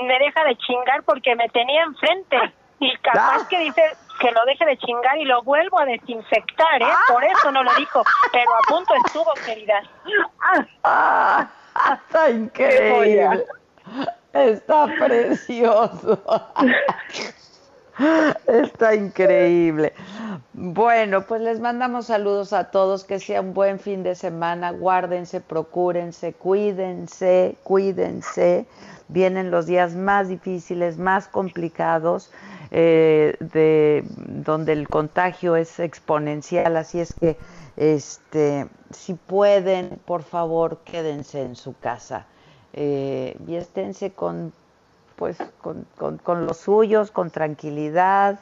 [0.07, 2.37] me deja de chingar porque me tenía enfrente.
[2.79, 3.81] Y capaz que dice
[4.19, 6.93] que lo deje de chingar y lo vuelvo a desinfectar, ¿eh?
[7.07, 9.81] Por eso no lo dijo, pero a punto estuvo, querida.
[10.83, 11.47] ¡Ah!
[11.93, 13.45] Está increíble.
[14.33, 16.21] Está precioso.
[18.47, 19.93] Está increíble.
[20.53, 25.41] Bueno, pues les mandamos saludos a todos, que sea un buen fin de semana, guárdense,
[25.41, 28.65] procúrense, cuídense, cuídense.
[29.11, 32.31] Vienen los días más difíciles, más complicados,
[32.71, 37.37] eh, de donde el contagio es exponencial, así es que
[37.75, 42.25] este, si pueden, por favor, quédense en su casa
[42.73, 44.53] eh, y esténse con
[45.21, 48.39] pues con, los suyos, con tranquilidad.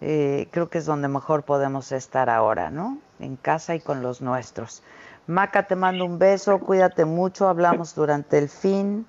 [0.00, 2.96] Eh, creo que es donde mejor podemos estar ahora, ¿no?
[3.18, 4.82] En casa y con los nuestros.
[5.26, 9.06] Maca, te mando un beso, cuídate mucho, hablamos durante el fin.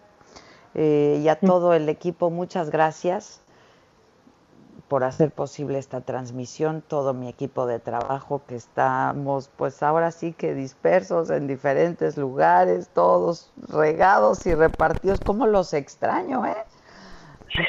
[0.77, 3.41] Eh, y a todo el equipo, muchas gracias
[4.87, 10.31] por hacer posible esta transmisión, todo mi equipo de trabajo que estamos pues ahora sí
[10.31, 16.55] que dispersos en diferentes lugares, todos regados y repartidos, como los extraño, ¿eh?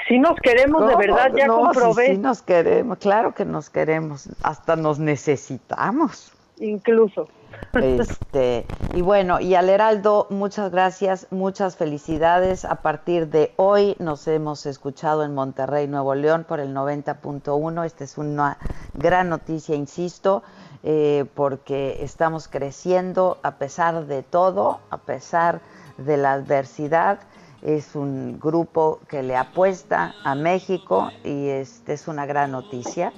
[0.07, 2.09] Si nos queremos de verdad, ya no, comprobé.
[2.09, 6.33] Sí, sí nos queremos, claro que nos queremos, hasta nos necesitamos.
[6.59, 7.29] Incluso.
[7.75, 12.65] Este, y bueno, y al Heraldo, muchas gracias, muchas felicidades.
[12.65, 17.85] A partir de hoy nos hemos escuchado en Monterrey, Nuevo León, por el 90.1.
[17.85, 18.59] Esta es una
[18.95, 20.43] gran noticia, insisto,
[20.83, 25.61] eh, porque estamos creciendo a pesar de todo, a pesar
[25.99, 27.21] de la adversidad.
[27.63, 33.13] Es un grupo que le apuesta a México y este es una gran noticia.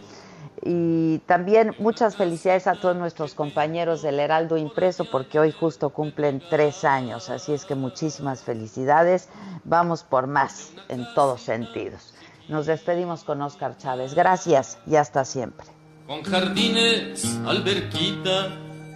[0.63, 6.43] Y también muchas felicidades a todos nuestros compañeros del Heraldo Impreso, porque hoy justo cumplen
[6.51, 7.31] tres años.
[7.31, 9.29] Así es que muchísimas felicidades.
[9.65, 12.13] Vamos por más en todos sentidos.
[12.49, 14.15] Nos despedimos con Oscar Chávez.
[14.15, 15.67] Gracias y hasta siempre.
[16.07, 18.49] con jardines, alberquita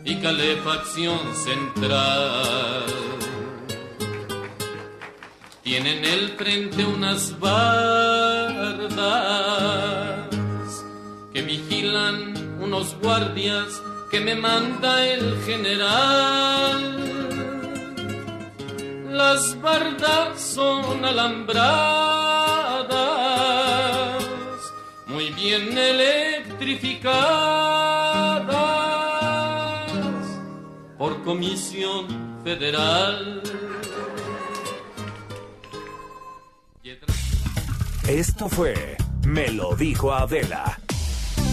[0.04, 2.84] y calefacción central.
[5.62, 8.64] Tiene en el frente unas bardas
[11.34, 17.00] que vigilan unos guardias que me manda el general.
[19.10, 22.94] Las bardas son alambradas,
[25.06, 28.54] muy bien electrificadas
[30.96, 32.06] por comisión
[32.44, 33.42] federal.
[38.06, 38.96] Esto fue
[39.26, 40.78] Me lo dijo Adela.